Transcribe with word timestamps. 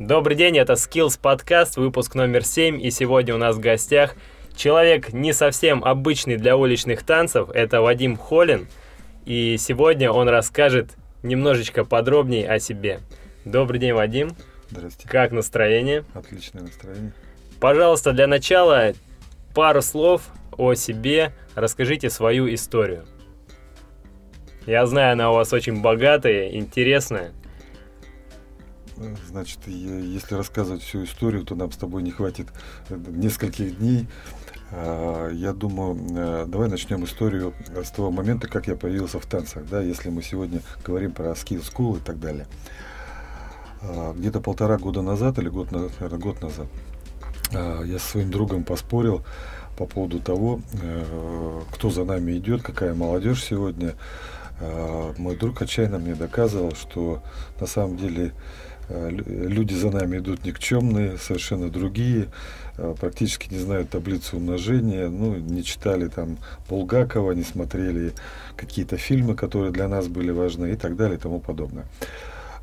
Добрый 0.00 0.34
день, 0.34 0.56
это 0.56 0.72
Skills 0.72 1.20
подкаст, 1.20 1.76
выпуск 1.76 2.14
номер 2.14 2.42
7, 2.42 2.82
и 2.82 2.90
сегодня 2.90 3.34
у 3.34 3.36
нас 3.36 3.56
в 3.56 3.60
гостях 3.60 4.14
человек 4.56 5.12
не 5.12 5.34
совсем 5.34 5.84
обычный 5.84 6.38
для 6.38 6.56
уличных 6.56 7.02
танцев, 7.02 7.50
это 7.50 7.82
Вадим 7.82 8.16
Холин, 8.16 8.66
и 9.26 9.58
сегодня 9.58 10.10
он 10.10 10.30
расскажет 10.30 10.92
немножечко 11.22 11.84
подробнее 11.84 12.48
о 12.48 12.58
себе. 12.58 13.00
Добрый 13.44 13.78
день, 13.78 13.92
Вадим. 13.92 14.30
Здрасте. 14.70 15.06
Как 15.06 15.32
настроение? 15.32 16.04
Отличное 16.14 16.62
настроение. 16.62 17.12
Пожалуйста, 17.60 18.12
для 18.12 18.26
начала 18.26 18.94
пару 19.54 19.82
слов 19.82 20.22
о 20.56 20.72
себе, 20.72 21.34
расскажите 21.54 22.08
свою 22.08 22.50
историю. 22.54 23.04
Я 24.64 24.86
знаю, 24.86 25.12
она 25.12 25.30
у 25.30 25.34
вас 25.34 25.52
очень 25.52 25.82
богатая, 25.82 26.54
интересная. 26.54 27.32
Значит, 29.28 29.66
если 29.66 30.34
рассказывать 30.34 30.82
всю 30.82 31.04
историю, 31.04 31.44
то 31.44 31.54
нам 31.54 31.72
с 31.72 31.76
тобой 31.76 32.02
не 32.02 32.10
хватит 32.10 32.48
э, 32.90 32.98
нескольких 33.08 33.78
дней. 33.78 34.06
А, 34.72 35.30
я 35.30 35.54
думаю, 35.54 35.96
э, 36.10 36.44
давай 36.46 36.68
начнем 36.68 37.04
историю 37.04 37.54
с 37.82 37.90
того 37.90 38.10
момента, 38.10 38.46
как 38.46 38.66
я 38.66 38.76
появился 38.76 39.18
в 39.18 39.24
танцах, 39.24 39.64
да, 39.70 39.80
если 39.80 40.10
мы 40.10 40.22
сегодня 40.22 40.60
говорим 40.84 41.12
про 41.12 41.30
skill 41.30 41.62
school 41.62 41.96
и 41.96 42.00
так 42.00 42.20
далее. 42.20 42.46
А, 43.80 44.12
где-то 44.12 44.40
полтора 44.40 44.76
года 44.76 45.00
назад, 45.00 45.38
или 45.38 45.48
год, 45.48 45.72
наверное, 45.72 46.18
год 46.18 46.42
назад, 46.42 46.66
а, 47.54 47.82
я 47.82 47.98
со 47.98 48.06
своим 48.06 48.30
другом 48.30 48.64
поспорил 48.64 49.24
по 49.78 49.86
поводу 49.86 50.20
того, 50.20 50.60
э, 50.82 51.60
кто 51.72 51.88
за 51.88 52.04
нами 52.04 52.36
идет, 52.36 52.62
какая 52.62 52.92
молодежь 52.92 53.42
сегодня. 53.42 53.94
Мой 55.16 55.36
друг 55.36 55.62
отчаянно 55.62 55.98
мне 55.98 56.14
доказывал, 56.14 56.74
что 56.74 57.22
на 57.58 57.66
самом 57.66 57.96
деле 57.96 58.34
люди 58.90 59.74
за 59.74 59.90
нами 59.90 60.18
идут 60.18 60.44
никчемные, 60.44 61.16
совершенно 61.18 61.70
другие, 61.70 62.28
э, 62.76 62.94
практически 62.98 63.52
не 63.52 63.60
знают 63.60 63.90
таблицу 63.90 64.36
умножения, 64.36 65.08
ну, 65.08 65.36
не 65.36 65.62
читали 65.62 66.08
там 66.08 66.38
Булгакова, 66.68 67.32
не 67.32 67.44
смотрели 67.44 68.12
какие-то 68.56 68.96
фильмы, 68.96 69.34
которые 69.36 69.70
для 69.70 69.88
нас 69.88 70.08
были 70.08 70.30
важны 70.30 70.72
и 70.72 70.76
так 70.76 70.96
далее 70.96 71.18
и 71.18 71.20
тому 71.20 71.40
подобное. 71.40 71.86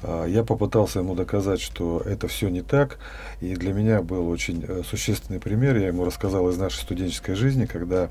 А, 0.04 0.26
я 0.26 0.44
попытался 0.44 1.00
ему 1.00 1.16
доказать, 1.16 1.62
что 1.62 2.02
это 2.06 2.28
все 2.28 2.50
не 2.50 2.62
так, 2.62 3.00
и 3.40 3.56
для 3.56 3.74
меня 3.74 4.02
был 4.02 4.30
очень 4.30 4.66
э, 4.68 4.84
существенный 4.84 5.40
пример. 5.40 5.78
Я 5.78 5.88
ему 5.88 6.04
рассказал 6.04 6.50
из 6.50 6.58
нашей 6.58 6.82
студенческой 6.82 7.36
жизни, 7.36 7.66
когда 7.66 8.10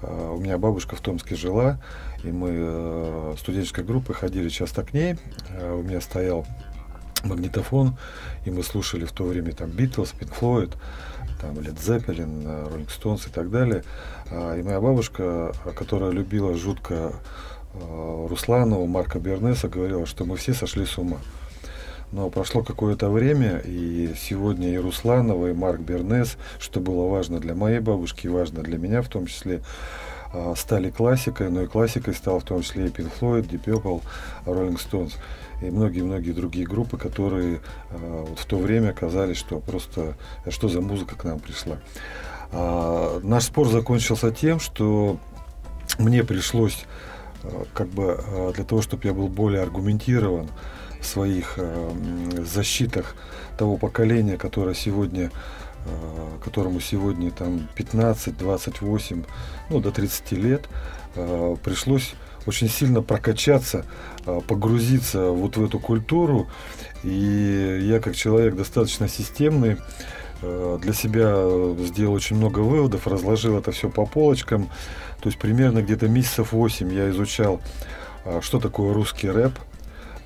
у 0.00 0.38
меня 0.38 0.58
бабушка 0.58 0.94
в 0.94 1.00
Томске 1.00 1.34
жила, 1.34 1.80
и 2.22 2.30
мы 2.30 3.34
студенческой 3.36 3.82
группой 3.82 4.14
ходили 4.14 4.48
часто 4.48 4.84
к 4.84 4.94
ней. 4.94 5.16
У 5.60 5.82
меня 5.82 6.00
стоял 6.00 6.46
магнитофон, 7.24 7.96
и 8.44 8.50
мы 8.50 8.62
слушали 8.62 9.04
в 9.04 9.12
то 9.12 9.24
время 9.24 9.52
там 9.52 9.70
Битлз, 9.70 10.12
Пинк 10.12 10.34
Флойд, 10.34 10.76
там 11.40 11.60
Лед 11.60 11.80
Зеппелин, 11.80 12.46
Роллинг 12.68 12.90
Стоунс 12.90 13.26
и 13.26 13.30
так 13.30 13.50
далее. 13.50 13.84
А, 14.30 14.56
и 14.56 14.62
моя 14.62 14.80
бабушка, 14.80 15.52
которая 15.76 16.10
любила 16.10 16.54
жутко 16.54 17.14
а, 17.74 18.28
Русланова, 18.28 18.86
Марка 18.86 19.18
Бернеса, 19.18 19.68
говорила, 19.68 20.06
что 20.06 20.24
мы 20.24 20.36
все 20.36 20.54
сошли 20.54 20.84
с 20.84 20.98
ума. 20.98 21.18
Но 22.10 22.30
прошло 22.30 22.62
какое-то 22.62 23.10
время, 23.10 23.58
и 23.58 24.14
сегодня 24.18 24.72
и 24.72 24.78
Русланова, 24.78 25.48
и 25.48 25.52
Марк 25.52 25.80
Бернес, 25.80 26.38
что 26.58 26.80
было 26.80 27.06
важно 27.06 27.38
для 27.38 27.54
моей 27.54 27.80
бабушки 27.80 28.26
и 28.26 28.30
важно 28.30 28.62
для 28.62 28.78
меня 28.78 29.02
в 29.02 29.08
том 29.08 29.26
числе, 29.26 29.60
а, 30.32 30.54
стали 30.56 30.90
классикой, 30.90 31.50
но 31.50 31.62
и 31.62 31.66
классикой 31.66 32.14
стал 32.14 32.40
в 32.40 32.44
том 32.44 32.62
числе 32.62 32.86
и 32.86 32.88
Pink 32.88 33.10
Floyd, 33.20 33.48
Deep 33.48 33.64
Purple, 33.64 34.02
Rolling 34.46 34.78
и 35.60 35.70
многие-многие 35.70 36.32
другие 36.32 36.66
группы, 36.66 36.96
которые 36.96 37.60
э, 37.90 38.24
вот 38.28 38.38
в 38.38 38.44
то 38.46 38.58
время 38.58 38.92
казались, 38.92 39.36
что 39.36 39.58
просто 39.58 40.16
э, 40.44 40.50
что 40.50 40.68
за 40.68 40.80
музыка 40.80 41.16
к 41.16 41.24
нам 41.24 41.40
пришла. 41.40 41.78
А, 42.52 43.20
наш 43.22 43.44
спор 43.44 43.68
закончился 43.68 44.30
тем, 44.30 44.60
что 44.60 45.18
мне 45.98 46.22
пришлось 46.22 46.84
э, 47.42 47.64
как 47.74 47.88
бы 47.88 48.20
э, 48.24 48.52
для 48.54 48.64
того, 48.64 48.82
чтобы 48.82 49.06
я 49.06 49.12
был 49.12 49.28
более 49.28 49.62
аргументирован 49.62 50.48
в 51.00 51.06
своих 51.06 51.56
защитах 52.44 53.14
того 53.56 53.76
поколения, 53.76 54.36
которое 54.36 54.74
сегодня 54.74 55.30
которому 56.44 56.80
сегодня 56.80 57.30
там 57.30 57.68
15, 57.76 58.36
28, 58.36 59.22
ну 59.70 59.80
до 59.80 59.92
30 59.92 60.32
лет, 60.32 60.68
пришлось 61.62 62.14
очень 62.48 62.68
сильно 62.68 63.02
прокачаться, 63.02 63.84
а, 64.24 64.40
погрузиться 64.40 65.30
вот 65.30 65.56
в 65.58 65.64
эту 65.64 65.78
культуру. 65.78 66.48
И 67.04 67.80
я 67.82 68.00
как 68.00 68.16
человек 68.16 68.56
достаточно 68.56 69.06
системный, 69.06 69.76
а, 70.42 70.78
для 70.78 70.94
себя 70.94 71.44
сделал 71.84 72.14
очень 72.14 72.36
много 72.36 72.60
выводов, 72.60 73.06
разложил 73.06 73.58
это 73.58 73.70
все 73.70 73.90
по 73.90 74.06
полочкам. 74.06 74.70
То 75.20 75.28
есть 75.28 75.38
примерно 75.38 75.82
где-то 75.82 76.08
месяцев 76.08 76.52
8 76.52 76.92
я 76.92 77.10
изучал, 77.10 77.60
а, 78.24 78.40
что 78.40 78.58
такое 78.58 78.94
русский 78.94 79.28
рэп. 79.28 79.52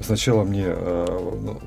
Сначала 0.00 0.42
мне 0.42 0.66
ну, 0.66 1.60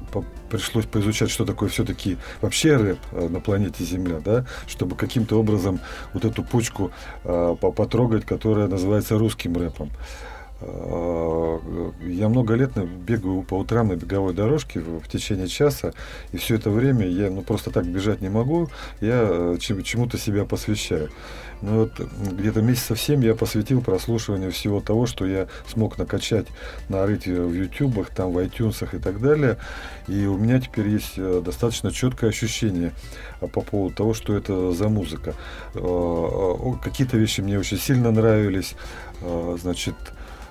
пришлось 0.50 0.86
поизучать, 0.86 1.30
что 1.30 1.46
такое 1.46 1.70
все-таки 1.70 2.18
вообще 2.42 2.76
рэп 2.76 3.00
на 3.14 3.40
планете 3.40 3.86
Земля, 3.86 4.20
да, 4.20 4.46
чтобы 4.68 4.98
каким-то 4.98 5.40
образом 5.40 5.80
вот 6.14 6.26
эту 6.26 6.44
пучку 6.44 6.92
потрогать, 7.24 8.26
которая 8.26 8.68
называется 8.68 9.18
русским 9.18 9.56
рэпом. 9.56 9.90
Э, 10.68 11.60
я 12.02 12.28
много 12.28 12.56
лет 12.56 12.72
бегаю 12.76 13.44
по 13.44 13.56
утрам 13.56 13.88
на 13.88 13.96
беговой 13.96 14.34
дорожке 14.34 14.80
в 14.80 15.08
течение 15.08 15.48
часа, 15.48 15.94
и 16.32 16.38
все 16.38 16.56
это 16.56 16.70
время 16.70 17.08
я 17.08 17.30
ну, 17.30 17.42
просто 17.44 17.70
так 17.70 17.86
бежать 17.86 18.22
не 18.22 18.30
могу, 18.30 18.70
я 19.00 19.28
э, 19.30 19.58
чему-то 19.60 20.18
себя 20.18 20.46
посвящаю. 20.46 21.12
Ну 21.62 21.82
вот 21.82 21.92
где-то 22.00 22.62
месяцев 22.62 23.00
семь 23.00 23.24
я 23.24 23.36
посвятил 23.36 23.82
прослушиванию 23.82 24.52
всего 24.52 24.82
того, 24.82 25.06
что 25.06 25.26
я 25.26 25.48
смог 25.68 25.98
накачать, 25.98 26.48
нарыть 26.90 27.28
в 27.28 27.54
ютубах, 27.54 28.10
там 28.10 28.32
в 28.32 28.40
iTunes 28.40 28.86
и 28.96 29.00
так 29.00 29.22
далее. 29.22 29.58
И 30.08 30.26
у 30.26 30.38
меня 30.38 30.60
теперь 30.60 30.90
есть 30.90 31.14
э, 31.18 31.42
достаточно 31.46 31.92
четкое 31.92 32.32
ощущение 32.32 32.92
по 33.40 33.62
поводу 33.62 33.96
того, 33.96 34.14
что 34.14 34.36
это 34.36 34.72
за 34.72 34.90
музыка. 34.90 35.36
Какие-то 35.74 37.18
вещи 37.18 37.42
мне 37.42 37.60
очень 37.60 37.78
сильно 37.78 38.12
нравились. 38.12 38.76
Значит, 39.62 39.96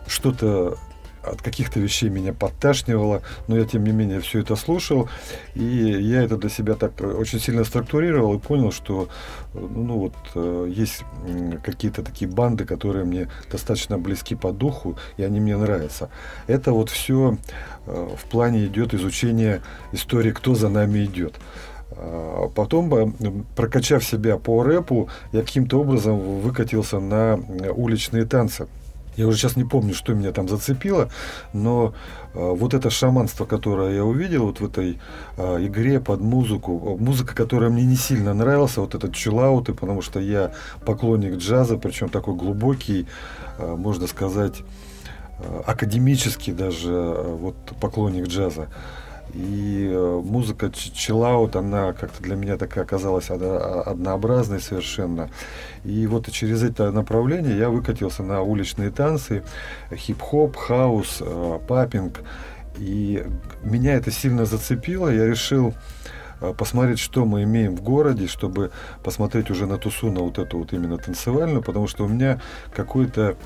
что-то 0.06 0.78
от 1.26 1.42
каких-то 1.42 1.80
вещей 1.80 2.08
меня 2.08 2.32
подташнивало, 2.32 3.22
но 3.48 3.56
я, 3.56 3.64
тем 3.64 3.84
не 3.84 3.92
менее, 3.92 4.20
все 4.20 4.40
это 4.40 4.56
слушал, 4.56 5.08
и 5.54 5.64
я 5.64 6.22
это 6.22 6.36
для 6.36 6.50
себя 6.50 6.74
так 6.74 7.00
очень 7.00 7.40
сильно 7.40 7.64
структурировал 7.64 8.34
и 8.34 8.38
понял, 8.38 8.72
что 8.72 9.08
ну, 9.54 9.98
вот, 9.98 10.14
э, 10.34 10.70
есть 10.70 11.04
какие-то 11.62 12.02
такие 12.02 12.30
банды, 12.30 12.64
которые 12.64 13.04
мне 13.04 13.28
достаточно 13.50 13.98
близки 13.98 14.34
по 14.34 14.52
духу, 14.52 14.96
и 15.16 15.22
они 15.22 15.40
мне 15.40 15.56
нравятся. 15.56 16.10
Это 16.46 16.72
вот 16.72 16.90
все 16.90 17.38
э, 17.86 18.08
в 18.16 18.24
плане 18.28 18.66
идет 18.66 18.94
изучение 18.94 19.62
истории, 19.92 20.30
кто 20.30 20.54
за 20.54 20.68
нами 20.68 21.04
идет. 21.04 21.34
А 21.96 22.48
потом, 22.48 23.14
прокачав 23.54 24.04
себя 24.04 24.36
по 24.36 24.64
рэпу, 24.64 25.08
я 25.32 25.42
каким-то 25.42 25.80
образом 25.80 26.18
выкатился 26.40 26.98
на 26.98 27.38
уличные 27.76 28.24
танцы. 28.24 28.66
Я 29.16 29.26
уже 29.26 29.38
сейчас 29.38 29.56
не 29.56 29.64
помню, 29.64 29.94
что 29.94 30.14
меня 30.14 30.32
там 30.32 30.48
зацепило, 30.48 31.08
но 31.52 31.94
э, 32.34 32.38
вот 32.38 32.74
это 32.74 32.90
шаманство, 32.90 33.44
которое 33.44 33.94
я 33.94 34.04
увидел 34.04 34.46
вот 34.46 34.60
в 34.60 34.64
этой 34.64 34.98
э, 35.36 35.66
игре 35.66 36.00
под 36.00 36.20
музыку, 36.20 36.96
музыка, 36.98 37.34
которая 37.34 37.70
мне 37.70 37.84
не 37.84 37.96
сильно 37.96 38.34
нравилась, 38.34 38.76
вот 38.76 38.94
этот 38.94 39.14
чиллаут, 39.14 39.66
потому 39.66 40.02
что 40.02 40.20
я 40.20 40.52
поклонник 40.84 41.36
джаза, 41.36 41.76
причем 41.76 42.08
такой 42.08 42.34
глубокий, 42.34 43.06
э, 43.58 43.74
можно 43.76 44.06
сказать, 44.06 44.62
э, 45.38 45.62
академический 45.66 46.52
даже 46.52 46.90
э, 46.90 47.36
вот 47.40 47.56
поклонник 47.80 48.26
джаза. 48.26 48.68
И 49.32 49.90
э, 49.90 50.22
музыка 50.24 50.70
чиллаут, 50.70 51.56
она 51.56 51.92
как-то 51.92 52.22
для 52.22 52.36
меня 52.36 52.56
такая 52.56 52.84
оказалась 52.84 53.30
однообразной 53.30 54.60
совершенно. 54.60 55.28
И 55.84 56.06
вот 56.06 56.30
через 56.30 56.62
это 56.62 56.92
направление 56.92 57.56
я 57.56 57.68
выкатился 57.68 58.22
на 58.22 58.42
уличные 58.42 58.90
танцы, 58.90 59.42
хип-хоп, 59.92 60.56
хаус, 60.56 61.18
э, 61.20 61.58
папинг. 61.66 62.20
И 62.78 63.24
меня 63.62 63.94
это 63.94 64.10
сильно 64.10 64.44
зацепило. 64.44 65.08
Я 65.08 65.26
решил 65.26 65.74
посмотреть, 66.58 66.98
что 66.98 67.24
мы 67.24 67.44
имеем 67.44 67.76
в 67.76 67.82
городе, 67.82 68.26
чтобы 68.26 68.70
посмотреть 69.02 69.50
уже 69.50 69.66
на 69.66 69.78
тусу, 69.78 70.10
на 70.10 70.20
вот 70.20 70.38
эту 70.38 70.58
вот 70.58 70.72
именно 70.72 70.98
танцевальную, 70.98 71.62
потому 71.62 71.86
что 71.86 72.04
у 72.04 72.08
меня 72.08 72.40
какой-то 72.74 73.36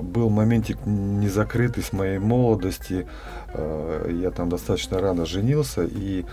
был 0.00 0.30
моментик 0.30 0.78
незакрытый 0.86 1.82
с 1.82 1.92
моей 1.92 2.18
молодости. 2.18 3.06
Я 3.54 4.30
там 4.30 4.48
достаточно 4.48 5.00
рано 5.00 5.26
женился 5.26 5.84
и 5.84 6.24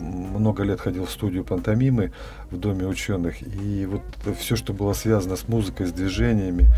много 0.00 0.62
лет 0.62 0.80
ходил 0.80 1.04
в 1.04 1.10
студию 1.10 1.44
пантомимы 1.44 2.12
в 2.50 2.56
Доме 2.56 2.86
ученых. 2.86 3.42
И 3.42 3.86
вот 3.86 4.02
все, 4.38 4.56
что 4.56 4.72
было 4.72 4.94
связано 4.94 5.36
с 5.36 5.48
музыкой, 5.48 5.86
с 5.86 5.92
движениями, 5.92 6.68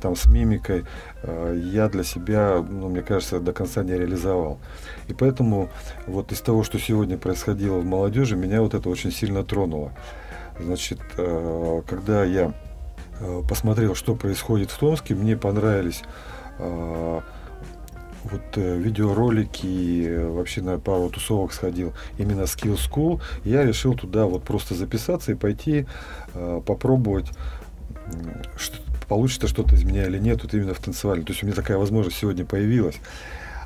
там, 0.00 0.14
с 0.14 0.26
мимикой, 0.26 0.84
я 1.24 1.88
для 1.88 2.04
себя, 2.04 2.64
ну, 2.68 2.88
мне 2.88 3.02
кажется, 3.02 3.40
до 3.40 3.52
конца 3.52 3.82
не 3.82 3.92
реализовал. 3.92 4.58
И 5.08 5.14
поэтому 5.14 5.70
вот 6.06 6.30
из 6.32 6.40
того, 6.40 6.62
что 6.62 6.78
сегодня 6.78 7.18
происходило 7.18 7.78
в 7.78 7.84
молодежи, 7.84 8.36
меня 8.36 8.62
вот 8.62 8.74
это 8.74 8.88
очень 8.88 9.10
сильно 9.10 9.42
тронуло. 9.42 9.92
Значит, 10.60 10.98
э, 11.16 11.82
когда 11.86 12.24
я 12.24 12.52
э, 13.20 13.42
посмотрел, 13.48 13.94
что 13.94 14.14
происходит 14.14 14.70
в 14.70 14.78
Томске, 14.78 15.14
мне 15.14 15.36
понравились 15.36 16.02
э, 16.58 17.20
вот 18.30 18.56
видеоролики, 18.56 20.26
вообще 20.26 20.62
на 20.62 20.78
пару 20.78 21.10
тусовок 21.10 21.52
сходил, 21.52 21.92
именно 22.18 22.42
Skill 22.42 22.78
School. 22.78 23.20
Я 23.44 23.64
решил 23.64 23.94
туда 23.94 24.26
вот 24.26 24.42
просто 24.42 24.74
записаться 24.74 25.32
и 25.32 25.34
пойти 25.34 25.86
попробовать, 26.64 27.30
что, 28.56 28.76
получится 29.08 29.48
что-то 29.48 29.74
из 29.74 29.84
меня 29.84 30.06
или 30.06 30.18
нет, 30.18 30.42
вот 30.42 30.54
именно 30.54 30.74
в 30.74 30.80
танцевальном. 30.80 31.26
То 31.26 31.32
есть 31.32 31.42
у 31.42 31.46
меня 31.46 31.56
такая 31.56 31.78
возможность 31.78 32.18
сегодня 32.18 32.44
появилась. 32.44 32.96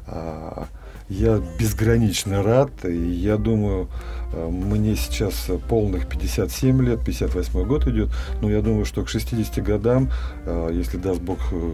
А, 0.07 0.67
я 1.09 1.41
безгранично 1.59 2.43
рад, 2.43 2.71
и 2.85 2.97
я 2.97 3.37
думаю, 3.37 3.89
э, 4.33 4.49
мне 4.49 4.97
сейчас 4.97 5.49
полных 5.69 6.09
57 6.09 6.83
лет, 6.83 7.05
58 7.05 7.65
год 7.67 7.87
идет, 7.87 8.09
но 8.41 8.49
я 8.49 8.63
думаю, 8.63 8.85
что 8.85 9.03
к 9.03 9.09
60 9.09 9.63
годам, 9.63 10.11
э, 10.47 10.71
если 10.73 10.97
даст 10.97 11.21
Бог 11.21 11.39
э, 11.53 11.73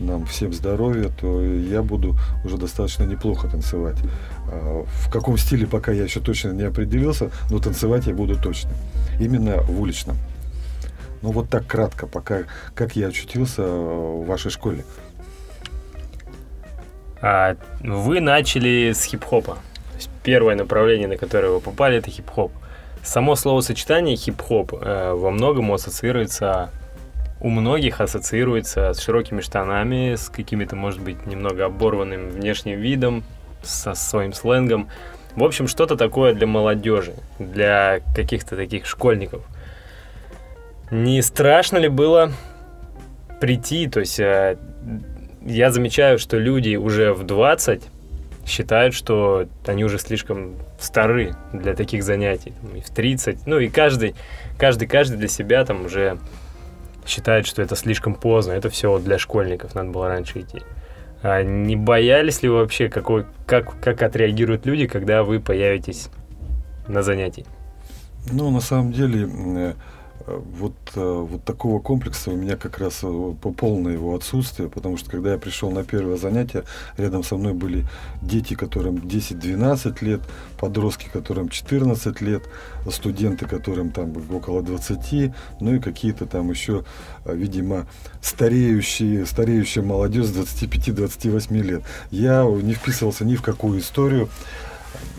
нам 0.00 0.26
всем 0.26 0.52
здоровья, 0.52 1.10
то 1.20 1.42
я 1.42 1.82
буду 1.82 2.16
уже 2.44 2.56
достаточно 2.56 3.04
неплохо 3.04 3.48
танцевать. 3.48 3.98
В 4.46 5.10
каком 5.10 5.38
стиле 5.38 5.66
пока 5.66 5.92
я 5.92 6.04
еще 6.04 6.20
точно 6.20 6.50
не 6.50 6.64
определился, 6.64 7.30
но 7.50 7.58
танцевать 7.58 8.06
я 8.06 8.14
буду 8.14 8.36
точно. 8.40 8.70
Именно 9.20 9.60
в 9.62 9.80
уличном. 9.80 10.16
Ну 11.22 11.32
вот 11.32 11.50
так 11.50 11.66
кратко, 11.66 12.06
пока 12.06 12.44
как 12.74 12.96
я 12.96 13.08
очутился 13.08 13.62
в 13.62 14.24
вашей 14.26 14.50
школе. 14.50 14.84
А, 17.22 17.56
вы 17.80 18.20
начали 18.20 18.92
с 18.92 19.04
хип-хопа. 19.04 19.58
Первое 20.22 20.54
направление, 20.54 21.08
на 21.08 21.16
которое 21.16 21.50
вы 21.50 21.60
попали, 21.60 21.98
это 21.98 22.10
хип-хоп. 22.10 22.52
Само 23.02 23.36
словосочетание 23.36 24.16
хип-хоп 24.16 24.74
э, 24.80 25.12
во 25.12 25.30
многом 25.30 25.72
ассоциируется, 25.72 26.70
у 27.40 27.48
многих 27.48 28.00
ассоциируется 28.00 28.92
с 28.92 29.00
широкими 29.00 29.40
штанами, 29.40 30.14
с 30.14 30.28
какими-то, 30.28 30.76
может 30.76 31.00
быть, 31.00 31.26
немного 31.26 31.64
оборванным 31.66 32.28
внешним 32.28 32.78
видом, 32.80 33.24
со 33.62 33.94
своим 33.94 34.32
сленгом. 34.32 34.88
В 35.36 35.44
общем, 35.44 35.68
что-то 35.68 35.96
такое 35.96 36.34
для 36.34 36.46
молодежи, 36.46 37.14
для 37.38 38.00
каких-то 38.14 38.56
таких 38.56 38.86
школьников. 38.86 39.42
Не 40.90 41.22
страшно 41.22 41.78
ли 41.78 41.88
было 41.88 42.32
прийти, 43.40 43.88
то 43.88 44.00
есть 44.00 44.18
э, 44.18 44.58
я 45.42 45.70
замечаю, 45.70 46.18
что 46.18 46.36
люди 46.36 46.76
уже 46.76 47.12
в 47.12 47.24
20 47.24 47.82
считают, 48.46 48.94
что 48.94 49.46
они 49.66 49.84
уже 49.84 49.98
слишком 49.98 50.56
стары 50.80 51.34
для 51.52 51.74
таких 51.74 52.02
занятий. 52.02 52.52
И 52.74 52.80
в 52.80 52.90
30, 52.90 53.46
ну 53.46 53.58
и 53.58 53.68
каждый, 53.68 54.14
каждый, 54.58 54.88
каждый 54.88 55.16
для 55.18 55.28
себя 55.28 55.64
там 55.64 55.86
уже 55.86 56.18
считает, 57.06 57.46
что 57.46 57.62
это 57.62 57.76
слишком 57.76 58.14
поздно, 58.14 58.52
это 58.52 58.70
все 58.70 58.98
для 58.98 59.18
школьников, 59.18 59.74
надо 59.74 59.90
было 59.90 60.08
раньше 60.08 60.40
идти. 60.40 60.62
А 61.22 61.42
не 61.42 61.76
боялись 61.76 62.42
ли 62.42 62.48
вы 62.48 62.56
вообще, 62.56 62.88
какой, 62.88 63.26
как, 63.46 63.78
как 63.80 64.02
отреагируют 64.02 64.64
люди, 64.66 64.86
когда 64.86 65.22
вы 65.22 65.38
появитесь 65.38 66.08
на 66.88 67.02
занятии? 67.02 67.44
Ну, 68.32 68.50
на 68.50 68.60
самом 68.60 68.92
деле, 68.92 69.74
вот, 70.26 70.74
э, 70.94 71.00
вот 71.00 71.44
такого 71.44 71.80
комплекса 71.80 72.30
у 72.30 72.36
меня 72.36 72.56
как 72.56 72.78
раз 72.78 73.00
э, 73.02 73.34
по 73.40 73.52
полное 73.52 73.92
его 73.92 74.14
отсутствие, 74.14 74.68
потому 74.68 74.96
что 74.96 75.10
когда 75.10 75.32
я 75.32 75.38
пришел 75.38 75.70
на 75.70 75.84
первое 75.84 76.16
занятие, 76.16 76.64
рядом 76.96 77.22
со 77.22 77.36
мной 77.36 77.54
были 77.54 77.86
дети, 78.22 78.54
которым 78.54 78.96
10-12 78.96 80.04
лет, 80.04 80.20
подростки, 80.58 81.08
которым 81.12 81.48
14 81.48 82.20
лет, 82.20 82.42
студенты, 82.90 83.46
которым 83.46 83.90
там 83.90 84.12
около 84.30 84.62
20, 84.62 85.32
ну 85.60 85.74
и 85.74 85.78
какие-то 85.78 86.26
там 86.26 86.50
еще, 86.50 86.84
э, 87.24 87.34
видимо, 87.34 87.86
стареющие, 88.20 89.26
стареющая 89.26 89.82
молодежь 89.82 90.26
с 90.26 90.36
25-28 90.36 91.62
лет. 91.62 91.82
Я 92.10 92.44
не 92.44 92.74
вписывался 92.74 93.24
ни 93.24 93.36
в 93.36 93.42
какую 93.42 93.80
историю, 93.80 94.28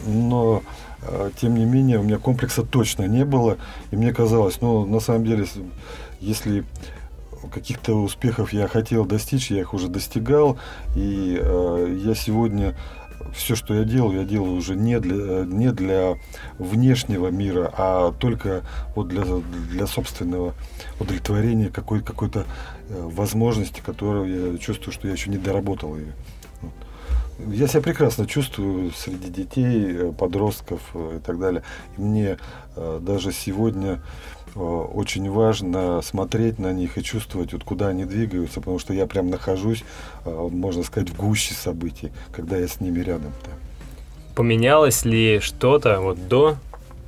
но 0.05 0.63
тем 1.39 1.55
не 1.55 1.65
менее, 1.65 1.99
у 1.99 2.03
меня 2.03 2.17
комплекса 2.17 2.63
точно 2.63 3.07
не 3.07 3.25
было. 3.25 3.57
И 3.91 3.95
мне 3.95 4.13
казалось, 4.13 4.61
ну, 4.61 4.85
на 4.85 4.99
самом 4.99 5.25
деле, 5.25 5.45
если 6.19 6.63
каких-то 7.51 7.93
успехов 7.93 8.53
я 8.53 8.67
хотел 8.67 9.05
достичь, 9.05 9.51
я 9.51 9.61
их 9.61 9.73
уже 9.73 9.87
достигал. 9.87 10.57
И 10.95 11.39
э, 11.41 11.97
я 12.03 12.15
сегодня 12.15 12.75
все, 13.33 13.55
что 13.55 13.73
я 13.73 13.83
делаю, 13.83 14.19
я 14.19 14.25
делаю 14.25 14.53
уже 14.53 14.75
не 14.75 14.99
для, 14.99 15.45
не 15.45 15.71
для 15.71 16.17
внешнего 16.57 17.27
мира, 17.29 17.71
а 17.77 18.11
только 18.11 18.63
вот 18.95 19.07
для, 19.07 19.23
для 19.23 19.87
собственного 19.87 20.53
удовлетворения 20.99 21.69
какой, 21.69 22.01
какой-то 22.01 22.45
э, 22.89 23.01
возможности, 23.13 23.81
которую 23.81 24.53
я 24.53 24.57
чувствую, 24.57 24.93
что 24.93 25.07
я 25.07 25.13
еще 25.13 25.29
не 25.29 25.37
доработал 25.37 25.95
ее. 25.97 26.13
Я 27.47 27.67
себя 27.67 27.81
прекрасно 27.81 28.27
чувствую 28.27 28.91
среди 28.91 29.29
детей, 29.29 29.95
э, 29.95 30.11
подростков 30.11 30.81
э, 30.93 31.17
и 31.17 31.19
так 31.19 31.39
далее. 31.39 31.63
И 31.97 32.01
мне 32.01 32.37
э, 32.75 32.99
даже 33.01 33.31
сегодня 33.31 34.01
очень 34.53 35.31
важно 35.31 36.01
смотреть 36.01 36.59
на 36.59 36.73
них 36.73 36.97
и 36.97 37.03
чувствовать, 37.03 37.53
вот 37.53 37.63
куда 37.63 37.87
они 37.87 38.03
двигаются, 38.03 38.59
потому 38.59 38.79
что 38.79 38.93
я 38.93 39.07
прям 39.07 39.29
нахожусь, 39.29 39.85
можно 40.25 40.83
сказать, 40.83 41.09
в 41.09 41.15
гуще 41.15 41.53
событий, 41.53 42.11
когда 42.33 42.57
я 42.57 42.67
с 42.67 42.81
ними 42.81 42.99
рядом. 42.99 43.31
Да. 43.45 43.51
Поменялось 44.35 45.05
ли 45.05 45.39
что-то 45.39 46.01
вот 46.01 46.27
до 46.27 46.57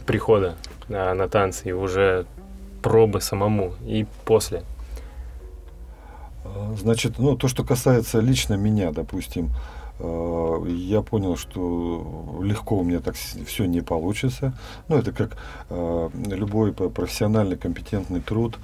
прихода 0.05 0.55
на, 0.87 1.13
на 1.13 1.27
танцы 1.27 1.67
и 1.67 1.71
уже 1.73 2.25
пробы 2.81 3.19
самому 3.19 3.73
и 3.85 4.05
после? 4.23 4.63
Значит, 6.77 7.19
ну, 7.19 7.35
то, 7.35 7.49
что 7.49 7.65
касается 7.65 8.21
лично 8.21 8.53
меня, 8.53 8.93
допустим, 8.93 9.49
Э, 9.49 9.49
я 9.99 11.01
понял, 11.01 11.37
что 11.37 12.39
легко 12.41 12.77
у 12.77 12.83
меня 12.83 12.99
так 12.99 13.15
все 13.15 13.65
не 13.65 13.81
получится. 13.81 14.57
Ну, 14.87 14.97
это 14.97 15.11
как 15.11 15.37
э, 15.69 16.09
любой 16.27 16.73
профессиональный, 16.73 17.57
компетентный 17.57 18.19
труд. 18.19 18.57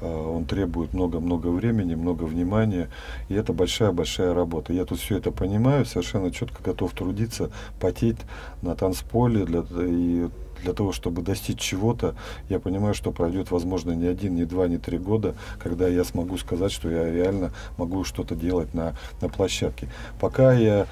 Э, 0.00 0.06
он 0.06 0.44
требует 0.44 0.92
много-много 0.92 1.48
времени, 1.48 1.94
много 1.94 2.24
внимания, 2.24 2.88
и 3.28 3.34
это 3.34 3.52
большая-большая 3.52 4.34
работа. 4.34 4.72
Я 4.72 4.84
тут 4.84 4.98
все 4.98 5.18
это 5.18 5.30
понимаю, 5.30 5.84
совершенно 5.86 6.30
четко 6.30 6.62
готов 6.62 6.92
трудиться, 6.92 7.50
потеть 7.80 8.18
на 8.62 8.74
танцполе 8.74 9.44
для, 9.44 9.64
и 9.76 10.28
для 10.62 10.72
того, 10.72 10.92
чтобы 10.92 11.22
достичь 11.22 11.60
чего-то, 11.60 12.14
я 12.48 12.58
понимаю, 12.60 12.94
что 12.94 13.12
пройдет, 13.12 13.50
возможно, 13.50 13.92
не 13.92 14.06
один, 14.06 14.34
не 14.34 14.44
два, 14.44 14.68
не 14.68 14.78
три 14.78 14.98
года, 14.98 15.34
когда 15.58 15.88
я 15.88 16.04
смогу 16.04 16.38
сказать, 16.38 16.72
что 16.72 16.90
я 16.90 17.10
реально 17.10 17.52
могу 17.76 18.04
что-то 18.04 18.34
делать 18.34 18.74
на, 18.74 18.94
на 19.20 19.28
площадке. 19.28 19.88
Пока 20.20 20.52
я 20.52 20.86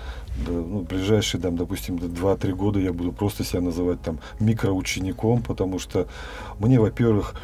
ну, 0.47 0.81
ближайшие, 0.81 1.41
там, 1.41 1.57
допустим, 1.57 1.97
2-3 1.97 2.53
года 2.53 2.81
я 2.81 2.93
буду 2.93 3.13
просто 3.13 3.45
себя 3.45 3.61
называть 3.61 4.01
там 4.03 4.19
микроучеником, 4.41 5.43
потому 5.43 5.79
что 5.79 6.09
мне, 6.59 6.81
во-первых, 6.81 7.35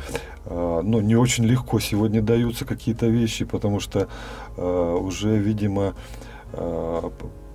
э, 0.44 0.80
ну, 0.82 1.00
не 1.00 1.16
очень 1.16 1.44
легко 1.44 1.78
сегодня 1.80 2.20
даются 2.20 2.64
какие-то 2.64 3.06
вещи, 3.06 3.44
потому 3.44 3.80
что 3.80 4.08
э, 4.56 4.98
уже, 5.00 5.36
видимо, 5.38 5.94
э, 6.52 7.10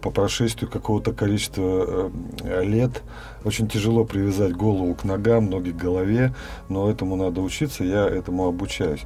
по 0.05 0.11
прошествию 0.11 0.69
какого-то 0.69 1.13
количества 1.13 2.11
э, 2.43 2.63
лет 2.63 3.01
очень 3.43 3.67
тяжело 3.67 4.05
привязать 4.05 4.53
голову 4.55 4.93
к 4.93 5.03
ногам, 5.03 5.49
ноги 5.49 5.71
к 5.71 5.75
голове, 5.75 6.35
но 6.69 6.91
этому 6.91 7.15
надо 7.15 7.41
учиться, 7.41 7.83
я 7.83 8.05
этому 8.05 8.45
обучаюсь. 8.45 9.03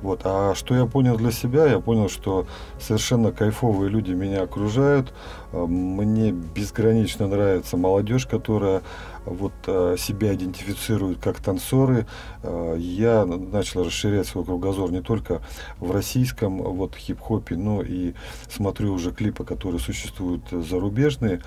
Вот. 0.00 0.22
А 0.24 0.54
что 0.54 0.74
я 0.74 0.86
понял 0.86 1.18
для 1.18 1.30
себя? 1.30 1.66
Я 1.66 1.78
понял, 1.78 2.08
что 2.08 2.46
совершенно 2.80 3.32
кайфовые 3.32 3.90
люди 3.90 4.12
меня 4.12 4.40
окружают. 4.40 5.12
Э, 5.52 5.66
мне 5.66 6.32
безгранично 6.32 7.28
нравится 7.28 7.76
молодежь, 7.76 8.24
которая 8.24 8.80
вот 9.24 9.52
э, 9.66 9.96
себя 9.98 10.34
идентифицирует 10.34 11.18
как 11.18 11.40
танцоры. 11.40 12.06
Э, 12.42 12.74
я 12.78 13.24
начал 13.24 13.84
расширять 13.84 14.26
свой 14.26 14.44
кругозор 14.44 14.90
не 14.90 15.02
только 15.02 15.42
в 15.78 15.90
российском 15.90 16.58
вот 16.58 16.94
хип-хопе, 16.96 17.56
но 17.56 17.82
и 17.82 18.14
смотрю 18.48 18.92
уже 18.92 19.12
клипы, 19.12 19.44
которые 19.44 19.80
существуют 19.80 20.42
зарубежные. 20.50 21.40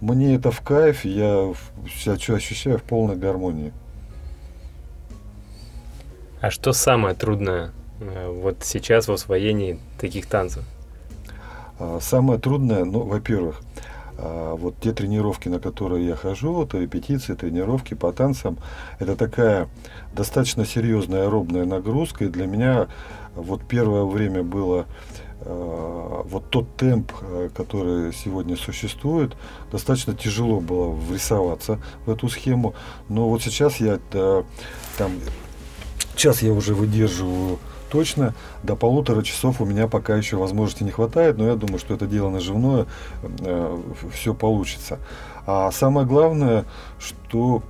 мне 0.00 0.34
это 0.36 0.50
в 0.50 0.60
кайф, 0.60 1.04
я 1.04 1.52
себя 1.88 2.36
ощущаю 2.36 2.78
в 2.78 2.82
полной 2.82 3.16
гармонии. 3.16 3.72
А 6.40 6.50
что 6.50 6.72
самое 6.72 7.14
трудное 7.14 7.72
э, 8.00 8.30
вот 8.30 8.58
сейчас 8.62 9.08
в 9.08 9.12
освоении 9.12 9.78
таких 9.98 10.26
танцев? 10.26 10.64
Самое 12.00 12.38
трудное, 12.38 12.84
ну, 12.84 13.00
во-первых, 13.00 13.60
а, 14.16 14.54
вот 14.54 14.76
те 14.80 14.92
тренировки, 14.92 15.48
на 15.48 15.58
которые 15.58 16.06
я 16.06 16.16
хожу, 16.16 16.62
это 16.62 16.78
репетиции, 16.78 17.34
тренировки 17.34 17.94
по 17.94 18.12
танцам, 18.12 18.58
это 18.98 19.16
такая 19.16 19.68
достаточно 20.14 20.64
серьезная 20.64 21.24
аэробная 21.24 21.64
нагрузка, 21.64 22.24
и 22.24 22.28
для 22.28 22.46
меня 22.46 22.88
вот 23.34 23.62
первое 23.66 24.04
время 24.04 24.42
было 24.42 24.86
а, 25.40 26.22
вот 26.24 26.50
тот 26.50 26.76
темп, 26.76 27.12
который 27.54 28.12
сегодня 28.12 28.56
существует, 28.56 29.36
достаточно 29.72 30.14
тяжело 30.14 30.60
было 30.60 30.90
врисоваться 30.90 31.80
в 32.06 32.10
эту 32.10 32.28
схему, 32.28 32.74
но 33.08 33.28
вот 33.28 33.42
сейчас 33.42 33.78
я 33.80 33.98
там 34.96 35.12
час 36.14 36.42
я 36.42 36.52
уже 36.52 36.74
выдерживаю 36.74 37.58
точно. 37.94 38.34
До 38.64 38.74
полутора 38.74 39.22
часов 39.22 39.60
у 39.60 39.64
меня 39.64 39.86
пока 39.86 40.16
еще 40.16 40.36
возможности 40.36 40.82
не 40.82 40.90
хватает, 40.90 41.38
но 41.38 41.46
я 41.46 41.54
думаю, 41.54 41.78
что 41.78 41.94
это 41.94 42.06
дело 42.08 42.28
наживное, 42.28 42.86
э, 43.22 43.82
все 44.12 44.34
получится. 44.34 44.98
А 45.46 45.70
самое 45.70 46.04
главное, 46.04 46.64
что 46.98 47.62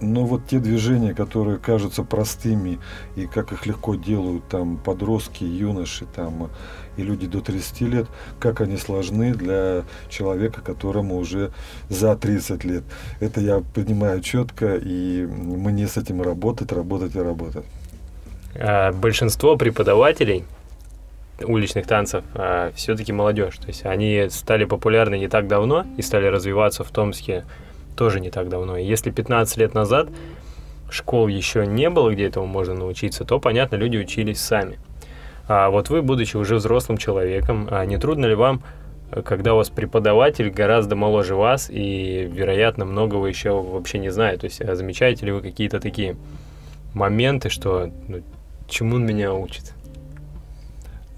но 0.00 0.24
вот 0.24 0.46
те 0.46 0.60
движения, 0.60 1.12
которые 1.12 1.58
кажутся 1.58 2.04
простыми, 2.04 2.78
и 3.16 3.26
как 3.26 3.52
их 3.52 3.66
легко 3.66 3.96
делают 3.96 4.48
там 4.48 4.78
подростки, 4.78 5.42
юноши 5.42 6.06
там, 6.06 6.48
и 6.96 7.02
люди 7.02 7.26
до 7.26 7.40
30 7.40 7.80
лет, 7.82 8.06
как 8.38 8.60
они 8.60 8.76
сложны 8.76 9.34
для 9.34 9.82
человека, 10.08 10.62
которому 10.62 11.16
уже 11.16 11.50
за 11.88 12.16
30 12.16 12.64
лет. 12.64 12.84
Это 13.18 13.40
я 13.40 13.60
понимаю 13.74 14.20
четко, 14.20 14.76
и 14.76 15.26
мне 15.26 15.88
с 15.88 15.96
этим 15.96 16.22
работать, 16.22 16.72
работать 16.72 17.16
и 17.16 17.20
работать. 17.20 17.64
А 18.54 18.92
большинство 18.92 19.56
преподавателей 19.56 20.44
уличных 21.42 21.86
танцев 21.86 22.24
а, 22.34 22.72
все-таки 22.74 23.12
молодежь. 23.12 23.56
То 23.56 23.68
есть 23.68 23.86
они 23.86 24.26
стали 24.30 24.64
популярны 24.64 25.18
не 25.18 25.28
так 25.28 25.48
давно 25.48 25.86
и 25.96 26.02
стали 26.02 26.26
развиваться 26.26 26.84
в 26.84 26.90
Томске 26.90 27.44
тоже 27.96 28.20
не 28.20 28.30
так 28.30 28.48
давно. 28.48 28.76
И 28.76 28.84
если 28.84 29.10
15 29.10 29.56
лет 29.58 29.74
назад 29.74 30.08
школ 30.90 31.28
еще 31.28 31.66
не 31.66 31.90
было, 31.90 32.10
где 32.10 32.26
этому 32.26 32.46
можно 32.46 32.74
научиться, 32.74 33.24
то, 33.24 33.38
понятно, 33.38 33.76
люди 33.76 33.96
учились 33.96 34.40
сами. 34.40 34.78
А 35.48 35.70
вот 35.70 35.90
вы, 35.90 36.02
будучи 36.02 36.36
уже 36.36 36.56
взрослым 36.56 36.98
человеком, 36.98 37.68
а 37.70 37.84
не 37.84 37.98
трудно 37.98 38.26
ли 38.26 38.34
вам, 38.34 38.62
когда 39.24 39.54
у 39.54 39.56
вас 39.56 39.68
преподаватель 39.68 40.50
гораздо 40.50 40.94
моложе 40.94 41.34
вас 41.34 41.68
и, 41.70 42.28
вероятно, 42.32 42.84
многого 42.84 43.26
еще 43.26 43.60
вообще 43.60 43.98
не 43.98 44.10
знает? 44.10 44.40
То 44.40 44.44
есть 44.44 44.64
замечаете 44.64 45.26
ли 45.26 45.32
вы 45.32 45.40
какие-то 45.40 45.80
такие 45.80 46.16
моменты, 46.94 47.48
что 47.50 47.90
ну, 48.08 48.22
чему 48.70 48.96
он 48.96 49.04
меня 49.04 49.34
учит? 49.34 49.74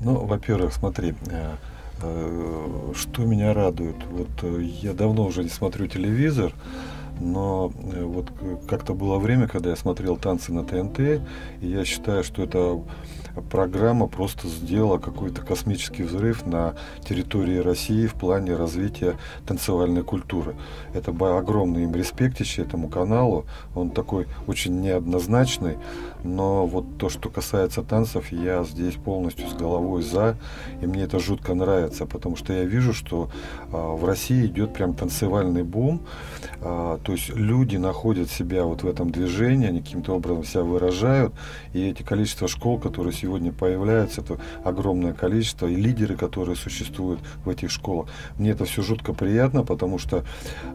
Ну, 0.00 0.26
во-первых, 0.26 0.72
смотри, 0.72 1.14
э, 1.30 1.54
э, 2.02 2.92
что 2.96 3.22
меня 3.22 3.54
радует. 3.54 3.96
Вот 4.10 4.30
э, 4.42 4.62
я 4.82 4.94
давно 4.94 5.26
уже 5.26 5.44
не 5.44 5.48
смотрю 5.48 5.86
телевизор, 5.86 6.52
но 7.20 7.68
вот 7.68 8.32
как-то 8.66 8.94
было 8.94 9.18
время, 9.18 9.46
когда 9.46 9.70
я 9.70 9.76
смотрел 9.76 10.16
танцы 10.16 10.52
на 10.52 10.64
ТНТ, 10.64 10.98
и 10.98 11.20
я 11.60 11.84
считаю, 11.84 12.24
что 12.24 12.42
это 12.42 12.82
программа 13.50 14.06
просто 14.08 14.48
сделала 14.48 14.98
какой-то 14.98 15.42
космический 15.42 16.02
взрыв 16.02 16.46
на 16.46 16.74
территории 17.06 17.58
России 17.58 18.06
в 18.06 18.14
плане 18.14 18.56
развития 18.56 19.16
танцевальной 19.46 20.02
культуры. 20.02 20.54
Это 20.94 21.12
огромный 21.12 21.84
им 21.84 21.94
респектище 21.94 22.62
этому 22.62 22.88
каналу. 22.88 23.46
Он 23.74 23.90
такой 23.90 24.26
очень 24.46 24.80
неоднозначный, 24.80 25.78
но 26.24 26.66
вот 26.66 26.98
то, 26.98 27.08
что 27.08 27.28
касается 27.28 27.82
танцев, 27.82 28.32
я 28.32 28.64
здесь 28.64 28.94
полностью 28.94 29.48
с 29.48 29.54
головой 29.54 30.02
за, 30.02 30.36
и 30.80 30.86
мне 30.86 31.02
это 31.02 31.18
жутко 31.18 31.54
нравится, 31.54 32.06
потому 32.06 32.36
что 32.36 32.52
я 32.52 32.64
вижу, 32.64 32.92
что 32.92 33.30
а, 33.72 33.94
в 33.94 34.04
России 34.04 34.46
идет 34.46 34.72
прям 34.72 34.94
танцевальный 34.94 35.62
бум, 35.62 36.02
а, 36.60 36.98
то 36.98 37.12
есть 37.12 37.30
люди 37.30 37.76
находят 37.76 38.30
себя 38.30 38.64
вот 38.64 38.82
в 38.82 38.86
этом 38.86 39.10
движении, 39.10 39.68
они 39.68 39.80
каким-то 39.80 40.14
образом 40.14 40.44
себя 40.44 40.62
выражают, 40.62 41.34
и 41.72 41.88
эти 41.88 42.02
количество 42.02 42.48
школ, 42.48 42.78
которые 42.78 43.12
сегодня 43.12 43.52
появляются, 43.52 44.20
это 44.20 44.38
огромное 44.64 45.12
количество, 45.12 45.66
и 45.66 45.74
лидеры, 45.74 46.16
которые 46.16 46.56
существуют 46.56 47.20
в 47.44 47.48
этих 47.48 47.70
школах. 47.70 48.08
Мне 48.38 48.50
это 48.50 48.64
все 48.64 48.82
жутко 48.82 49.12
приятно, 49.12 49.64
потому 49.64 49.98
что 49.98 50.24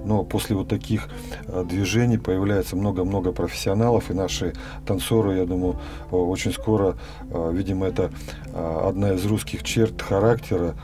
ну, 0.04 0.24
после 0.24 0.56
вот 0.56 0.68
таких 0.68 1.08
а, 1.48 1.64
движений 1.64 2.18
появляется 2.18 2.76
много-много 2.76 3.32
профессионалов, 3.32 4.12
и 4.12 4.14
наши 4.14 4.54
танцоры, 4.86 5.37
я 5.38 5.46
думаю, 5.46 5.80
очень 6.12 6.52
скоро, 6.52 6.98
а, 7.32 7.52
видимо, 7.52 7.88
это 7.88 8.12
а, 8.54 8.88
одна 8.90 9.14
из 9.14 9.26
русских 9.26 9.64
черт 9.64 10.02
характера, 10.02 10.76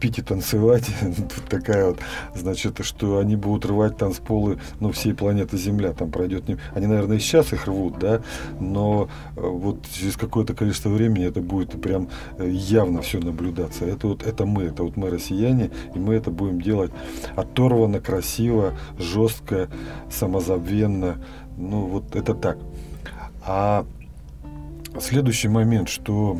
пить 0.00 0.18
и 0.18 0.22
танцевать. 0.22 0.84
Такая 1.48 1.86
вот, 1.86 1.98
значит, 2.34 2.84
что 2.84 3.18
они 3.18 3.36
будут 3.36 3.66
рвать 3.66 3.96
танцполы, 3.96 4.58
ну, 4.80 4.92
всей 4.92 5.14
планеты 5.14 5.56
Земля. 5.56 5.92
Там 5.92 6.10
пройдет... 6.10 6.44
Они, 6.74 6.86
наверное, 6.86 7.16
и 7.16 7.20
сейчас 7.20 7.52
их 7.52 7.66
рвут, 7.66 7.98
да, 7.98 8.22
но 8.60 9.08
э, 9.36 9.40
вот 9.40 9.86
через 9.90 10.16
какое-то 10.16 10.54
количество 10.54 10.90
времени 10.90 11.26
это 11.26 11.40
будет 11.40 11.80
прям 11.80 12.08
э, 12.38 12.48
явно 12.50 13.02
все 13.02 13.18
наблюдаться. 13.18 13.84
Это 13.84 14.08
вот, 14.08 14.22
это 14.26 14.44
мы, 14.44 14.64
это 14.64 14.82
вот 14.82 14.96
мы 14.96 15.10
россияне, 15.10 15.70
и 15.94 15.98
мы 15.98 16.14
это 16.14 16.30
будем 16.30 16.60
делать 16.60 16.92
оторвано, 17.36 18.00
красиво, 18.00 18.74
жестко, 18.98 19.68
самозабвенно. 20.10 21.16
Ну, 21.56 21.86
вот 21.86 22.16
это 22.16 22.34
так. 22.34 22.58
А 23.44 23.84
следующий 25.00 25.48
момент, 25.48 25.88
что 25.88 26.38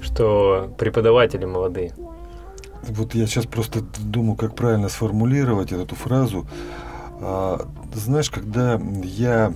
что 0.00 0.72
преподаватели 0.78 1.44
молодые. 1.44 1.92
Вот 2.82 3.14
я 3.14 3.26
сейчас 3.26 3.46
просто 3.46 3.80
думаю, 3.98 4.36
как 4.36 4.54
правильно 4.54 4.88
сформулировать 4.88 5.72
эту 5.72 5.94
фразу. 5.94 6.46
А, 7.20 7.66
знаешь, 7.94 8.30
когда 8.30 8.80
я 9.02 9.52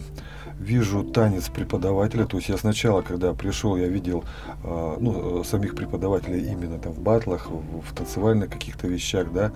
вижу 0.58 1.04
танец 1.04 1.48
преподавателя, 1.48 2.24
то 2.24 2.36
есть 2.36 2.48
я 2.48 2.56
сначала, 2.56 3.02
когда 3.02 3.32
пришел, 3.34 3.76
я 3.76 3.86
видел 3.86 4.24
э, 4.64 4.96
ну, 4.98 5.44
самих 5.44 5.76
преподавателей 5.76 6.50
именно 6.50 6.78
там 6.78 6.92
в 6.92 7.00
батлах, 7.00 7.48
в, 7.48 7.80
в 7.80 7.94
танцевальных 7.94 8.50
каких-то 8.50 8.88
вещах, 8.88 9.32
да, 9.32 9.52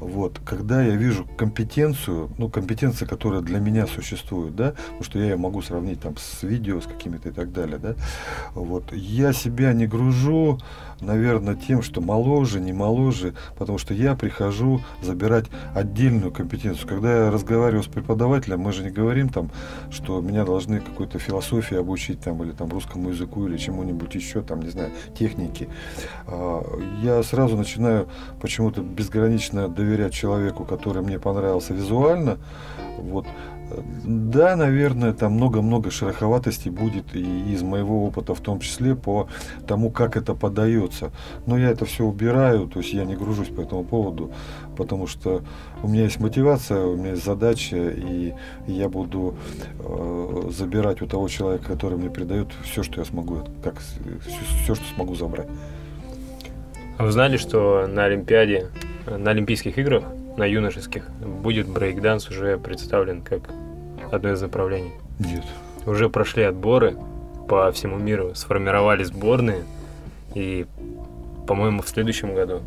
вот, 0.00 0.40
когда 0.44 0.82
я 0.82 0.96
вижу 0.96 1.26
компетенцию, 1.36 2.30
ну, 2.38 2.48
компетенция, 2.48 3.06
которая 3.06 3.42
для 3.42 3.60
меня 3.60 3.86
существует, 3.86 4.56
да, 4.56 4.72
потому 4.72 5.02
что 5.02 5.18
я 5.18 5.24
ее 5.26 5.36
могу 5.36 5.62
сравнить 5.62 6.00
там 6.00 6.16
с 6.16 6.42
видео, 6.42 6.80
с 6.80 6.86
какими-то 6.86 7.28
и 7.28 7.32
так 7.32 7.52
далее, 7.52 7.78
да, 7.78 7.94
вот, 8.54 8.92
я 8.92 9.32
себя 9.32 9.72
не 9.72 9.86
гружу, 9.86 10.58
наверное, 11.00 11.54
тем, 11.54 11.82
что 11.82 12.00
моложе, 12.00 12.60
не 12.60 12.72
моложе, 12.72 13.34
потому 13.58 13.78
что 13.78 13.94
я 13.94 14.14
прихожу 14.14 14.80
забирать 15.02 15.46
отдельную 15.74 16.32
компетенцию. 16.32 16.88
Когда 16.88 17.24
я 17.24 17.30
разговариваю 17.30 17.82
с 17.82 17.88
преподавателем, 17.88 18.60
мы 18.60 18.72
же 18.72 18.82
не 18.82 18.90
говорим 18.90 19.28
там, 19.28 19.50
что 19.90 20.20
меня 20.20 20.44
должны 20.44 20.80
какой-то 20.80 21.18
философии 21.18 21.76
обучить 21.76 22.20
там, 22.20 22.42
или 22.42 22.52
там 22.52 22.70
русскому 22.70 23.10
языку, 23.10 23.46
или 23.46 23.56
чему-нибудь 23.56 24.14
еще, 24.14 24.42
там, 24.42 24.60
не 24.60 24.70
знаю, 24.70 24.90
техники. 25.18 25.68
А, 26.26 26.62
я 27.02 27.22
сразу 27.22 27.56
начинаю 27.56 28.08
почему-то 28.40 28.82
безгранично 28.82 29.68
доверять 29.68 30.12
человеку, 30.12 30.64
который 30.64 31.02
мне 31.02 31.18
понравился 31.18 31.74
визуально, 31.74 32.38
вот, 32.98 33.26
да, 34.04 34.56
наверное, 34.56 35.12
там 35.12 35.32
много-много 35.32 35.90
шероховатостей 35.90 36.70
будет 36.70 37.14
и 37.14 37.52
из 37.52 37.62
моего 37.62 38.06
опыта, 38.06 38.34
в 38.34 38.40
том 38.40 38.60
числе 38.60 38.94
по 38.94 39.28
тому, 39.66 39.90
как 39.90 40.16
это 40.16 40.34
подается. 40.34 41.10
Но 41.46 41.58
я 41.58 41.70
это 41.70 41.84
все 41.84 42.04
убираю, 42.04 42.66
то 42.66 42.80
есть 42.80 42.92
я 42.92 43.04
не 43.04 43.16
гружусь 43.16 43.48
по 43.48 43.60
этому 43.60 43.84
поводу, 43.84 44.32
потому 44.76 45.06
что 45.06 45.42
у 45.82 45.88
меня 45.88 46.04
есть 46.04 46.20
мотивация, 46.20 46.84
у 46.84 46.96
меня 46.96 47.10
есть 47.10 47.24
задача, 47.24 47.76
и 47.76 48.34
я 48.66 48.88
буду 48.88 49.34
э, 49.78 50.50
забирать 50.50 51.02
у 51.02 51.06
того 51.06 51.28
человека, 51.28 51.64
который 51.66 51.98
мне 51.98 52.10
придает 52.10 52.48
все, 52.64 52.82
что 52.82 53.00
я 53.00 53.04
смогу, 53.04 53.40
как 53.62 53.78
все, 53.78 54.00
все, 54.64 54.74
что 54.74 54.84
смогу 54.94 55.14
забрать. 55.14 55.48
А 56.98 57.04
вы 57.04 57.12
знали, 57.12 57.36
что 57.36 57.86
на 57.86 58.04
Олимпиаде, 58.04 58.68
на 59.06 59.30
Олимпийских 59.30 59.78
играх 59.78 60.04
на 60.40 60.44
юношеских 60.44 61.06
будет 61.20 61.68
брейкданс 61.68 62.30
уже 62.30 62.56
представлен 62.56 63.20
как 63.20 63.42
одно 64.10 64.32
из 64.32 64.40
направлений? 64.40 64.92
Нет. 65.18 65.44
Уже 65.84 66.08
прошли 66.08 66.44
отборы 66.44 66.96
по 67.46 67.70
всему 67.72 67.98
миру, 67.98 68.34
сформировали 68.34 69.04
сборные, 69.04 69.64
и, 70.34 70.66
по-моему, 71.46 71.82
в 71.82 71.88
следующем 71.88 72.34
году 72.34 72.62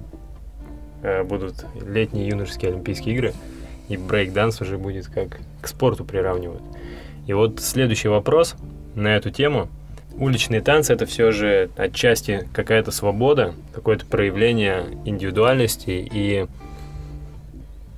э, 1.01 1.23
будут 1.23 1.65
летние 1.83 2.27
юношеские 2.27 2.71
Олимпийские 2.71 3.15
игры, 3.15 3.33
и 3.89 3.97
брейкданс 3.97 4.61
уже 4.61 4.77
будет 4.77 5.07
как 5.07 5.39
к 5.61 5.67
спорту 5.67 6.05
приравнивают. 6.05 6.61
И 7.25 7.33
вот 7.33 7.59
следующий 7.59 8.07
вопрос 8.07 8.55
на 8.93 9.15
эту 9.15 9.31
тему. 9.31 9.67
уличные 10.15 10.61
танцы 10.61 10.93
это 10.93 11.07
все 11.07 11.31
же 11.31 11.71
отчасти 11.75 12.47
какая-то 12.53 12.91
свобода, 12.91 13.55
какое-то 13.73 14.05
проявление 14.05 14.85
индивидуальности 15.05 16.07
и 16.13 16.45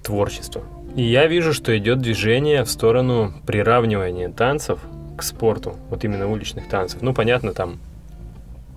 творчества. 0.05 0.63
И 0.95 1.01
я 1.03 1.27
вижу, 1.27 1.51
что 1.51 1.77
идет 1.77 1.99
движение 1.99 2.63
в 2.63 2.69
сторону 2.69 3.33
приравнивания 3.45 4.29
танцев 4.29 4.79
к 5.17 5.23
спорту, 5.23 5.75
вот 5.89 6.05
именно 6.05 6.31
уличных 6.31 6.69
танцев. 6.69 7.01
Ну, 7.01 7.13
понятно, 7.13 7.53
там 7.53 7.79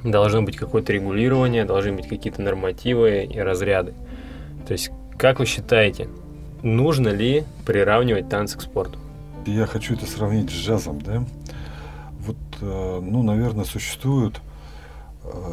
должно 0.03 0.43
быть 0.43 0.57
какое-то 0.57 0.93
регулирование, 0.93 1.65
должны 1.65 1.93
быть 1.93 2.09
какие-то 2.09 2.43
нормативы 2.43 3.25
и 3.25 3.39
разряды. 3.39 3.93
То 4.67 4.73
есть, 4.73 4.91
как 5.17 5.39
вы 5.39 5.47
считаете, 5.47 6.09
нужно 6.63 7.09
ли 7.09 7.45
приравнивать 7.67 8.29
танцы 8.29 8.59
к 8.59 8.63
спорту? 8.63 8.99
Я 9.47 9.67
хочу 9.67 9.95
это 9.95 10.07
сравнить 10.07 10.51
с 10.51 10.55
джазом, 10.55 11.01
да? 11.01 11.25
Вот, 12.21 12.37
э, 12.61 13.01
ну, 13.03 13.23
наверное, 13.23 13.65
существуют 13.65 14.41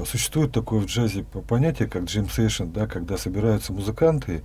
существует 0.05 0.51
такое 0.51 0.79
в 0.79 0.85
джазе 0.85 1.23
понятие, 1.23 1.87
как 1.87 2.03
джем 2.03 2.29
сейшн, 2.29 2.65
да, 2.65 2.87
когда 2.87 3.17
собираются 3.17 3.73
музыканты, 3.73 4.41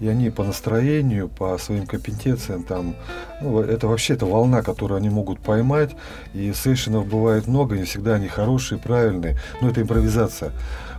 и 0.00 0.08
они 0.08 0.30
по 0.30 0.44
настроению, 0.44 1.28
по 1.28 1.56
своим 1.58 1.86
компетенциям, 1.86 2.62
там, 2.64 2.94
ну, 3.40 3.60
это 3.60 3.86
вообще 3.86 4.14
это 4.14 4.26
волна, 4.26 4.62
которую 4.62 4.98
они 4.98 5.10
могут 5.10 5.40
поймать, 5.40 5.90
и 6.34 6.52
сейшенов 6.52 7.06
бывает 7.06 7.46
много, 7.46 7.76
не 7.76 7.84
всегда 7.84 8.14
они 8.14 8.28
хорошие, 8.28 8.78
правильные, 8.78 9.38
но 9.60 9.68
это 9.68 9.82
импровизация. 9.82 10.52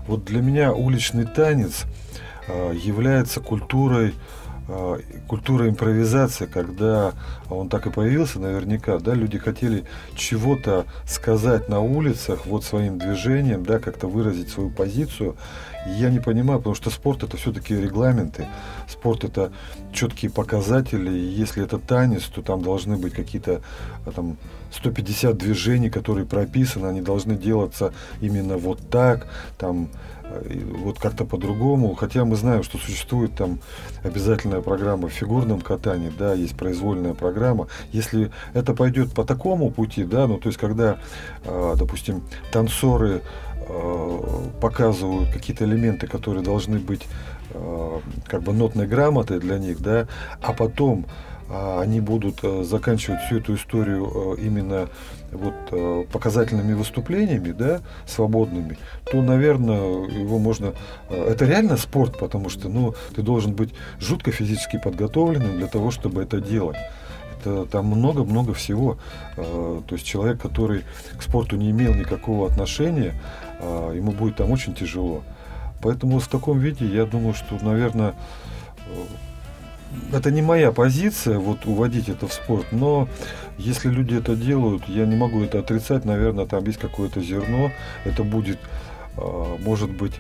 Вот 0.08 0.26
для 0.26 0.42
меня 0.42 0.74
уличный 0.74 1.26
танец 1.26 1.84
э, 2.48 2.74
является 2.76 3.40
культурой, 3.40 4.14
культура 5.28 5.68
импровизации, 5.68 6.46
когда 6.46 7.14
он 7.50 7.70
так 7.70 7.86
и 7.88 7.90
появился 7.90 8.40
наверняка, 8.40 8.98
да, 9.00 9.14
люди 9.14 9.38
хотели 9.38 9.84
чего-то 10.16 10.86
сказать 11.06 11.70
на 11.70 11.82
улицах, 11.82 12.46
вот 12.46 12.64
своим 12.64 12.98
движением, 12.98 13.66
да, 13.66 13.80
как-то 13.80 14.08
выразить 14.08 14.50
свою 14.50 14.70
позицию. 14.70 15.36
Я 15.98 16.10
не 16.10 16.20
понимаю, 16.20 16.60
потому 16.60 16.76
что 16.76 16.90
спорт 16.90 17.24
это 17.24 17.36
все-таки 17.36 17.76
регламенты, 17.76 18.48
спорт 18.88 19.26
это 19.26 19.52
четкие 19.92 20.32
показатели, 20.32 21.12
и 21.12 21.42
если 21.42 21.62
это 21.62 21.78
танец, 21.78 22.24
то 22.24 22.42
там 22.42 22.62
должны 22.62 22.96
быть 22.96 23.14
какие-то 23.14 23.62
а, 24.06 24.12
там 24.12 24.38
150 24.72 25.38
движений, 25.38 25.90
которые 25.90 26.26
прописаны, 26.26 26.88
они 26.88 27.02
должны 27.02 27.36
делаться 27.36 27.94
именно 28.22 28.58
вот 28.58 28.80
так, 28.90 29.28
там 29.58 29.90
вот 30.42 31.00
как-то 31.00 31.26
по-другому. 31.26 31.96
Хотя 31.96 32.26
мы 32.26 32.36
знаем, 32.36 32.64
что 32.64 32.78
существует 32.78 33.36
там 33.36 33.60
обязательная 34.04 34.62
программа 34.62 35.10
в 35.10 35.14
фигурном 35.14 35.62
катании, 35.62 36.12
да, 36.18 36.34
есть 36.34 36.56
произвольная 36.56 37.14
программа. 37.14 37.68
Если 37.92 38.32
это 38.54 38.74
пойдет 38.74 39.14
по 39.14 39.24
такому 39.24 39.72
пути, 39.72 40.04
да, 40.04 40.28
ну 40.28 40.38
то 40.38 40.48
есть 40.48 40.60
когда, 40.60 41.00
а, 41.46 41.76
допустим, 41.76 42.24
танцоры 42.52 43.22
а, 43.68 44.50
показывают 44.62 45.32
какие-то 45.32 45.66
элементы, 45.66 46.08
которые 46.08 46.44
должны 46.44 46.80
быть 46.80 47.04
а, 47.52 48.02
как 48.28 48.44
бы 48.44 48.54
нотной 48.54 48.88
грамотой 48.88 49.40
для 49.40 49.58
них, 49.58 49.82
да, 49.82 50.08
а 50.42 50.54
потом 50.54 51.06
они 51.50 52.00
будут 52.00 52.42
заканчивать 52.66 53.22
всю 53.22 53.38
эту 53.38 53.56
историю 53.56 54.36
именно 54.36 54.90
вот, 55.34 55.54
э, 55.72 56.06
показательными 56.12 56.74
выступлениями, 56.74 57.52
да, 57.52 57.82
свободными, 58.06 58.78
то, 59.12 59.22
наверное, 59.22 60.08
его 60.08 60.40
можно... 60.40 60.74
Э, 61.10 61.32
это 61.32 61.46
реально 61.46 61.78
спорт, 61.78 62.18
потому 62.18 62.50
что, 62.50 62.70
ну, 62.70 62.96
ты 63.16 63.22
должен 63.22 63.54
быть 63.54 63.74
жутко 64.00 64.32
физически 64.32 64.78
подготовленным 64.78 65.58
для 65.58 65.68
того, 65.68 65.92
чтобы 65.92 66.24
это 66.24 66.40
делать. 66.40 66.78
Это 67.40 67.66
там 67.66 67.88
много-много 67.88 68.54
всего. 68.54 68.98
Э, 69.38 69.82
то 69.86 69.96
есть 69.96 70.06
человек, 70.06 70.42
который 70.42 70.84
к 71.18 71.24
спорту 71.24 71.58
не 71.58 71.72
имел 71.72 71.94
никакого 71.94 72.48
отношения, 72.48 73.14
ему 73.94 74.12
будет 74.12 74.36
там 74.36 74.52
очень 74.52 74.74
тяжело. 74.74 75.24
Поэтому 75.82 76.20
в 76.20 76.28
таком 76.28 76.60
виде 76.60 76.86
я 76.86 77.06
думаю, 77.06 77.34
что, 77.34 77.58
наверное, 77.62 78.14
это 80.12 80.32
не 80.32 80.42
моя 80.42 80.72
позиция, 80.72 81.40
вот 81.40 81.66
уводить 81.66 82.10
это 82.10 82.28
в 82.28 82.34
спорт, 82.34 82.68
но 82.72 83.08
если 83.58 83.90
люди 83.90 84.16
это 84.16 84.36
делают, 84.36 84.88
я 84.88 85.06
не 85.06 85.16
могу 85.16 85.44
это 85.44 85.60
отрицать, 85.60 86.06
наверное, 86.06 86.46
там 86.46 86.64
есть 86.66 86.80
какое-то 86.80 87.22
зерно, 87.22 87.72
это 88.06 88.24
будет, 88.24 88.60
а, 89.18 89.58
может 89.60 89.90
быть, 89.92 90.14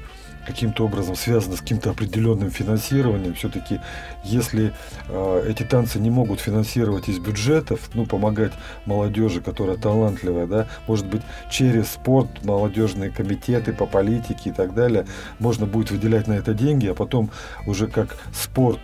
каким-то 0.45 0.85
образом 0.85 1.15
связано 1.15 1.55
с 1.55 1.61
каким-то 1.61 1.91
определенным 1.91 2.51
финансированием. 2.51 3.33
Все-таки, 3.33 3.79
если 4.23 4.73
э, 5.07 5.45
эти 5.47 5.63
танцы 5.63 5.99
не 5.99 6.09
могут 6.09 6.39
финансировать 6.39 7.07
из 7.07 7.19
бюджетов, 7.19 7.89
ну, 7.93 8.05
помогать 8.05 8.51
молодежи, 8.85 9.41
которая 9.41 9.77
талантливая, 9.77 10.45
да, 10.47 10.67
может 10.87 11.05
быть, 11.05 11.21
через 11.49 11.91
спорт, 11.91 12.43
молодежные 12.43 13.09
комитеты 13.09 13.73
по 13.73 13.85
политике 13.85 14.49
и 14.49 14.51
так 14.51 14.73
далее, 14.73 15.05
можно 15.39 15.65
будет 15.65 15.91
выделять 15.91 16.27
на 16.27 16.33
это 16.33 16.53
деньги, 16.53 16.87
а 16.87 16.93
потом 16.93 17.29
уже 17.65 17.87
как 17.87 18.17
спорт 18.33 18.81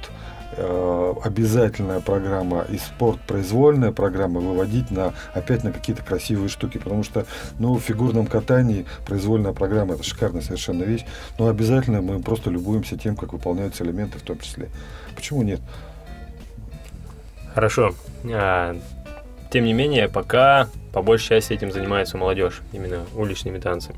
Э, 0.61 1.13
обязательная 1.23 2.01
программа 2.01 2.65
и 2.67 2.77
спорт 2.77 3.21
произвольная 3.21 3.93
программа 3.93 4.41
выводить 4.41 4.91
на 4.91 5.13
опять 5.33 5.63
на 5.63 5.71
какие-то 5.71 6.03
красивые 6.03 6.49
штуки, 6.49 6.79
потому 6.79 7.03
что 7.03 7.25
ну 7.59 7.75
в 7.75 7.79
фигурном 7.79 8.27
катании 8.27 8.85
произвольная 9.05 9.53
программа 9.53 9.93
это 9.93 10.03
шикарная 10.03 10.41
совершенно 10.41 10.83
вещь, 10.83 11.05
но 11.37 11.47
обязательно 11.47 12.01
мы 12.01 12.19
просто 12.19 12.49
любуемся 12.49 12.97
тем, 12.97 13.15
как 13.15 13.31
выполняются 13.31 13.85
элементы 13.85 14.19
в 14.19 14.21
том 14.21 14.37
числе. 14.39 14.67
Почему 15.15 15.43
нет? 15.43 15.61
Хорошо. 17.53 17.95
А, 18.25 18.75
тем 19.51 19.63
не 19.63 19.71
менее, 19.71 20.09
пока 20.09 20.67
по 20.91 21.01
большей 21.01 21.29
части 21.29 21.53
этим 21.53 21.71
занимается 21.71 22.17
молодежь, 22.17 22.63
именно 22.73 23.05
уличными 23.15 23.59
танцами. 23.59 23.97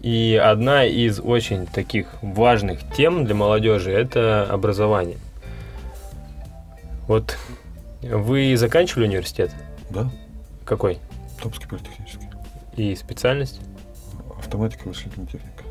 И 0.00 0.40
одна 0.42 0.84
из 0.86 1.20
очень 1.20 1.66
таких 1.66 2.06
важных 2.22 2.80
тем 2.94 3.24
для 3.26 3.34
молодежи– 3.34 3.92
это 3.92 4.46
образование. 4.50 5.18
Вот 7.06 7.36
вы 8.02 8.56
заканчивали 8.56 9.06
университет? 9.06 9.52
Да. 9.90 10.10
Какой? 10.64 10.98
Томский 11.42 11.66
политехнический. 11.66 12.28
И 12.76 12.94
специальность? 12.94 13.60
Автоматика, 14.38 14.88
вычислительная 14.88 15.26
техника. 15.26 15.64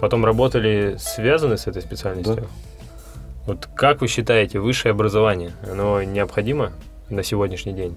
Потом 0.00 0.24
работали 0.24 0.96
связаны 0.98 1.56
с 1.56 1.66
этой 1.68 1.82
специальностью? 1.82 2.36
Да. 2.36 2.42
Вот 3.46 3.68
как 3.74 4.00
вы 4.00 4.08
считаете, 4.08 4.58
высшее 4.58 4.92
образование, 4.92 5.52
оно 5.70 6.02
необходимо 6.02 6.72
на 7.08 7.22
сегодняшний 7.22 7.72
день? 7.72 7.96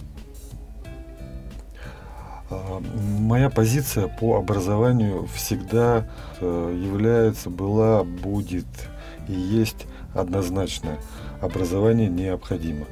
А, 2.53 2.81
моя 3.19 3.49
позиция 3.49 4.07
по 4.07 4.37
образованию 4.37 5.27
всегда 5.33 6.05
э, 6.39 6.79
является, 6.83 7.49
была, 7.49 8.03
будет 8.03 8.65
и 9.27 9.33
есть 9.33 9.87
однозначная. 10.13 10.99
Образование 11.41 12.09
необходимо. 12.09 12.85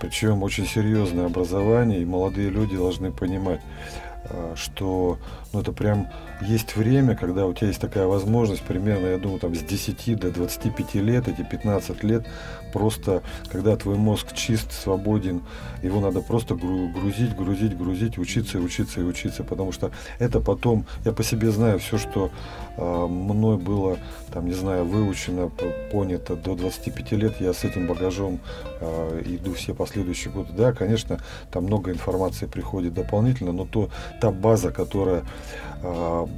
Причем 0.00 0.42
очень 0.42 0.66
серьезное 0.66 1.26
образование, 1.26 2.00
и 2.00 2.04
молодые 2.04 2.48
люди 2.48 2.76
должны 2.76 3.12
понимать, 3.12 3.60
э, 4.30 4.54
что 4.56 5.18
ну, 5.52 5.60
это 5.60 5.72
прям 5.72 6.08
есть 6.40 6.76
время, 6.76 7.16
когда 7.16 7.46
у 7.46 7.52
тебя 7.52 7.68
есть 7.68 7.80
такая 7.80 8.06
возможность, 8.06 8.62
примерно, 8.62 9.08
я 9.08 9.18
думаю, 9.18 9.40
там 9.40 9.54
с 9.54 9.60
10 9.60 10.18
до 10.18 10.30
25 10.30 10.94
лет, 10.96 11.28
эти 11.28 11.42
15 11.42 12.02
лет, 12.02 12.26
просто, 12.76 13.22
когда 13.50 13.74
твой 13.74 13.96
мозг 13.96 14.34
чист, 14.34 14.70
свободен, 14.70 15.40
его 15.82 15.98
надо 15.98 16.20
просто 16.20 16.54
грузить, 16.54 17.34
грузить, 17.34 17.74
грузить, 17.74 18.18
учиться 18.18 18.58
и 18.58 18.60
учиться 18.60 19.00
и 19.00 19.02
учиться, 19.02 19.44
потому 19.44 19.72
что 19.72 19.92
это 20.18 20.40
потом, 20.40 20.84
я 21.06 21.12
по 21.12 21.22
себе 21.22 21.50
знаю, 21.50 21.78
все, 21.78 21.96
что 21.96 22.30
э, 22.76 23.06
мной 23.06 23.56
было, 23.56 23.96
там, 24.30 24.44
не 24.44 24.52
знаю, 24.52 24.84
выучено, 24.84 25.50
понято 25.90 26.36
до 26.36 26.54
25 26.54 27.12
лет, 27.12 27.40
я 27.40 27.54
с 27.54 27.64
этим 27.64 27.86
багажом 27.86 28.40
э, 28.80 29.22
иду 29.24 29.54
все 29.54 29.72
последующие 29.72 30.30
годы. 30.30 30.52
Да, 30.52 30.74
конечно, 30.74 31.18
там 31.50 31.64
много 31.64 31.90
информации 31.90 32.44
приходит 32.44 32.92
дополнительно, 32.92 33.52
но 33.52 33.64
то, 33.64 33.88
та 34.20 34.30
база, 34.30 34.70
которая 34.70 35.22
а, 35.82 36.28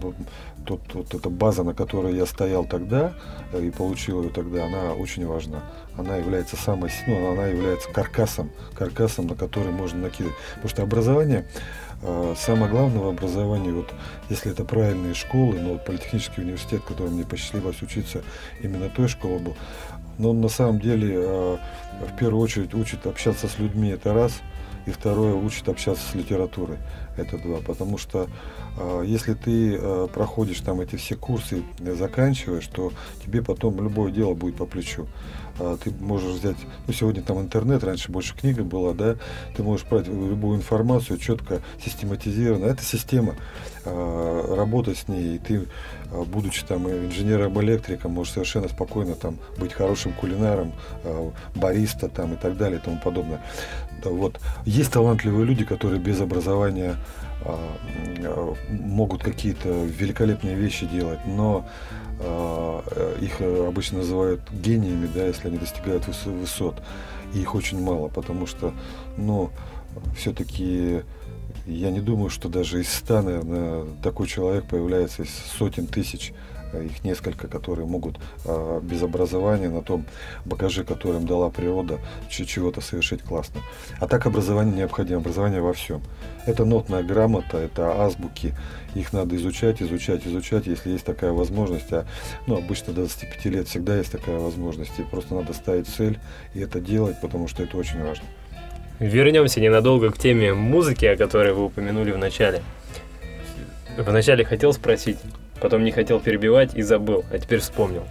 тот, 0.68 0.80
вот 0.92 1.14
эта 1.14 1.30
база, 1.30 1.62
на 1.64 1.74
которой 1.74 2.14
я 2.14 2.26
стоял 2.26 2.64
тогда 2.64 3.12
э, 3.52 3.64
и 3.64 3.70
получил 3.70 4.22
ее 4.22 4.30
тогда, 4.30 4.66
она 4.66 4.92
очень 4.92 5.26
важна. 5.26 5.62
Она 5.98 6.16
является 6.16 6.56
самой, 6.56 6.90
ну, 7.06 7.32
она 7.32 7.46
является 7.46 7.90
каркасом, 7.90 8.50
каркасом, 8.74 9.26
на 9.26 9.34
который 9.34 9.72
можно 9.72 10.00
накидывать. 10.00 10.36
Потому 10.54 10.68
что 10.68 10.82
образование, 10.82 11.46
а, 12.02 12.34
самое 12.38 12.70
главное 12.70 13.00
в 13.00 13.08
образовании, 13.08 13.72
вот 13.72 13.92
если 14.30 14.52
это 14.52 14.64
правильные 14.64 15.14
школы, 15.14 15.58
но 15.60 15.72
вот 15.74 15.84
политехнический 15.84 16.42
университет, 16.42 16.82
который 16.86 17.10
мне 17.10 17.24
посчастливилось 17.24 17.82
учиться, 17.82 18.22
именно 18.60 18.88
той 18.88 19.08
школы 19.08 19.40
был, 19.40 19.56
но 20.18 20.30
он 20.30 20.40
на 20.40 20.48
самом 20.48 20.80
деле 20.80 21.16
а, 21.18 21.58
в 22.00 22.16
первую 22.16 22.42
очередь 22.42 22.74
учит 22.74 23.06
общаться 23.06 23.48
с 23.48 23.58
людьми, 23.58 23.90
это 23.90 24.14
раз– 24.14 24.40
и 24.88 24.90
второе 24.90 25.34
учит 25.34 25.68
общаться 25.68 26.02
с 26.10 26.14
литературой. 26.14 26.78
Это 27.16 27.36
два. 27.36 27.58
Потому 27.58 27.98
что 27.98 28.26
э, 28.78 29.02
если 29.04 29.34
ты 29.34 29.76
э, 29.76 30.08
проходишь 30.12 30.60
там 30.60 30.80
эти 30.80 30.96
все 30.96 31.14
курсы, 31.14 31.62
заканчиваешь, 31.78 32.66
то 32.66 32.92
тебе 33.24 33.42
потом 33.42 33.82
любое 33.82 34.10
дело 34.10 34.32
будет 34.34 34.56
по 34.56 34.64
плечу. 34.64 35.06
Э, 35.58 35.76
ты 35.82 35.90
можешь 36.00 36.36
взять, 36.36 36.56
ну 36.86 36.92
сегодня 36.92 37.22
там 37.22 37.40
интернет, 37.40 37.84
раньше 37.84 38.10
больше 38.10 38.34
книга 38.34 38.62
была, 38.64 38.94
да, 38.94 39.16
ты 39.56 39.62
можешь 39.62 39.86
брать 39.86 40.06
любую 40.06 40.56
информацию 40.56 41.18
четко 41.18 41.60
систематизированно. 41.84 42.64
Это 42.66 42.82
система, 42.82 43.34
э, 43.84 44.54
работать 44.56 44.98
с 44.98 45.08
ней, 45.08 45.36
и 45.36 45.38
ты, 45.38 45.66
э, 46.10 46.24
будучи 46.24 46.64
там 46.64 46.88
инженером-электриком, 46.88 48.12
можешь 48.12 48.32
совершенно 48.34 48.68
спокойно 48.68 49.14
там 49.14 49.38
быть 49.58 49.72
хорошим 49.72 50.12
кулинаром, 50.12 50.72
э, 51.04 51.30
бариста 51.54 52.08
там 52.08 52.34
и 52.34 52.36
так 52.36 52.56
далее 52.56 52.78
и 52.78 52.82
тому 52.82 52.98
подобное. 53.02 53.42
Вот. 54.04 54.40
Есть 54.64 54.92
талантливые 54.92 55.44
люди, 55.44 55.64
которые 55.64 56.00
без 56.00 56.20
образования 56.20 56.96
а, 57.44 58.54
могут 58.70 59.22
какие-то 59.22 59.68
великолепные 59.68 60.54
вещи 60.54 60.86
делать, 60.86 61.20
но 61.26 61.68
а, 62.20 63.16
их 63.20 63.40
обычно 63.40 63.98
называют 63.98 64.40
гениями, 64.52 65.08
да, 65.12 65.26
если 65.26 65.48
они 65.48 65.58
достигают 65.58 66.06
высот. 66.26 66.82
И 67.34 67.40
их 67.40 67.54
очень 67.54 67.80
мало, 67.80 68.08
потому 68.08 68.46
что, 68.46 68.72
ну, 69.16 69.50
все-таки 70.16 71.02
я 71.66 71.90
не 71.90 72.00
думаю, 72.00 72.30
что 72.30 72.48
даже 72.48 72.80
из 72.80 72.88
ста, 72.90 73.22
наверное, 73.22 73.84
такой 74.02 74.26
человек 74.26 74.64
появляется 74.64 75.22
из 75.22 75.30
сотен 75.30 75.86
тысяч 75.86 76.32
Э, 76.32 76.47
их 76.74 77.04
несколько, 77.04 77.48
которые 77.48 77.86
могут 77.86 78.16
э, 78.44 78.80
без 78.82 79.02
образования 79.02 79.68
на 79.68 79.82
том 79.82 80.04
багаже, 80.44 80.84
который 80.84 81.16
им 81.16 81.26
дала 81.26 81.50
природа, 81.50 81.98
чего-то 82.28 82.80
совершить 82.80 83.22
классно. 83.22 83.60
А 84.00 84.06
так 84.06 84.26
образование 84.26 84.74
необходимо, 84.74 85.20
образование 85.20 85.60
во 85.60 85.72
всем. 85.72 86.02
Это 86.46 86.64
нотная 86.64 87.02
грамота, 87.02 87.58
это 87.58 88.02
азбуки, 88.02 88.54
их 88.94 89.12
надо 89.12 89.36
изучать, 89.36 89.82
изучать, 89.82 90.26
изучать, 90.26 90.66
если 90.66 90.90
есть 90.90 91.04
такая 91.04 91.32
возможность. 91.32 91.92
А, 91.92 92.06
ну, 92.46 92.56
обычно 92.56 92.92
до 92.92 93.02
25 93.02 93.44
лет 93.46 93.68
всегда 93.68 93.96
есть 93.96 94.12
такая 94.12 94.38
возможность, 94.38 94.98
и 94.98 95.02
просто 95.02 95.34
надо 95.34 95.52
ставить 95.52 95.88
цель 95.88 96.18
и 96.54 96.60
это 96.60 96.80
делать, 96.80 97.20
потому 97.20 97.48
что 97.48 97.62
это 97.62 97.76
очень 97.76 98.02
важно. 98.02 98.24
Вернемся 98.98 99.60
ненадолго 99.60 100.10
к 100.10 100.18
теме 100.18 100.54
музыки, 100.54 101.04
о 101.04 101.16
которой 101.16 101.52
вы 101.52 101.66
упомянули 101.66 102.10
в 102.10 102.18
начале. 102.18 102.62
Вначале 103.96 104.44
хотел 104.44 104.72
спросить, 104.72 105.18
потом 105.60 105.84
не 105.84 105.90
хотел 105.90 106.20
перебивать 106.20 106.74
и 106.74 106.82
забыл, 106.82 107.24
а 107.30 107.38
теперь 107.38 107.60
вспомнил. 107.60 108.04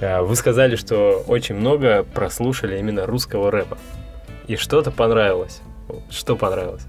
А, 0.00 0.22
вы 0.22 0.36
сказали, 0.36 0.76
что 0.76 1.24
очень 1.26 1.54
много 1.54 2.04
прослушали 2.04 2.78
именно 2.78 3.06
русского 3.06 3.50
рэпа. 3.50 3.78
И 4.46 4.56
что-то 4.56 4.90
понравилось. 4.90 5.60
Что 6.10 6.36
понравилось? 6.36 6.82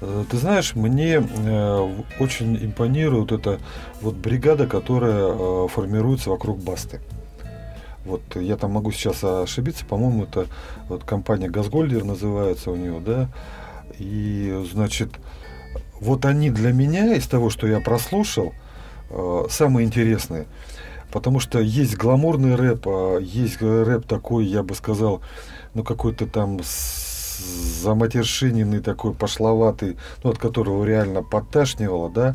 Э, 0.00 0.24
ты 0.30 0.36
знаешь, 0.36 0.74
мне 0.74 1.22
э, 1.22 1.94
очень 2.18 2.56
импонирует 2.56 3.32
эта 3.32 3.58
вот 4.00 4.14
бригада, 4.14 4.66
которая 4.66 5.32
э, 5.32 5.68
формируется 5.68 6.30
вокруг 6.30 6.58
Басты. 6.58 7.00
Вот 8.04 8.22
я 8.36 8.56
там 8.56 8.72
могу 8.72 8.92
сейчас 8.92 9.24
ошибиться, 9.24 9.84
по-моему, 9.84 10.24
это 10.24 10.46
вот 10.88 11.02
компания 11.02 11.48
Газгольдер 11.48 12.04
называется 12.04 12.70
у 12.70 12.76
нее, 12.76 13.00
да. 13.00 13.28
И, 13.98 14.64
значит, 14.72 15.10
вот 16.00 16.24
они 16.24 16.50
для 16.50 16.72
меня, 16.72 17.14
из 17.14 17.26
того, 17.26 17.50
что 17.50 17.66
я 17.66 17.80
прослушал, 17.80 18.52
э, 19.10 19.44
самые 19.50 19.86
интересные. 19.86 20.46
Потому 21.10 21.40
что 21.40 21.60
есть 21.60 21.96
гламурный 21.96 22.56
рэп, 22.56 22.86
а 22.86 23.18
есть 23.18 23.60
рэп 23.60 24.06
такой, 24.06 24.44
я 24.44 24.62
бы 24.62 24.74
сказал, 24.74 25.22
ну 25.74 25.84
какой-то 25.84 26.26
там 26.26 26.60
заматершиненный 27.82 28.80
такой, 28.80 29.12
пошловатый, 29.12 29.96
ну, 30.22 30.30
от 30.30 30.38
которого 30.38 30.84
реально 30.84 31.22
подташнивало, 31.22 32.10
да. 32.10 32.34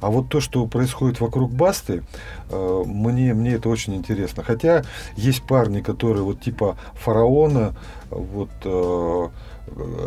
А 0.00 0.10
вот 0.10 0.28
то, 0.28 0.40
что 0.40 0.66
происходит 0.66 1.20
вокруг 1.20 1.52
Басты, 1.52 2.04
э, 2.50 2.82
мне, 2.86 3.34
мне 3.34 3.54
это 3.54 3.68
очень 3.68 3.94
интересно. 3.94 4.42
Хотя 4.42 4.84
есть 5.16 5.42
парни, 5.42 5.80
которые 5.80 6.22
вот 6.22 6.40
типа 6.40 6.76
фараона, 6.94 7.74
вот 8.10 8.50
э, 8.64 9.28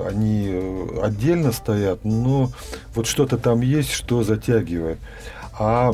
они 0.08 0.90
отдельно 1.02 1.52
стоят, 1.52 2.04
но 2.04 2.52
вот 2.94 3.08
что-то 3.08 3.38
там 3.38 3.62
есть, 3.62 3.92
что 3.92 4.24
затягивает. 4.24 4.98
А 5.58 5.94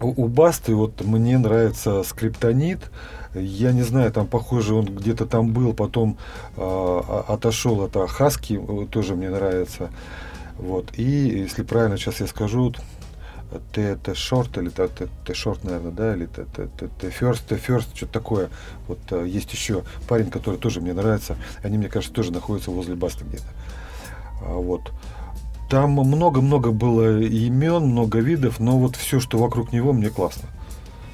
у 0.00 0.28
Басты 0.28 0.74
вот 0.74 1.04
мне 1.04 1.38
нравится 1.38 2.02
скриптонит. 2.02 2.90
Я 3.34 3.72
не 3.72 3.82
знаю, 3.82 4.10
там 4.12 4.26
похоже 4.26 4.74
он 4.74 4.86
где-то 4.86 5.26
там 5.26 5.52
был, 5.52 5.74
потом 5.74 6.18
э, 6.56 7.00
отошел. 7.28 7.84
Это 7.84 8.06
Хаски 8.06 8.60
тоже 8.90 9.14
мне 9.16 9.28
нравится. 9.28 9.90
Вот. 10.56 10.90
И 10.96 11.02
если 11.02 11.62
правильно 11.62 11.96
сейчас 11.96 12.20
я 12.20 12.26
скажу, 12.26 12.74
Т 13.72 14.14
шорт 14.14 14.58
или 14.58 14.68
Т 14.68 15.34
шорт, 15.34 15.64
наверное, 15.64 15.92
да, 15.92 16.14
или 16.14 16.26
Т 16.26 16.42
first, 17.08 17.42
Т 17.48 17.56
first, 17.56 17.86
что-то 17.94 18.12
такое. 18.12 18.50
Вот 18.86 18.98
э, 19.10 19.26
есть 19.26 19.52
еще 19.52 19.84
парень, 20.06 20.30
который 20.30 20.56
тоже 20.56 20.80
мне 20.80 20.92
нравится. 20.92 21.36
Они, 21.62 21.78
мне 21.78 21.88
кажется, 21.88 22.14
тоже 22.14 22.32
находятся 22.32 22.70
возле 22.70 22.94
Баста 22.94 23.24
где-то. 23.24 23.44
А, 24.42 24.54
вот. 24.54 24.92
Там 25.70 25.92
много-много 25.92 26.70
было 26.70 27.20
имен, 27.20 27.84
много 27.84 28.20
видов, 28.20 28.58
но 28.58 28.78
вот 28.78 28.96
все, 28.96 29.20
что 29.20 29.38
вокруг 29.38 29.72
него, 29.72 29.92
мне 29.92 30.10
классно. 30.10 30.48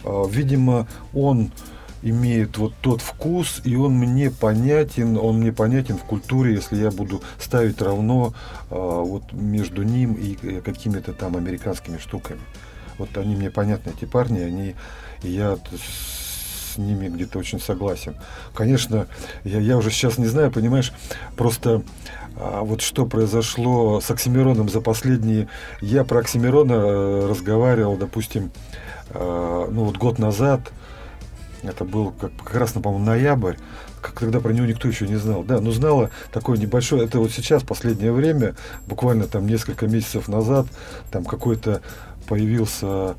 А, 0.05 0.27
видимо, 0.29 0.89
он 1.13 1.51
имеет 2.05 2.59
вот 2.59 2.75
тот 2.83 3.01
вкус, 3.01 3.63
и 3.65 3.75
он 3.75 3.95
мне 3.95 4.31
понятен, 4.31 5.17
он 5.17 5.41
мне 5.41 5.53
понятен 5.53 5.97
в 5.97 6.05
культуре, 6.05 6.55
если 6.55 6.77
я 6.77 6.91
буду 6.91 7.23
ставить 7.39 7.81
равно 7.81 8.35
э, 8.71 8.75
вот 8.75 9.33
между 9.33 9.83
ним 9.83 10.13
и 10.13 10.37
э, 10.43 10.61
какими-то 10.61 11.15
там 11.15 11.37
американскими 11.37 11.97
штуками. 11.97 12.41
Вот 12.99 13.17
они 13.17 13.35
мне 13.35 13.51
понятны, 13.51 13.93
эти 13.97 14.05
парни, 14.05 14.41
они, 14.41 14.75
и 15.23 15.31
я 15.31 15.57
с 15.57 16.77
ними 16.77 17.09
где-то 17.09 17.39
очень 17.39 17.59
согласен. 17.59 18.15
Конечно, 18.55 19.07
я, 19.43 19.59
я 19.59 19.79
уже 19.79 19.91
сейчас 19.91 20.19
не 20.19 20.27
знаю, 20.27 20.53
понимаешь, 20.53 20.93
просто 21.37 21.83
а 22.37 22.63
вот 22.65 22.83
что 22.83 23.07
произошло 23.07 24.01
с 24.01 24.11
Оксимироном 24.11 24.69
за 24.69 24.81
последние... 24.81 25.49
Я 25.81 26.05
про 26.05 26.19
Оксимирона 26.19 26.73
э, 26.73 27.27
разговаривал, 27.31 27.97
допустим, 27.97 28.51
э, 29.11 29.69
ну 29.71 29.85
вот 29.85 29.97
год 29.97 30.19
назад, 30.19 30.73
это 31.65 31.85
был 31.85 32.13
как, 32.13 32.33
как 32.43 32.55
раз, 32.55 32.73
по-моему, 32.73 33.05
ноябрь, 33.05 33.57
когда 34.01 34.41
про 34.41 34.53
него 34.53 34.67
никто 34.67 34.89
еще 34.89 35.07
не 35.07 35.17
знал. 35.17 35.43
Да, 35.43 35.61
но 35.61 35.71
знала 35.71 36.11
такое 36.33 36.59
небольшое, 36.59 37.05
это 37.05 37.19
вот 37.19 37.33
сейчас, 37.33 37.63
последнее 37.63 38.13
время, 38.13 38.55
буквально 38.87 39.27
там 39.27 39.47
несколько 39.47 39.87
месяцев 39.87 40.29
назад, 40.29 40.67
там 41.11 41.25
какой-то 41.25 41.83
появился 42.29 43.17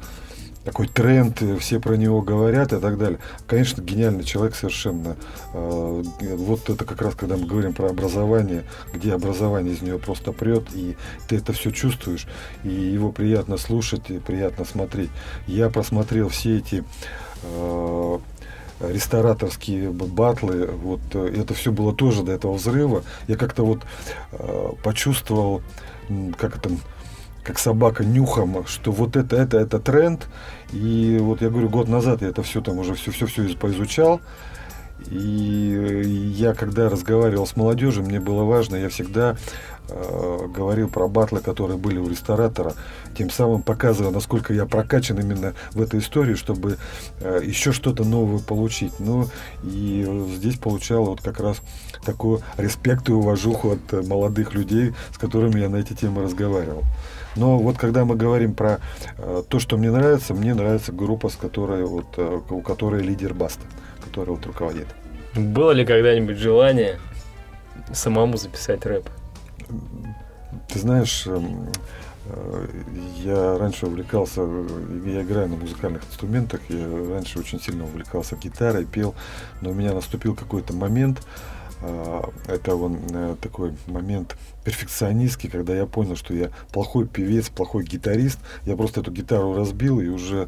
такой 0.65 0.88
тренд, 0.88 1.41
все 1.60 1.79
про 1.79 1.95
него 1.95 2.21
говорят 2.21 2.73
и 2.73 2.79
так 2.79 2.97
далее. 2.97 3.19
Конечно, 3.47 3.81
гениальный 3.81 4.23
человек 4.23 4.55
совершенно. 4.55 5.15
А, 5.53 6.03
вот 6.21 6.69
это 6.69 6.84
как 6.84 7.01
раз, 7.01 7.13
когда 7.13 7.38
мы 7.38 7.45
говорим 7.45 7.73
про 7.73 7.89
образование, 7.89 8.63
где 8.91 9.13
образование 9.13 9.75
из 9.75 9.84
него 9.84 9.99
просто 9.99 10.31
прет, 10.31 10.63
и 10.73 10.97
ты 11.27 11.38
это 11.38 11.53
все 11.53 11.69
чувствуешь, 11.69 12.27
и 12.63 12.69
его 12.69 13.12
приятно 13.12 13.58
слушать, 13.58 14.10
и 14.10 14.17
приятно 14.17 14.65
смотреть. 14.65 15.12
Я 15.45 15.69
просмотрел 15.69 16.29
все 16.29 16.58
эти 16.58 16.84
а, 17.43 18.19
рестораторские 18.79 19.91
батлы, 19.91 20.67
вот 20.67 21.01
э, 21.13 21.33
это 21.41 21.53
все 21.53 21.71
было 21.71 21.93
тоже 21.93 22.23
до 22.23 22.31
этого 22.31 22.53
взрыва. 22.53 23.03
Я 23.27 23.35
как-то 23.38 23.65
вот 23.65 23.81
э, 24.33 24.71
почувствовал, 24.83 25.61
как 26.38 26.57
это, 26.57 26.69
как 27.43 27.59
собака 27.59 28.03
нюхом, 28.03 28.65
что 28.67 28.91
вот 28.91 29.15
это, 29.15 29.35
это, 29.35 29.57
это 29.57 29.79
тренд. 29.79 30.27
И 30.73 31.17
вот 31.21 31.41
я 31.41 31.49
говорю, 31.49 31.69
год 31.69 31.88
назад 31.88 32.21
я 32.21 32.29
это 32.29 32.43
все 32.43 32.61
там 32.61 32.77
уже 32.79 32.95
все, 32.95 33.11
все, 33.11 33.25
все 33.27 33.55
поизучал. 33.55 34.19
И 35.10 36.34
я, 36.36 36.53
когда 36.53 36.89
разговаривал 36.89 37.45
с 37.45 37.55
молодежью, 37.55 38.03
мне 38.03 38.19
было 38.19 38.43
важно, 38.43 38.75
я 38.75 38.89
всегда 38.89 39.36
э, 39.89 40.47
говорил 40.47 40.89
про 40.89 41.08
батлы, 41.08 41.41
которые 41.41 41.77
были 41.77 41.97
у 41.97 42.08
ресторатора, 42.08 42.73
тем 43.15 43.29
самым 43.29 43.62
показывая, 43.62 44.12
насколько 44.12 44.53
я 44.53 44.65
прокачан 44.65 45.19
именно 45.19 45.53
в 45.73 45.81
этой 45.81 45.99
истории, 45.99 46.36
чтобы 46.36 46.77
э, 47.19 47.41
еще 47.43 47.71
что-то 47.71 48.03
новое 48.03 48.39
получить. 48.39 48.93
Ну, 48.99 49.27
и 49.63 50.08
здесь 50.36 50.58
получал 50.58 51.05
вот 51.05 51.21
как 51.21 51.39
раз 51.39 51.58
такую 52.05 52.41
респект 52.58 53.10
и 53.10 53.12
уважуху 53.12 53.71
от 53.71 54.08
молодых 54.08 54.53
людей, 54.53 54.93
с 55.13 55.17
которыми 55.17 55.60
я 55.60 55.69
на 55.69 55.77
эти 55.77 55.93
темы 55.93 56.23
разговаривал. 56.23 56.84
Но 57.36 57.58
вот 57.58 57.77
когда 57.77 58.05
мы 58.05 58.15
говорим 58.15 58.53
про 58.53 58.79
э, 59.17 59.43
то, 59.47 59.60
что 59.60 59.77
мне 59.77 59.91
нравится, 59.91 60.34
мне 60.34 60.53
нравится 60.53 60.91
группа, 60.91 61.29
с 61.29 61.36
которой 61.36 61.86
вот, 61.86 62.05
э, 62.17 62.41
у 62.49 62.62
которой 62.62 63.01
лидер 63.01 63.34
Баста, 63.34 63.65
который 64.15 64.30
вот 64.30 64.45
руководит. 64.45 64.88
Было 65.36 65.71
ли 65.71 65.86
когда-нибудь 65.86 66.38
желание 66.38 66.99
самому 67.93 68.38
записать 68.38 68.86
рэп? 68.86 69.10
Ты 70.69 70.80
знаешь, 70.80 71.28
эм, 71.28 71.67
э, 72.28 72.67
я 73.23 73.58
раньше 73.58 73.88
увлекался, 73.88 74.41
я 75.06 75.21
играю 75.21 75.49
на 75.49 75.58
музыкальных 75.58 76.04
инструментах, 76.08 76.62
я 76.69 76.88
раньше 77.10 77.39
очень 77.39 77.60
сильно 77.60 77.84
увлекался 77.84 78.38
гитарой, 78.38 78.86
пел, 78.86 79.15
но 79.60 79.71
у 79.71 79.73
меня 79.73 79.93
наступил 79.93 80.34
какой-то 80.34 80.73
момент, 80.73 81.21
А, 81.82 82.30
это 82.47 82.75
он 82.75 82.99
э, 83.12 83.36
такой 83.41 83.73
момент 83.88 84.36
перфекционистский, 84.63 85.49
когда 85.49 85.75
я 85.75 85.86
понял, 85.86 86.15
что 86.15 86.34
я 86.34 86.49
плохой 86.71 87.06
певец, 87.06 87.49
плохой 87.49 87.84
гитарист. 87.84 88.39
Я 88.65 88.75
просто 88.75 89.01
эту 89.01 89.12
гитару 89.12 89.54
разбил 89.54 89.99
и 89.99 90.08
уже 90.08 90.47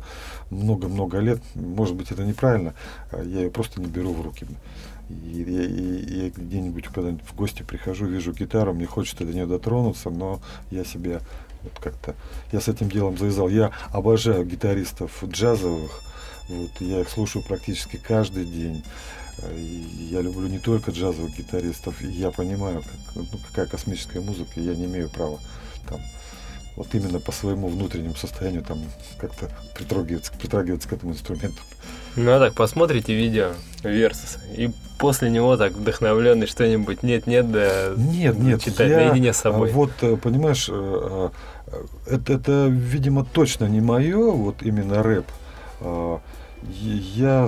много-много 0.50 1.20
лет, 1.20 1.42
может 1.56 1.96
быть, 1.96 2.12
это 2.12 2.24
неправильно, 2.24 2.74
а 3.12 3.22
я 3.24 3.42
ее 3.42 3.52
просто 3.52 3.82
не 3.82 3.88
беру 3.88 4.14
в 4.14 4.22
руки. 4.22 4.46
И 5.10 5.14
я, 5.14 5.64
и, 5.64 6.26
я 6.26 6.30
где-нибудь 6.30 6.88
когда-нибудь 6.88 7.26
в 7.26 7.36
гости 7.36 7.64
прихожу, 7.64 8.06
вижу 8.06 8.34
гитару, 8.34 8.74
мне 8.74 8.86
хочется 8.86 9.26
до 9.26 9.34
нее 9.34 9.46
дотронуться, 9.46 10.10
но 10.10 10.42
я 10.70 10.84
себе 10.84 11.22
вот 11.64 11.74
как-то, 11.80 12.16
я 12.52 12.60
с 12.60 12.68
этим 12.68 12.90
делом 12.90 13.18
завязал. 13.18 13.48
Я 13.48 13.72
обожаю 13.92 14.46
гитаристов 14.46 15.24
джазовых, 15.24 16.02
вот, 16.50 16.72
я 16.80 17.02
их 17.02 17.10
слушаю 17.10 17.44
практически 17.44 17.98
каждый 17.98 18.46
день. 18.46 18.84
И 19.54 20.08
я 20.12 20.22
люблю 20.22 20.48
не 20.48 20.60
только 20.60 20.92
джазовых 20.92 21.38
гитаристов, 21.38 22.02
я 22.02 22.32
понимаю, 22.32 22.82
как, 22.82 23.16
ну, 23.16 23.26
какая 23.48 23.68
космическая 23.68 24.20
музыка, 24.20 24.60
я 24.60 24.76
не 24.76 24.86
имею 24.86 25.10
права 25.10 25.40
там 25.88 26.02
вот 26.78 26.94
именно 26.94 27.20
по 27.20 27.32
своему 27.32 27.68
внутреннему 27.68 28.16
состоянию 28.16 28.64
там 28.64 28.80
как-то 29.18 29.50
притрагиваться, 29.76 30.32
притрагиваться 30.40 30.88
к 30.88 30.94
этому 30.94 31.12
инструменту. 31.12 31.58
Ну 32.16 32.32
а 32.32 32.40
так, 32.40 32.54
посмотрите 32.54 33.16
видео 33.16 33.50
Versus, 33.84 34.38
и 34.56 34.72
после 35.00 35.30
него 35.32 35.58
так 35.58 35.74
вдохновленный 35.74 36.46
что-нибудь 36.46 37.02
нет-нет, 37.02 37.52
да 37.52 37.94
нет, 37.98 38.38
нет, 38.38 38.64
читать 38.64 38.90
я, 38.90 38.98
наедине 38.98 39.34
с 39.34 39.38
собой. 39.38 39.72
Вот, 39.72 39.92
э, 40.02 40.18
понимаешь, 40.18 40.68
э, 40.70 41.30
э, 41.68 41.84
это, 42.06 42.34
это, 42.34 42.68
видимо, 42.68 43.26
точно 43.26 43.66
не 43.66 43.82
мое, 43.82 44.32
вот 44.32 44.62
именно 44.62 45.02
рэп. 45.02 45.26
А, 45.82 46.22
я 46.62 47.48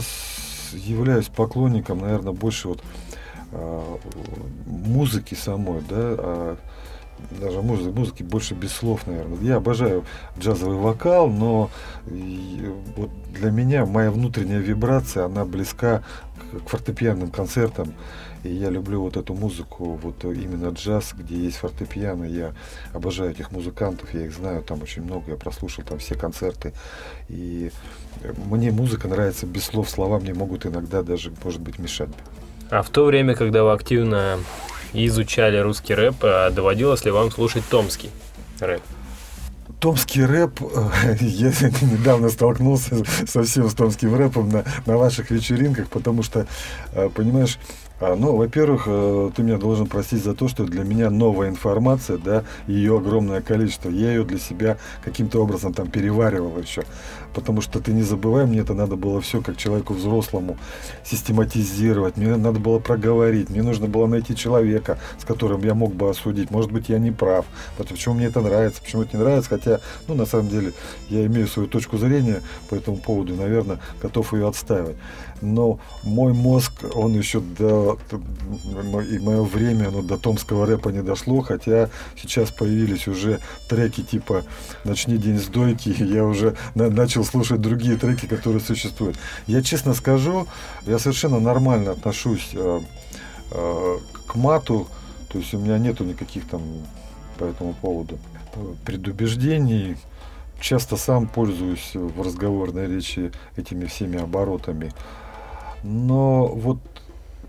являюсь 0.73 1.27
поклонником, 1.27 1.99
наверное, 1.99 2.33
больше 2.33 2.69
вот 2.69 2.83
а, 3.51 3.97
музыки 4.65 5.35
самой, 5.35 5.81
да, 5.81 5.95
а 5.97 6.57
даже 7.39 7.61
музыки, 7.61 7.95
музыки 7.95 8.23
больше 8.23 8.53
без 8.53 8.71
слов, 8.71 9.05
наверное. 9.07 9.39
Я 9.39 9.57
обожаю 9.57 10.05
джазовый 10.39 10.77
вокал, 10.77 11.27
но 11.27 11.69
вот 12.95 13.09
для 13.33 13.51
меня 13.51 13.85
моя 13.85 14.11
внутренняя 14.11 14.59
вибрация, 14.59 15.25
она 15.25 15.45
близка 15.45 16.03
к 16.65 16.69
фортепианным 16.69 17.31
концертам. 17.31 17.93
И 18.43 18.53
я 18.53 18.69
люблю 18.69 19.01
вот 19.01 19.17
эту 19.17 19.33
музыку, 19.33 19.99
вот 20.01 20.23
именно 20.23 20.69
джаз, 20.69 21.13
где 21.13 21.35
есть 21.35 21.57
фортепиано. 21.57 22.23
Я 22.23 22.53
обожаю 22.93 23.31
этих 23.31 23.51
музыкантов, 23.51 24.13
я 24.13 24.25
их 24.25 24.33
знаю, 24.33 24.61
там 24.61 24.81
очень 24.81 25.03
много, 25.03 25.31
я 25.31 25.35
прослушал 25.35 25.83
там 25.83 25.99
все 25.99 26.15
концерты. 26.15 26.73
И 27.27 27.69
мне 28.49 28.71
музыка 28.71 29.09
нравится 29.09 29.45
без 29.45 29.65
слов, 29.65 29.89
слова 29.89 30.19
мне 30.19 30.33
могут 30.33 30.65
иногда 30.65 31.03
даже, 31.03 31.33
может 31.43 31.59
быть, 31.59 31.79
мешать. 31.79 32.09
А 32.69 32.81
в 32.81 32.89
то 32.89 33.03
время, 33.03 33.35
когда 33.35 33.63
вы 33.63 33.73
активно 33.73 34.37
изучали 34.93 35.57
русский 35.57 35.93
рэп, 35.93 36.15
а 36.21 36.49
доводилось 36.49 37.05
ли 37.05 37.11
вам 37.11 37.31
слушать 37.31 37.63
томский 37.69 38.09
рэп? 38.59 38.81
Томский 39.79 40.25
рэп, 40.25 40.61
э, 40.61 41.15
я 41.21 41.51
недавно 41.81 42.29
столкнулся 42.29 43.03
совсем 43.27 43.69
с 43.69 43.73
томским 43.73 44.15
рэпом 44.15 44.49
на, 44.49 44.65
на 44.85 44.97
ваших 44.97 45.31
вечеринках, 45.31 45.87
потому 45.87 46.21
что, 46.21 46.47
э, 46.91 47.09
понимаешь, 47.13 47.57
ну, 48.15 48.35
во-первых, 48.37 48.83
э, 48.87 49.31
ты 49.35 49.43
меня 49.43 49.57
должен 49.57 49.85
простить 49.85 50.23
за 50.23 50.33
то, 50.33 50.47
что 50.47 50.63
для 50.63 50.83
меня 50.83 51.09
новая 51.09 51.49
информация, 51.49 52.17
да, 52.17 52.45
ее 52.65 52.97
огромное 52.97 53.41
количество. 53.41 53.89
Я 53.89 54.11
ее 54.11 54.23
для 54.23 54.39
себя 54.39 54.77
каким-то 55.03 55.43
образом 55.43 55.73
там 55.73 55.89
переваривал 55.89 56.57
еще. 56.57 56.83
Потому 57.33 57.61
что 57.61 57.79
ты 57.81 57.91
не 57.91 58.01
забывай, 58.01 58.45
мне 58.45 58.59
это 58.59 58.73
надо 58.73 58.95
было 58.95 59.19
все 59.19 59.41
как 59.41 59.57
человеку 59.57 59.93
взрослому 59.93 60.57
систематизировать. 61.03 62.15
Мне 62.15 62.37
надо 62.37 62.59
было 62.59 62.79
проговорить. 62.79 63.49
Мне 63.49 63.63
нужно 63.63 63.87
было 63.87 64.07
найти 64.07 64.35
человека, 64.35 64.97
с 65.17 65.25
которым 65.25 65.63
я 65.63 65.73
мог 65.73 65.93
бы 65.93 66.09
осудить. 66.09 66.51
Может 66.51 66.71
быть, 66.71 66.87
я 66.87 66.99
не 66.99 67.11
прав. 67.11 67.45
Почему 67.77 68.15
мне 68.15 68.27
это 68.27 68.39
нравится, 68.39 68.81
почему 68.81 69.01
это 69.01 69.17
не 69.17 69.23
нравится. 69.23 69.49
Хотя, 69.49 69.81
ну, 70.07 70.15
на 70.15 70.25
самом 70.25 70.47
деле, 70.47 70.71
я 71.09 71.25
имею 71.25 71.47
свою 71.47 71.67
точку 71.67 71.97
зрения 71.97 72.41
по 72.69 72.75
этому 72.75 72.97
поводу, 72.97 73.35
наверное, 73.35 73.79
готов 74.01 74.33
ее 74.33 74.47
отстаивать 74.47 74.95
но 75.41 75.79
мой 76.03 76.33
мозг, 76.33 76.71
он 76.95 77.13
еще 77.13 77.39
до, 77.39 77.97
и 79.09 79.19
мое 79.19 79.43
время, 79.43 79.87
оно 79.87 80.01
до 80.01 80.17
томского 80.17 80.65
рэпа 80.65 80.89
не 80.89 81.01
дошло, 81.01 81.41
хотя 81.41 81.89
сейчас 82.15 82.51
появились 82.51 83.07
уже 83.07 83.39
треки 83.67 84.01
типа 84.01 84.43
«Начни 84.83 85.17
день 85.17 85.39
с 85.39 85.47
дойки», 85.47 85.95
я 85.99 86.25
уже 86.25 86.55
на, 86.75 86.89
начал 86.89 87.23
слушать 87.23 87.61
другие 87.61 87.97
треки, 87.97 88.25
которые 88.25 88.61
существуют. 88.61 89.17
Я 89.47 89.61
честно 89.61 89.93
скажу, 89.93 90.47
я 90.85 90.99
совершенно 90.99 91.39
нормально 91.39 91.91
отношусь 91.91 92.49
э, 92.53 92.79
э, 93.51 93.97
к 94.27 94.35
мату, 94.35 94.87
то 95.31 95.37
есть 95.37 95.53
у 95.53 95.59
меня 95.59 95.77
нету 95.77 96.03
никаких 96.03 96.47
там 96.47 96.61
по 97.37 97.45
этому 97.45 97.73
поводу 97.73 98.17
предубеждений, 98.85 99.97
часто 100.59 100.97
сам 100.97 101.27
пользуюсь 101.27 101.91
в 101.93 102.21
разговорной 102.21 102.87
речи 102.87 103.31
этими 103.55 103.85
всеми 103.85 104.19
оборотами. 104.19 104.91
Но 105.83 106.47
вот 106.47 106.79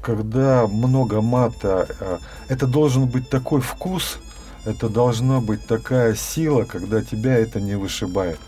когда 0.03 0.67
много 0.67 1.21
мата, 1.21 1.87
э, 2.01 2.19
это 2.49 2.67
должен 2.67 3.07
быть 3.07 3.29
такой 3.29 3.61
вкус, 3.61 4.19
это 4.65 4.89
должна 4.89 5.41
быть 5.41 5.67
такая 5.67 6.15
сила, 6.15 6.65
когда 6.65 7.03
тебя 7.03 7.39
это 7.39 7.61
не 7.61 7.77
вышибает. 7.77 8.39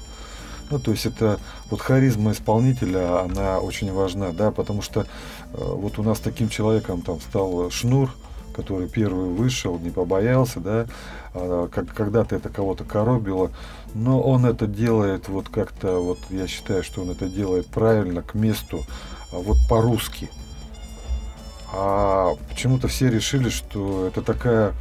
Ну, 0.71 0.79
то 0.79 0.90
есть 0.90 1.07
это 1.07 1.38
вот 1.71 1.81
харизма 1.81 2.33
исполнителя, 2.33 3.21
она 3.21 3.59
очень 3.61 3.92
важна, 3.92 4.33
да, 4.33 4.51
потому 4.51 4.83
что 4.83 5.01
э, 5.01 5.05
вот 5.53 5.99
у 5.99 6.03
нас 6.03 6.18
таким 6.18 6.49
человеком 6.49 7.03
там 7.03 7.21
стал 7.21 7.71
Шнур, 7.71 8.11
который 8.53 8.88
первый 8.88 9.31
вышел, 9.31 9.79
не 9.79 9.90
побоялся, 9.90 10.61
да, 10.61 10.87
а, 11.35 11.68
как 11.68 11.92
когда-то 11.92 12.37
это 12.37 12.49
кого-то 12.49 12.85
коробило, 12.85 13.51
но 13.95 14.21
он 14.21 14.47
это 14.47 14.66
делает 14.66 15.29
вот 15.29 15.49
как-то, 15.49 15.99
вот 15.99 16.18
я 16.31 16.47
считаю, 16.47 16.83
что 16.83 17.03
он 17.03 17.11
это 17.11 17.27
делает 17.27 17.66
правильно, 17.66 18.23
к 18.23 18.35
месту, 18.35 18.85
вот 19.33 19.59
по-русски. 19.68 20.31
А 21.73 22.35
почему-то 22.51 22.88
все 22.88 23.09
решили, 23.09 23.49
что 23.49 24.07
это 24.07 24.23
такая 24.23 24.75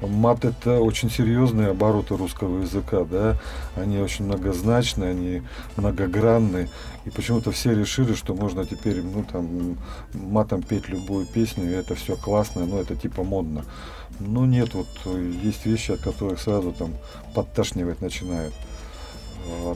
мат 0.00 0.44
это 0.44 0.80
очень 0.80 1.10
серьезные 1.10 1.68
обороты 1.68 2.16
русского 2.16 2.60
языка, 2.60 3.04
да, 3.04 3.38
они 3.76 3.98
очень 3.98 4.26
многозначные, 4.26 5.10
они 5.10 5.42
многогранные, 5.76 6.68
и 7.04 7.10
почему-то 7.10 7.50
все 7.50 7.74
решили, 7.74 8.14
что 8.14 8.34
можно 8.34 8.66
теперь, 8.66 9.02
ну, 9.02 9.24
там, 9.24 9.78
матом 10.12 10.62
петь 10.62 10.88
любую 10.88 11.26
песню, 11.26 11.70
и 11.70 11.74
это 11.74 11.94
все 11.94 12.16
классно, 12.16 12.66
но 12.66 12.80
это 12.80 12.94
типа 12.94 13.22
модно. 13.24 13.64
Но 14.20 14.46
нет, 14.46 14.74
вот 14.74 14.88
есть 15.42 15.64
вещи, 15.66 15.92
от 15.92 16.00
которых 16.00 16.40
сразу 16.40 16.72
там 16.72 16.94
подташнивать 17.34 18.00
начинает. 18.00 18.52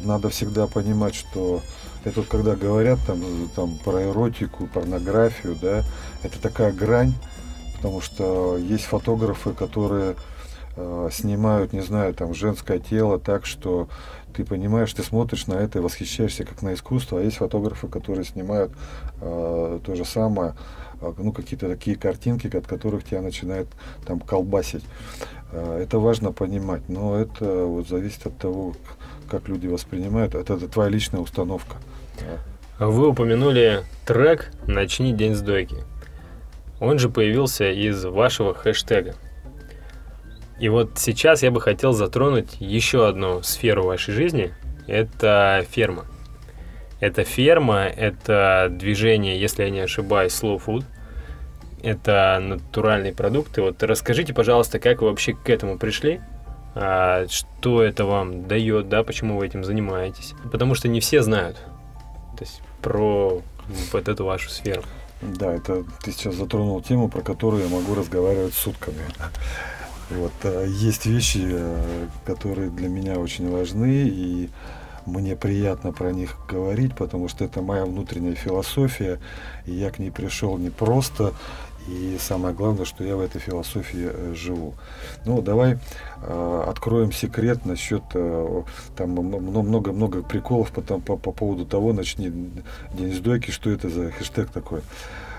Надо 0.05 0.31
всегда 0.31 0.67
понимать, 0.67 1.15
что 1.15 1.63
это 2.05 2.21
вот 2.21 2.29
когда 2.29 2.57
говорят 2.57 2.99
там, 3.07 3.21
там 3.55 3.79
про 3.85 4.03
эротику, 4.03 4.67
порнографию, 4.67 5.57
да, 5.61 5.85
это 6.23 6.41
такая 6.41 6.73
грань, 6.73 7.15
потому 7.77 8.01
что 8.01 8.57
есть 8.57 8.85
фотографы, 8.85 9.53
которые 9.53 10.17
э, 10.77 11.09
снимают, 11.13 11.73
не 11.73 11.81
знаю, 11.81 12.15
там 12.15 12.35
женское 12.35 12.79
тело 12.79 13.19
так, 13.19 13.47
что 13.47 13.89
ты 14.33 14.45
понимаешь, 14.45 14.93
ты 14.93 15.03
смотришь 15.03 15.47
на 15.47 15.55
это 15.55 15.79
и 15.79 15.83
восхищаешься 15.83 16.45
как 16.45 16.63
на 16.63 16.75
искусство, 16.75 17.21
а 17.21 17.23
есть 17.23 17.39
фотографы, 17.39 17.89
которые 17.89 18.25
снимают 18.25 18.73
э, 19.21 19.81
то 19.85 19.95
же 19.95 20.05
самое, 20.05 20.55
э, 21.01 21.13
ну 21.19 21.33
какие-то 21.33 21.69
такие 21.69 21.97
картинки, 21.97 22.55
от 22.55 22.67
которых 22.67 23.05
тебя 23.05 23.23
начинает 23.23 23.67
там 24.07 24.21
колбасить. 24.21 24.85
Э, 25.53 25.81
это 25.83 25.99
важно 25.99 26.33
понимать, 26.33 26.89
но 26.89 27.17
это 27.17 27.65
вот 27.65 27.89
зависит 27.89 28.27
от 28.27 28.39
того, 28.39 28.75
как 29.31 29.49
люди 29.49 29.67
воспринимают. 29.67 30.35
Это, 30.35 30.55
это 30.55 30.69
твоя 30.69 30.91
личная 30.91 31.21
установка. 31.21 31.77
Вы 32.79 33.09
упомянули 33.09 33.85
трек 34.07 34.51
«Начни 34.67 35.13
день 35.13 35.35
с 35.35 35.41
дойки». 35.41 35.77
Он 36.81 36.99
же 36.99 37.11
появился 37.11 37.71
из 37.71 38.05
вашего 38.05 38.55
хэштега. 38.55 39.15
И 40.59 40.69
вот 40.69 40.93
сейчас 40.99 41.43
я 41.43 41.51
бы 41.51 41.61
хотел 41.61 41.93
затронуть 41.93 42.57
еще 42.59 43.07
одну 43.07 43.43
сферу 43.43 43.85
вашей 43.85 44.15
жизни. 44.15 44.55
Это 44.87 45.65
ферма. 45.71 46.07
Это 47.01 47.25
ферма, 47.25 47.85
это 47.85 48.69
движение, 48.71 49.41
если 49.41 49.65
я 49.65 49.71
не 49.71 49.81
ошибаюсь, 49.81 50.33
slow 50.33 50.61
food. 50.65 50.85
Это 51.83 52.39
натуральные 52.43 53.15
продукты. 53.15 53.63
Вот 53.63 53.83
расскажите, 53.83 54.35
пожалуйста, 54.35 54.79
как 54.79 55.01
вы 55.01 55.09
вообще 55.09 55.35
к 55.35 55.49
этому 55.49 55.79
пришли? 55.79 56.21
А, 56.75 57.27
что 57.29 57.83
это 57.83 58.05
вам 58.05 58.47
дает, 58.47 58.89
да, 58.89 59.03
почему 59.03 59.39
вы 59.39 59.47
этим 59.47 59.65
занимаетесь? 59.65 60.35
Потому 60.51 60.75
что 60.75 60.89
не 60.89 61.01
все 61.01 61.23
знают 61.23 61.57
то 62.41 62.47
есть 62.47 62.63
про 62.81 63.43
вот 63.93 64.09
эту 64.09 64.25
вашу 64.25 64.49
сферу. 64.49 64.83
Да, 65.21 65.53
это 65.53 65.85
ты 66.03 66.11
сейчас 66.11 66.37
затронул 66.37 66.81
тему, 66.81 67.11
про 67.11 67.21
которую 67.21 67.63
я 67.63 67.69
могу 67.69 67.95
разговаривать 67.95 68.55
сутками. 68.55 69.03
Вот, 70.09 70.33
э, 70.45 70.65
есть 70.67 71.05
вещи, 71.05 71.43
э, 71.45 72.07
которые 72.25 72.71
для 72.71 72.89
меня 72.89 73.19
очень 73.19 73.51
важны, 73.51 74.09
и 74.09 74.49
мне 75.05 75.37
приятно 75.37 75.93
про 75.93 76.13
них 76.13 76.39
говорить, 76.49 76.97
потому 76.97 77.29
что 77.29 77.45
это 77.45 77.61
моя 77.61 77.85
внутренняя 77.85 78.35
философия, 78.35 79.21
и 79.67 79.73
я 79.73 79.91
к 79.91 79.99
ней 79.99 80.11
пришел 80.11 80.57
не 80.57 80.71
просто 80.71 81.35
И 81.89 82.19
самое 82.21 82.55
главное, 82.55 82.85
что 82.85 83.03
я 83.05 83.17
в 83.17 83.21
этой 83.21 83.41
философии 83.41 84.11
э, 84.13 84.35
живу. 84.35 84.75
Ну, 85.25 85.41
давай 85.41 85.79
э, 86.23 86.65
откроем 86.69 87.11
секрет 87.11 87.65
насчет 87.65 88.03
э, 88.15 88.63
там 88.97 89.11
много-много 89.11 90.23
приколов 90.23 90.71
по, 90.71 90.83
по, 90.83 91.17
по 91.17 91.33
поводу 91.33 91.65
того, 91.65 91.93
начни 91.93 92.31
день 92.93 93.15
сдойки, 93.15 93.51
что 93.51 93.71
это 93.71 93.89
за 93.89 94.11
хэштег 94.11 94.51
такой. 94.51 94.83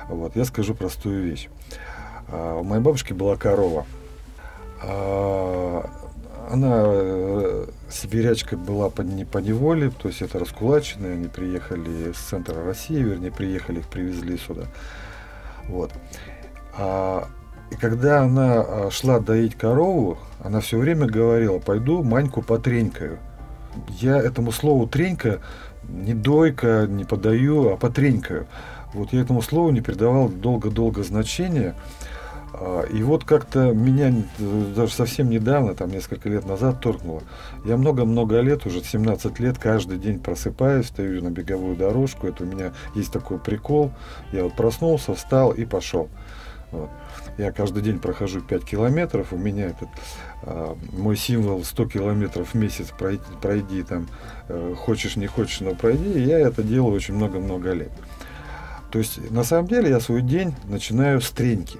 Вот, 0.09 0.35
я 0.35 0.45
скажу 0.45 0.73
простую 0.73 1.23
вещь. 1.23 1.47
Э, 2.27 2.57
у 2.59 2.63
моей 2.63 2.81
бабушки 2.81 3.13
была 3.13 3.35
корова. 3.35 3.85
Э, 4.83 5.83
она 6.49 6.85
сибирячка 7.89 8.57
была 8.57 8.89
по, 8.89 9.03
не 9.03 9.25
по 9.25 9.37
неволе, 9.37 9.89
то 9.91 10.09
есть 10.09 10.21
это 10.21 10.39
раскулаченные, 10.39 11.13
они 11.13 11.27
приехали 11.27 12.11
с 12.11 12.17
центра 12.17 12.65
России, 12.65 12.97
вернее, 12.97 13.31
приехали, 13.31 13.79
их 13.79 13.87
привезли 13.87 14.37
сюда. 14.37 14.65
Вот. 15.67 15.91
А, 16.83 17.27
и 17.69 17.75
когда 17.75 18.23
она 18.23 18.61
а, 18.61 18.89
шла 18.91 19.19
доить 19.19 19.55
корову, 19.55 20.17
она 20.43 20.61
все 20.61 20.79
время 20.79 21.05
говорила, 21.05 21.59
пойду 21.59 22.01
Маньку 22.03 22.41
потренькаю. 22.41 23.19
Я 23.99 24.17
этому 24.17 24.51
слову 24.51 24.87
тренька 24.87 25.41
не 25.87 26.15
дойка, 26.15 26.87
не 26.89 27.05
подаю, 27.05 27.69
а 27.69 27.77
потренькаю. 27.77 28.47
Вот 28.93 29.13
я 29.13 29.21
этому 29.21 29.43
слову 29.43 29.69
не 29.69 29.81
придавал 29.81 30.27
долго-долго 30.27 31.03
значения. 31.03 31.75
А, 32.53 32.81
и 32.81 33.03
вот 33.03 33.25
как-то 33.25 33.73
меня 33.73 34.11
даже 34.75 34.91
совсем 34.91 35.29
недавно, 35.29 35.75
там 35.75 35.91
несколько 35.91 36.29
лет 36.29 36.47
назад 36.47 36.81
торкнуло. 36.81 37.21
Я 37.63 37.77
много-много 37.77 38.39
лет, 38.39 38.65
уже 38.65 38.83
17 38.83 39.39
лет, 39.39 39.59
каждый 39.59 39.99
день 39.99 40.17
просыпаюсь, 40.19 40.87
стою 40.87 41.23
на 41.23 41.29
беговую 41.29 41.75
дорожку. 41.75 42.25
Это 42.25 42.43
у 42.43 42.47
меня 42.47 42.73
есть 42.95 43.13
такой 43.13 43.37
прикол. 43.37 43.91
Я 44.31 44.45
вот 44.45 44.55
проснулся, 44.55 45.13
встал 45.13 45.51
и 45.51 45.63
пошел. 45.63 46.09
Вот. 46.71 46.89
Я 47.37 47.51
каждый 47.51 47.83
день 47.83 47.99
прохожу 47.99 48.41
5 48.41 48.63
километров, 48.63 49.33
у 49.33 49.37
меня 49.37 49.67
этот 49.67 49.89
э, 50.43 50.75
мой 50.93 51.17
символ 51.17 51.63
100 51.63 51.85
километров 51.87 52.49
в 52.49 52.53
месяц 52.55 52.87
пройди, 52.97 53.23
пройди 53.41 53.83
там, 53.83 54.07
э, 54.47 54.73
хочешь 54.77 55.15
не 55.17 55.27
хочешь, 55.27 55.59
но 55.59 55.75
пройди, 55.75 56.11
и 56.13 56.23
я 56.23 56.39
это 56.39 56.63
делаю 56.63 56.95
очень 56.95 57.15
много-много 57.15 57.73
лет. 57.73 57.91
То 58.91 58.99
есть 58.99 59.31
на 59.31 59.43
самом 59.43 59.67
деле 59.67 59.89
я 59.89 59.99
свой 59.99 60.21
день 60.21 60.53
начинаю 60.67 61.21
с 61.21 61.29
треньки. 61.31 61.79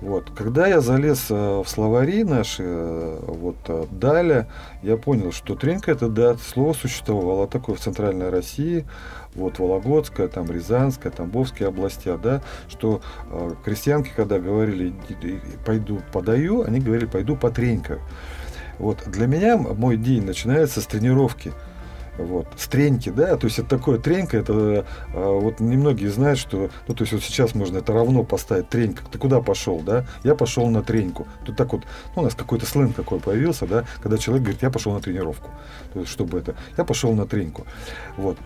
Вот. 0.00 0.30
Когда 0.30 0.68
я 0.68 0.80
залез 0.80 1.26
э, 1.28 1.34
в 1.34 1.68
словари 1.68 2.22
наши, 2.22 2.62
э, 2.64 3.18
вот 3.26 3.56
э, 3.66 3.86
далее, 3.90 4.46
я 4.82 4.96
понял, 4.96 5.32
что 5.32 5.56
тренька 5.56 5.90
это 5.90 6.08
да, 6.08 6.36
слово 6.36 6.72
существовало 6.72 7.48
такое 7.48 7.74
в 7.74 7.80
Центральной 7.80 8.30
России, 8.30 8.86
вот 9.38 9.58
Вологодская, 9.58 10.28
там 10.28 10.50
Рязанская, 10.50 11.10
Тамбовские 11.12 11.68
области, 11.68 12.10
да, 12.22 12.42
что 12.68 13.00
э, 13.30 13.50
крестьянки, 13.64 14.10
когда 14.14 14.38
говорили 14.38 14.94
пойду 15.64 16.00
подаю, 16.12 16.62
они 16.62 16.80
говорили 16.80 17.06
пойду 17.06 17.36
потренькаю. 17.36 18.00
Вот 18.78 19.04
для 19.06 19.26
меня 19.26 19.56
мой 19.56 19.96
день 19.96 20.24
начинается 20.24 20.80
с 20.80 20.86
тренировки. 20.86 21.52
Вот, 22.18 22.48
с 22.56 22.66
треньки, 22.66 23.10
да, 23.10 23.36
то 23.36 23.46
есть 23.46 23.60
это 23.60 23.68
такое 23.68 24.00
тренька, 24.00 24.38
это 24.38 24.84
а, 25.14 25.38
вот 25.38 25.60
немногие 25.60 26.10
знают, 26.10 26.40
что, 26.40 26.68
ну, 26.88 26.94
то 26.94 27.04
есть 27.04 27.12
вот 27.12 27.22
сейчас 27.22 27.54
можно 27.54 27.78
это 27.78 27.92
равно 27.92 28.24
поставить, 28.24 28.68
тренька, 28.68 29.04
ты 29.08 29.18
куда 29.18 29.40
пошел, 29.40 29.78
да, 29.78 30.04
я 30.24 30.34
пошел 30.34 30.66
на 30.66 30.82
треньку, 30.82 31.28
тут 31.44 31.56
так 31.56 31.72
вот, 31.72 31.84
ну, 32.16 32.22
у 32.22 32.24
нас 32.24 32.34
какой-то 32.34 32.66
сленг 32.66 32.96
такой 32.96 33.20
появился, 33.20 33.68
да, 33.68 33.84
когда 34.02 34.18
человек 34.18 34.42
говорит, 34.42 34.62
я 34.62 34.70
пошел 34.70 34.92
на 34.94 35.00
тренировку, 35.00 35.48
то 35.92 36.00
есть 36.00 36.10
чтобы 36.10 36.40
это, 36.40 36.56
я 36.76 36.84
пошел 36.84 37.12
на 37.12 37.24
треньку, 37.24 37.66
вот, 38.16 38.36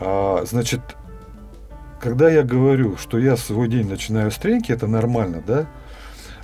а, 0.00 0.44
значит, 0.46 0.80
когда 2.00 2.28
я 2.30 2.42
говорю, 2.42 2.96
что 2.96 3.18
я 3.18 3.36
свой 3.36 3.68
день 3.68 3.88
начинаю 3.88 4.30
с 4.30 4.36
треньки, 4.36 4.72
это 4.72 4.86
нормально, 4.86 5.42
да, 5.46 5.66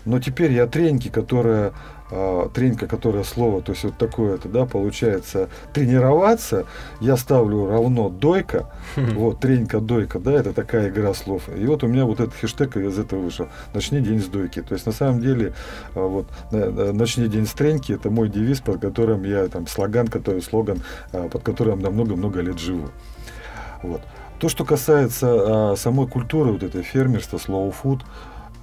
но 0.04 0.18
теперь 0.20 0.52
я 0.52 0.66
треньки, 0.66 1.08
которая 1.08 1.72
а, 2.12 2.48
тренька, 2.48 2.86
которое 2.86 3.22
слово, 3.22 3.62
то 3.62 3.72
есть 3.72 3.84
вот 3.84 3.96
такое 3.96 4.34
это, 4.34 4.48
да, 4.48 4.66
получается, 4.66 5.48
тренироваться, 5.72 6.66
я 7.00 7.16
ставлю 7.16 7.66
равно 7.66 8.08
дойка, 8.08 8.70
вот, 8.96 9.40
тренька, 9.40 9.80
дойка, 9.80 10.18
да, 10.18 10.32
это 10.32 10.52
такая 10.52 10.88
игра 10.88 11.14
слов. 11.14 11.48
И 11.54 11.64
вот 11.66 11.84
у 11.84 11.86
меня 11.86 12.04
вот 12.04 12.20
этот 12.20 12.34
хэштег 12.34 12.76
из 12.76 12.98
этого 12.98 13.20
вышел. 13.20 13.48
Начни 13.74 14.00
день 14.00 14.20
с 14.20 14.26
дойки. 14.26 14.62
То 14.62 14.74
есть 14.74 14.86
на 14.86 14.92
самом 14.92 15.20
деле, 15.20 15.54
а, 15.94 16.06
вот, 16.06 16.26
начни 16.50 17.28
день 17.28 17.46
с 17.46 17.52
треньки, 17.52 17.92
это 17.92 18.10
мой 18.10 18.28
девиз, 18.28 18.60
под 18.60 18.80
которым 18.80 19.22
я, 19.24 19.46
там, 19.46 19.66
слоган, 19.66 20.08
который, 20.08 20.42
слоган, 20.42 20.82
а, 21.12 21.28
под 21.28 21.42
которым 21.42 21.80
я 21.80 21.90
много-много 21.90 22.40
лет 22.40 22.58
живу. 22.58 22.88
Вот. 23.82 24.02
То, 24.38 24.48
что 24.48 24.64
касается 24.64 25.72
а, 25.72 25.76
самой 25.76 26.06
культуры, 26.06 26.52
вот 26.52 26.62
этой 26.62 26.82
фермерства, 26.82 27.36
slow 27.36 27.74
food, 27.82 28.00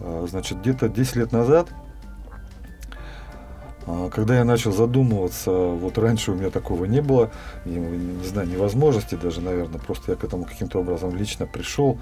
а, 0.02 0.26
значит, 0.28 0.60
где-то 0.60 0.90
10 0.90 1.16
лет 1.16 1.32
назад 1.32 1.70
а, 3.88 4.10
когда 4.10 4.38
я 4.38 4.44
начал 4.44 4.74
задумываться, 4.74 5.52
вот 5.52 5.98
раньше 5.98 6.34
у 6.34 6.36
меня 6.36 6.50
такого 6.50 6.86
не 6.86 7.02
было, 7.02 7.32
не, 7.64 7.78
не 7.78 8.26
знаю, 8.26 8.48
невозможности 8.50 9.16
даже, 9.16 9.40
наверное, 9.40 9.80
просто 9.80 10.12
я 10.12 10.18
к 10.18 10.26
этому 10.26 10.44
каким-то 10.44 10.80
образом 10.80 11.16
лично 11.16 11.46
пришел, 11.46 11.98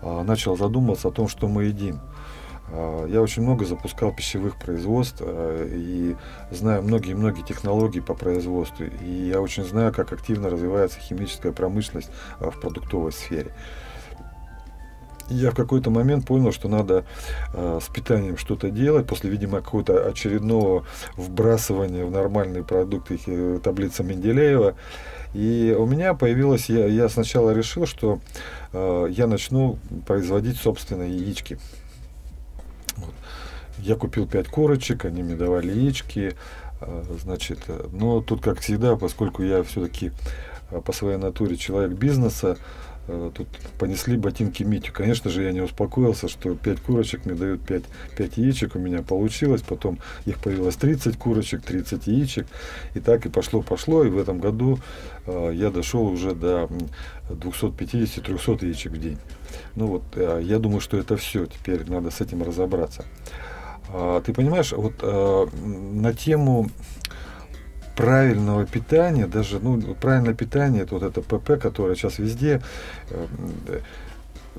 а, 0.00 0.24
начал 0.24 0.56
задумываться 0.56 1.08
о 1.08 1.10
том, 1.10 1.28
что 1.28 1.46
мы 1.46 1.64
едим. 1.64 2.00
А, 2.72 3.06
я 3.06 3.20
очень 3.22 3.42
много 3.42 3.64
запускал 3.64 4.12
пищевых 4.14 4.56
производств 4.56 5.22
и 5.24 6.16
знаю 6.50 6.82
многие-многие 6.82 7.42
технологии 7.42 8.00
по 8.00 8.14
производству. 8.14 8.84
И 8.84 9.28
я 9.28 9.40
очень 9.40 9.64
знаю, 9.64 9.92
как 9.92 10.12
активно 10.12 10.50
развивается 10.50 11.00
химическая 11.00 11.52
промышленность 11.52 12.10
в 12.38 12.60
продуктовой 12.60 13.12
сфере 13.12 13.52
я 15.28 15.50
в 15.50 15.54
какой-то 15.54 15.90
момент 15.90 16.26
понял, 16.26 16.52
что 16.52 16.68
надо 16.68 17.04
э, 17.52 17.80
с 17.82 17.88
питанием 17.88 18.36
что-то 18.36 18.70
делать 18.70 19.06
после, 19.06 19.30
видимо, 19.30 19.60
какого-то 19.60 20.06
очередного 20.06 20.84
вбрасывания 21.16 22.04
в 22.04 22.10
нормальные 22.10 22.64
продукты 22.64 23.18
э, 23.26 23.58
таблица 23.62 24.02
Менделеева. 24.02 24.74
И 25.34 25.74
у 25.76 25.86
меня 25.86 26.14
появилось, 26.14 26.68
я, 26.68 26.86
я 26.86 27.08
сначала 27.08 27.50
решил, 27.50 27.86
что 27.86 28.20
э, 28.72 29.08
я 29.10 29.26
начну 29.26 29.78
производить 30.06 30.56
собственные 30.58 31.16
яички. 31.16 31.58
Я 33.78 33.96
купил 33.96 34.26
пять 34.26 34.48
курочек, 34.48 35.04
они 35.04 35.22
мне 35.22 35.36
давали 35.36 35.72
яички. 35.72 36.34
Э, 36.80 37.04
значит, 37.22 37.60
э, 37.68 37.88
но 37.92 38.20
тут, 38.20 38.42
как 38.42 38.60
всегда, 38.60 38.96
поскольку 38.96 39.42
я 39.42 39.62
все-таки 39.62 40.12
э, 40.70 40.80
по 40.80 40.92
своей 40.92 41.18
натуре 41.18 41.56
человек 41.56 41.92
бизнеса, 41.92 42.56
тут 43.34 43.46
понесли 43.78 44.16
ботинки 44.16 44.64
Митю. 44.64 44.92
Конечно 44.92 45.30
же, 45.30 45.44
я 45.44 45.52
не 45.52 45.60
успокоился, 45.60 46.26
что 46.26 46.56
5 46.56 46.80
курочек 46.80 47.24
мне 47.24 47.36
дают 47.36 47.60
5, 47.64 47.84
5 48.16 48.36
яичек. 48.36 48.74
У 48.74 48.80
меня 48.80 49.02
получилось. 49.02 49.62
Потом 49.62 50.00
их 50.24 50.38
появилось 50.38 50.74
30 50.74 51.16
курочек, 51.16 51.62
30 51.62 52.08
яичек. 52.08 52.48
И 52.96 52.98
так 52.98 53.24
и 53.24 53.28
пошло-пошло. 53.28 54.02
И 54.02 54.08
в 54.08 54.18
этом 54.18 54.40
году 54.40 54.80
я 55.28 55.70
дошел 55.70 56.04
уже 56.04 56.34
до 56.34 56.68
250-300 57.28 58.64
яичек 58.64 58.90
в 58.90 58.98
день. 58.98 59.18
Ну 59.76 59.86
вот, 59.86 60.02
я 60.16 60.58
думаю, 60.58 60.80
что 60.80 60.96
это 60.96 61.16
все. 61.16 61.46
Теперь 61.46 61.88
надо 61.88 62.10
с 62.10 62.20
этим 62.20 62.42
разобраться. 62.42 63.04
Э, 63.92 64.20
ты 64.24 64.32
понимаешь, 64.32 64.72
вот 64.72 64.94
э, 65.02 65.46
на 65.52 66.12
тему 66.12 66.68
правильного 67.96 68.66
питания, 68.66 69.26
даже 69.26 69.58
ну, 69.58 69.80
правильное 69.94 70.34
питание, 70.34 70.82
это 70.82 70.94
вот 70.94 71.02
это 71.02 71.22
ПП, 71.22 71.60
которое 71.60 71.94
сейчас 71.94 72.18
везде, 72.18 72.62
э, 73.10 73.26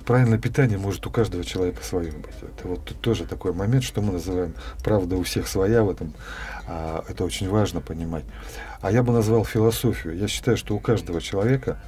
правильное 0.06 0.40
питание 0.40 0.78
может 0.78 1.06
у 1.06 1.10
каждого 1.10 1.44
человека 1.44 1.84
свое 1.84 2.12
быть. 2.12 2.36
Это 2.42 2.68
вот 2.68 2.86
тут 2.86 3.00
тоже 3.02 3.26
такой 3.26 3.54
момент, 3.54 3.84
что 3.84 4.02
мы 4.02 4.14
называем 4.14 4.54
правда 4.84 5.16
у 5.16 5.24
всех 5.24 5.48
своя 5.48 5.84
в 5.84 5.90
этом. 5.90 6.14
А, 6.68 7.04
это 7.08 7.24
очень 7.24 7.50
важно 7.50 7.82
понимать. 7.82 8.24
А 8.82 8.92
я 8.92 9.04
бы 9.04 9.12
назвал 9.12 9.46
философию. 9.46 10.18
Я 10.18 10.28
считаю, 10.28 10.58
что 10.58 10.76
у 10.76 10.80
каждого 10.80 11.22
человека 11.22 11.80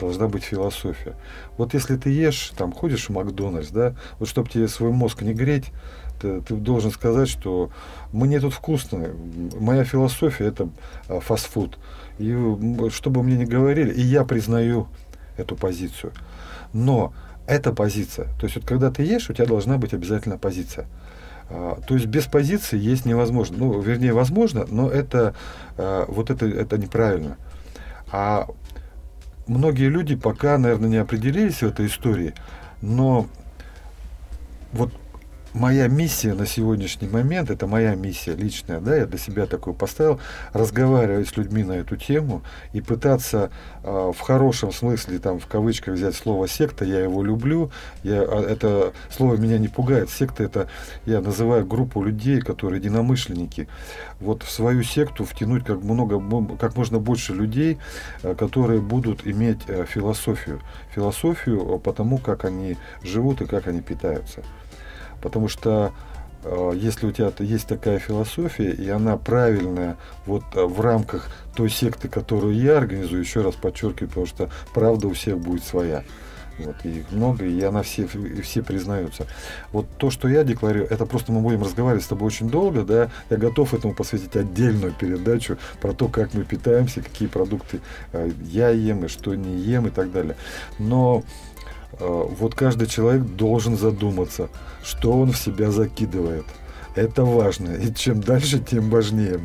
должна 0.00 0.28
быть 0.28 0.44
философия. 0.44 1.14
Вот 1.56 1.74
если 1.74 1.96
ты 1.96 2.10
ешь, 2.10 2.52
там 2.56 2.72
ходишь 2.72 3.08
в 3.08 3.12
Макдональдс, 3.12 3.70
да, 3.70 3.94
вот 4.18 4.28
чтобы 4.28 4.48
тебе 4.48 4.68
свой 4.68 4.90
мозг 4.90 5.22
не 5.22 5.34
греть, 5.34 5.66
ты, 6.20 6.40
должен 6.54 6.90
сказать, 6.90 7.28
что 7.28 7.70
мне 8.12 8.40
тут 8.40 8.54
вкусно, 8.54 9.10
моя 9.58 9.84
философия 9.84 10.46
это 10.46 10.68
а, 11.08 11.20
фастфуд. 11.20 11.78
И 12.18 12.32
что 12.90 13.10
бы 13.10 13.22
мне 13.22 13.36
ни 13.36 13.44
говорили, 13.44 13.92
и 13.92 14.00
я 14.00 14.24
признаю 14.24 14.88
эту 15.36 15.56
позицию. 15.56 16.12
Но 16.72 17.12
эта 17.46 17.72
позиция, 17.72 18.26
то 18.38 18.44
есть 18.44 18.56
вот 18.56 18.64
когда 18.64 18.90
ты 18.90 19.02
ешь, 19.02 19.30
у 19.30 19.32
тебя 19.32 19.46
должна 19.46 19.78
быть 19.78 19.94
обязательно 19.94 20.38
позиция. 20.38 20.86
А, 21.48 21.80
то 21.86 21.94
есть 21.94 22.06
без 22.06 22.24
позиции 22.24 22.78
есть 22.78 23.04
невозможно. 23.04 23.56
Ну, 23.58 23.80
вернее, 23.80 24.12
возможно, 24.12 24.66
но 24.68 24.88
это 24.88 25.34
а, 25.76 26.06
вот 26.08 26.30
это, 26.30 26.46
это 26.46 26.78
неправильно. 26.78 27.36
А 28.10 28.48
многие 29.46 29.88
люди 29.88 30.16
пока, 30.16 30.58
наверное, 30.58 30.88
не 30.88 30.96
определились 30.96 31.62
в 31.62 31.66
этой 31.66 31.86
истории, 31.86 32.34
но 32.80 33.26
вот 34.72 34.92
моя 35.56 35.88
миссия 35.88 36.34
на 36.34 36.46
сегодняшний 36.46 37.08
момент, 37.08 37.50
это 37.50 37.66
моя 37.66 37.94
миссия 37.94 38.34
личная, 38.34 38.80
да, 38.80 38.94
я 38.94 39.06
для 39.06 39.18
себя 39.18 39.46
такую 39.46 39.74
поставил, 39.74 40.20
разговаривать 40.52 41.28
с 41.28 41.36
людьми 41.36 41.64
на 41.64 41.72
эту 41.72 41.96
тему 41.96 42.42
и 42.72 42.80
пытаться 42.80 43.50
э, 43.82 44.12
в 44.14 44.20
хорошем 44.20 44.70
смысле, 44.70 45.18
там, 45.18 45.40
в 45.40 45.46
кавычках 45.46 45.94
взять 45.94 46.14
слово 46.14 46.46
секта, 46.46 46.84
я 46.84 47.00
его 47.00 47.22
люблю, 47.22 47.70
я, 48.02 48.22
а, 48.22 48.46
это 48.46 48.92
слово 49.10 49.36
меня 49.36 49.58
не 49.58 49.68
пугает, 49.68 50.10
секта 50.10 50.44
это, 50.44 50.68
я 51.06 51.20
называю 51.20 51.66
группу 51.66 52.02
людей, 52.02 52.40
которые 52.40 52.78
единомышленники, 52.80 53.66
вот 54.20 54.42
в 54.42 54.50
свою 54.50 54.82
секту 54.82 55.24
втянуть 55.24 55.64
как 55.64 55.82
много, 55.82 56.20
как 56.56 56.76
можно 56.76 56.98
больше 56.98 57.32
людей, 57.32 57.78
э, 58.22 58.34
которые 58.34 58.80
будут 58.80 59.26
иметь 59.26 59.60
э, 59.68 59.86
философию, 59.88 60.60
философию 60.94 61.78
по 61.78 61.92
тому, 61.92 62.18
как 62.18 62.44
они 62.44 62.76
живут 63.02 63.40
и 63.40 63.46
как 63.46 63.66
они 63.66 63.80
питаются. 63.80 64.42
Потому 65.20 65.48
что 65.48 65.92
э, 66.44 66.72
если 66.74 67.06
у 67.06 67.12
тебя 67.12 67.32
есть 67.38 67.66
такая 67.66 67.98
философия, 67.98 68.70
и 68.70 68.88
она 68.88 69.16
правильная 69.16 69.96
вот 70.26 70.44
э, 70.54 70.64
в 70.64 70.80
рамках 70.80 71.28
той 71.54 71.70
секты, 71.70 72.08
которую 72.08 72.54
я 72.54 72.78
организую, 72.78 73.20
еще 73.20 73.42
раз 73.42 73.54
подчеркиваю, 73.54 74.08
потому 74.08 74.26
что 74.26 74.50
правда 74.74 75.08
у 75.08 75.12
всех 75.12 75.38
будет 75.38 75.64
своя. 75.64 76.04
Вот, 76.58 76.76
и 76.84 77.00
их 77.00 77.10
много, 77.10 77.44
и 77.44 77.62
она 77.62 77.82
все, 77.82 78.04
и 78.04 78.40
все 78.40 78.62
признаются. 78.62 79.26
Вот 79.72 79.86
то, 79.98 80.10
что 80.10 80.26
я 80.26 80.42
декларирую, 80.42 80.88
это 80.88 81.04
просто 81.04 81.30
мы 81.32 81.40
будем 81.40 81.62
разговаривать 81.62 82.04
с 82.04 82.08
тобой 82.08 82.28
очень 82.28 82.48
долго, 82.48 82.82
да, 82.82 83.10
я 83.28 83.36
готов 83.36 83.74
этому 83.74 83.94
посвятить 83.94 84.34
отдельную 84.36 84.92
передачу 84.92 85.58
про 85.80 85.92
то, 85.92 86.08
как 86.08 86.32
мы 86.32 86.44
питаемся, 86.44 87.02
какие 87.02 87.28
продукты 87.28 87.80
э, 88.12 88.30
я 88.44 88.70
ем 88.70 89.04
и 89.04 89.08
что 89.08 89.34
не 89.34 89.58
ем 89.58 89.86
и 89.86 89.90
так 89.90 90.10
далее. 90.12 90.36
Но 90.78 91.24
вот 91.98 92.54
каждый 92.54 92.88
человек 92.88 93.22
должен 93.22 93.76
задуматься, 93.76 94.48
что 94.82 95.12
он 95.12 95.32
в 95.32 95.38
себя 95.38 95.70
закидывает. 95.70 96.44
Это 96.94 97.24
важно. 97.24 97.74
И 97.74 97.92
чем 97.94 98.20
дальше, 98.20 98.58
тем 98.58 98.90
важнее. 98.90 99.40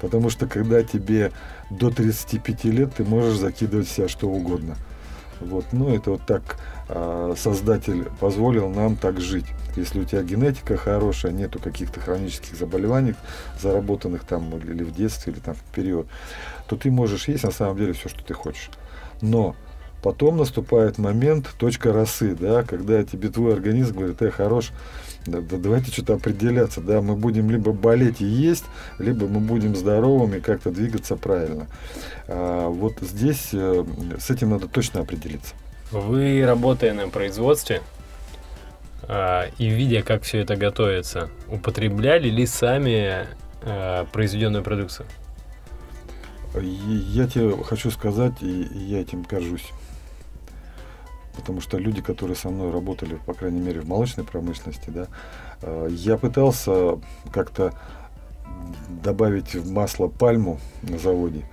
Потому 0.00 0.30
что 0.30 0.46
когда 0.46 0.82
тебе 0.82 1.32
до 1.70 1.90
35 1.90 2.64
лет, 2.64 2.94
ты 2.94 3.04
можешь 3.04 3.38
закидывать 3.38 3.88
себя 3.88 4.08
что 4.08 4.28
угодно. 4.28 4.76
Вот, 5.40 5.66
ну, 5.72 5.94
это 5.94 6.12
вот 6.12 6.26
так 6.26 6.42
э, 6.88 7.34
Создатель 7.36 8.04
позволил 8.20 8.68
нам 8.68 8.96
так 8.96 9.20
жить. 9.20 9.46
Если 9.76 10.00
у 10.00 10.04
тебя 10.04 10.22
генетика 10.22 10.76
хорошая, 10.76 11.32
нету 11.32 11.58
каких-то 11.58 12.00
хронических 12.00 12.56
заболеваний, 12.56 13.14
заработанных 13.60 14.24
там 14.24 14.56
или 14.58 14.84
в 14.84 14.94
детстве, 14.94 15.32
или 15.32 15.40
там 15.40 15.54
в 15.54 15.74
период, 15.74 16.06
то 16.68 16.76
ты 16.76 16.90
можешь 16.90 17.28
есть 17.28 17.44
на 17.44 17.50
самом 17.50 17.76
деле 17.76 17.92
все, 17.92 18.08
что 18.08 18.22
ты 18.24 18.34
хочешь. 18.34 18.70
Но 19.20 19.56
Потом 20.04 20.36
наступает 20.36 20.98
момент, 20.98 21.48
точка 21.58 21.90
росы, 21.90 22.34
да, 22.38 22.62
когда 22.62 23.02
тебе 23.04 23.30
твой 23.30 23.54
организм 23.54 23.96
говорит, 23.96 24.20
э, 24.20 24.30
хорош, 24.30 24.70
да, 25.24 25.40
да, 25.40 25.56
давайте 25.56 25.90
что-то 25.90 26.12
определяться, 26.12 26.82
да, 26.82 27.00
мы 27.00 27.16
будем 27.16 27.50
либо 27.50 27.72
болеть 27.72 28.20
и 28.20 28.26
есть, 28.26 28.66
либо 28.98 29.26
мы 29.26 29.40
будем 29.40 29.74
здоровыми, 29.74 30.40
как-то 30.40 30.70
двигаться 30.70 31.16
правильно. 31.16 31.68
А, 32.28 32.68
вот 32.68 32.96
здесь 33.00 33.48
э, 33.54 33.82
с 34.20 34.28
этим 34.28 34.50
надо 34.50 34.68
точно 34.68 35.00
определиться. 35.00 35.54
Вы, 35.90 36.44
работая 36.44 36.92
на 36.92 37.08
производстве, 37.08 37.80
а, 39.08 39.46
и 39.56 39.68
видя, 39.68 40.02
как 40.02 40.24
все 40.24 40.40
это 40.40 40.54
готовится, 40.54 41.30
употребляли 41.48 42.28
ли 42.28 42.44
сами 42.44 43.26
а, 43.62 44.04
произведенную 44.12 44.62
продукцию? 44.62 45.06
Я 46.60 47.26
тебе 47.26 47.56
хочу 47.64 47.90
сказать, 47.90 48.34
и 48.42 48.68
я 48.74 49.00
этим 49.00 49.22
горжусь 49.22 49.72
потому 51.34 51.60
что 51.60 51.78
люди, 51.78 52.00
которые 52.00 52.36
со 52.36 52.48
мной 52.48 52.70
работали, 52.70 53.18
по 53.26 53.34
крайней 53.34 53.60
мере, 53.60 53.80
в 53.80 53.88
молочной 53.88 54.24
промышленности, 54.24 54.90
да, 54.90 55.06
э, 55.62 55.88
я 55.90 56.16
пытался 56.16 56.98
как-то 57.32 57.72
добавить 58.88 59.54
в 59.54 59.70
масло 59.70 60.08
пальму 60.08 60.58
на 60.82 60.98
заводе. 60.98 61.44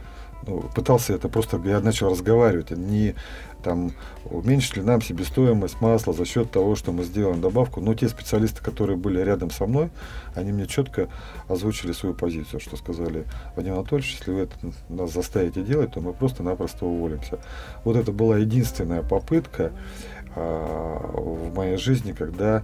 Ну, 0.48 0.62
пытался 0.76 1.14
это 1.14 1.30
просто, 1.30 1.62
я 1.66 1.80
начал 1.80 2.10
разговаривать, 2.10 2.72
не 2.72 3.16
там 3.64 3.92
уменьшили 4.26 4.82
нам 4.82 5.02
себестоимость 5.02 5.82
масла 5.82 6.14
за 6.14 6.26
счет 6.26 6.52
того, 6.52 6.76
что 6.76 6.92
мы 6.92 7.04
сделаем 7.04 7.42
добавку. 7.42 7.80
Но 7.80 7.94
те 7.94 8.10
специалисты, 8.10 8.64
которые 8.64 8.98
были 8.98 9.20
рядом 9.22 9.52
со 9.52 9.66
мной, 9.66 9.92
они 10.36 10.52
мне 10.52 10.66
четко 10.66 11.10
озвучили 11.48 11.92
свою 11.92 12.16
позицию, 12.16 12.60
что 12.60 12.76
сказали, 12.76 13.26
Вадим 13.56 13.74
Анатольевич, 13.74 14.18
если 14.20 14.32
вы 14.32 14.39
это 14.42 14.56
нас 14.89 15.14
заставите 15.14 15.62
делать, 15.62 15.94
то 15.94 16.02
мы 16.02 16.14
просто-напросто 16.14 16.86
уволимся. 16.86 17.39
Вот 17.84 17.96
это 17.96 18.12
была 18.12 18.38
единственная 18.38 19.04
попытка 19.04 19.72
а, 20.36 21.12
в 21.14 21.54
моей 21.54 21.78
жизни, 21.78 22.14
когда 22.14 22.64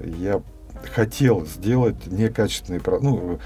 я 0.00 0.40
хотел 0.88 1.46
сделать 1.46 2.06
некачественный, 2.06 2.80
ну, 3.00 3.38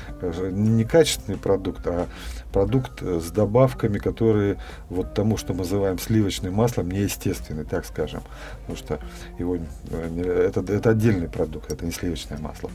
не 0.50 0.70
некачественный 0.70 1.38
продукт, 1.38 1.86
а 1.86 2.06
продукт 2.52 3.02
с 3.02 3.30
добавками, 3.30 3.98
которые 3.98 4.58
вот 4.88 5.14
тому, 5.14 5.36
что 5.36 5.52
мы 5.52 5.60
называем 5.60 5.98
сливочным 5.98 6.54
маслом, 6.54 6.90
неестественный, 6.90 7.64
так 7.64 7.84
скажем. 7.84 8.22
Потому 8.60 8.78
что 8.78 9.00
его, 9.38 9.58
э, 9.90 10.48
это, 10.48 10.72
это 10.72 10.90
отдельный 10.90 11.28
продукт, 11.28 11.72
это 11.72 11.84
не 11.84 11.90
сливочное 11.90 12.38
масло. 12.38 12.70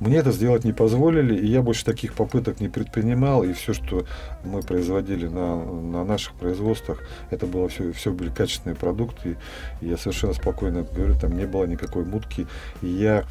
Мне 0.00 0.18
это 0.18 0.30
сделать 0.30 0.64
не 0.64 0.72
позволили, 0.72 1.34
и 1.34 1.46
я 1.46 1.60
больше 1.60 1.84
таких 1.84 2.14
попыток 2.14 2.60
не 2.60 2.68
предпринимал, 2.68 3.42
и 3.42 3.52
все, 3.52 3.72
что 3.72 4.06
мы 4.44 4.62
производили 4.62 5.26
на, 5.26 5.56
на 5.64 6.04
наших 6.04 6.34
производствах, 6.34 7.02
это 7.30 7.46
было 7.46 7.68
все, 7.68 7.92
все 7.92 8.12
были 8.12 8.30
качественные 8.30 8.76
продукты, 8.76 9.36
и 9.80 9.88
я 9.88 9.96
совершенно 9.96 10.34
спокойно 10.34 10.78
это 10.78 10.94
говорю, 10.94 11.18
там 11.18 11.36
не 11.36 11.46
было 11.46 11.64
никакой 11.64 12.04
мутки, 12.04 12.46
и 12.80 12.86
я, 12.86 13.24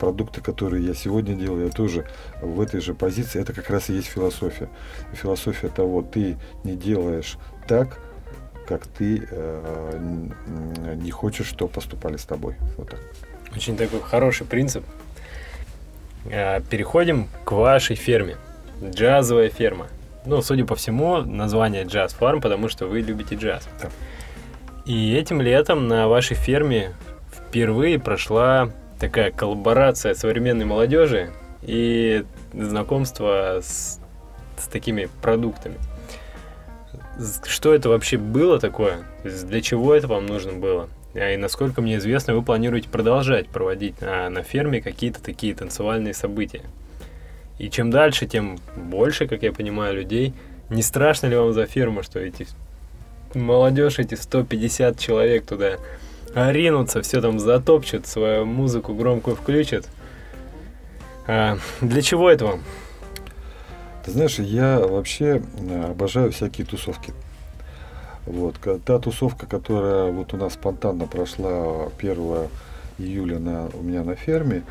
продукты, 0.00 0.40
которые 0.40 0.86
я 0.86 0.94
сегодня 0.94 1.34
делаю, 1.34 1.66
я 1.66 1.70
тоже 1.70 2.06
в 2.40 2.58
этой 2.60 2.80
же 2.80 2.94
позиции, 2.94 3.40
это 3.40 3.52
как 3.52 3.68
раз 3.68 3.90
и 3.90 3.94
есть 3.94 4.08
философия. 4.08 4.70
Философия 5.12 5.68
того, 5.68 6.00
ты 6.00 6.38
не 6.64 6.74
делаешь 6.74 7.36
так, 7.68 8.00
как 8.66 8.86
ты 8.86 9.28
э, 9.30 10.96
не 10.96 11.10
хочешь, 11.10 11.46
что 11.46 11.68
поступали 11.68 12.16
с 12.16 12.24
тобой. 12.24 12.56
Вот 12.78 12.88
так. 12.88 13.00
Очень 13.54 13.76
такой 13.76 14.00
хороший 14.00 14.46
принцип. 14.46 14.84
Э, 16.26 16.60
переходим 16.60 17.28
к 17.44 17.52
вашей 17.52 17.96
ферме. 17.96 18.36
Джазовая 18.82 19.50
ферма. 19.50 19.86
Ну, 20.26 20.40
судя 20.42 20.64
по 20.64 20.74
всему, 20.74 21.18
название 21.18 21.84
Джаз 21.84 22.14
Фарм, 22.14 22.40
потому 22.40 22.68
что 22.68 22.86
вы 22.86 23.00
любите 23.00 23.34
джаз. 23.36 23.68
Да. 23.80 23.90
И 24.86 25.14
этим 25.14 25.40
летом 25.40 25.86
на 25.86 26.08
вашей 26.08 26.34
ферме 26.34 26.92
впервые 27.30 27.98
прошла 27.98 28.70
такая 28.98 29.30
коллаборация 29.30 30.14
современной 30.14 30.64
молодежи 30.64 31.30
и 31.62 32.24
знакомство 32.52 33.60
с, 33.62 34.00
с 34.56 34.66
такими 34.66 35.08
продуктами. 35.20 35.76
Что 37.44 37.74
это 37.74 37.88
вообще 37.90 38.16
было 38.16 38.58
такое? 38.58 39.04
Для 39.22 39.60
чего 39.60 39.94
это 39.94 40.08
вам 40.08 40.26
нужно 40.26 40.52
было? 40.54 40.88
А, 41.14 41.32
и 41.32 41.36
насколько 41.36 41.80
мне 41.80 41.96
известно, 41.96 42.34
вы 42.34 42.42
планируете 42.42 42.88
продолжать 42.88 43.48
проводить 43.48 44.00
на, 44.00 44.28
на 44.30 44.42
ферме 44.42 44.80
какие-то 44.80 45.22
такие 45.22 45.54
танцевальные 45.54 46.14
события. 46.14 46.62
И 47.58 47.70
чем 47.70 47.90
дальше, 47.90 48.26
тем 48.26 48.58
больше, 48.76 49.26
как 49.26 49.42
я 49.42 49.52
понимаю, 49.52 49.94
людей. 49.94 50.34
Не 50.70 50.82
страшно 50.82 51.26
ли 51.26 51.36
вам 51.36 51.52
за 51.52 51.66
ферму, 51.66 52.02
что 52.02 52.18
эти 52.18 52.46
молодежь, 53.34 53.98
эти 53.98 54.14
150 54.14 54.98
человек 54.98 55.46
туда 55.46 55.78
ринутся, 56.34 57.02
все 57.02 57.20
там 57.20 57.38
затопчут, 57.38 58.06
свою 58.06 58.44
музыку 58.44 58.94
громкую 58.94 59.36
включат? 59.36 59.88
А, 61.26 61.58
для 61.80 62.02
чего 62.02 62.30
это 62.30 62.46
вам? 62.46 62.62
Ты 64.04 64.10
знаешь, 64.10 64.38
я 64.38 64.80
вообще 64.80 65.40
э, 65.58 65.84
обожаю 65.90 66.30
всякие 66.30 66.66
тусовки. 66.66 67.14
Вот. 68.26 68.56
Та 68.84 68.98
тусовка, 68.98 69.46
которая 69.46 70.10
вот 70.10 70.32
у 70.34 70.36
нас 70.36 70.54
спонтанно 70.54 71.06
прошла 71.06 71.88
1 71.98 72.48
июля 72.98 73.38
на, 73.38 73.68
у 73.74 73.82
меня 73.82 74.04
на 74.04 74.14
ферме, 74.14 74.62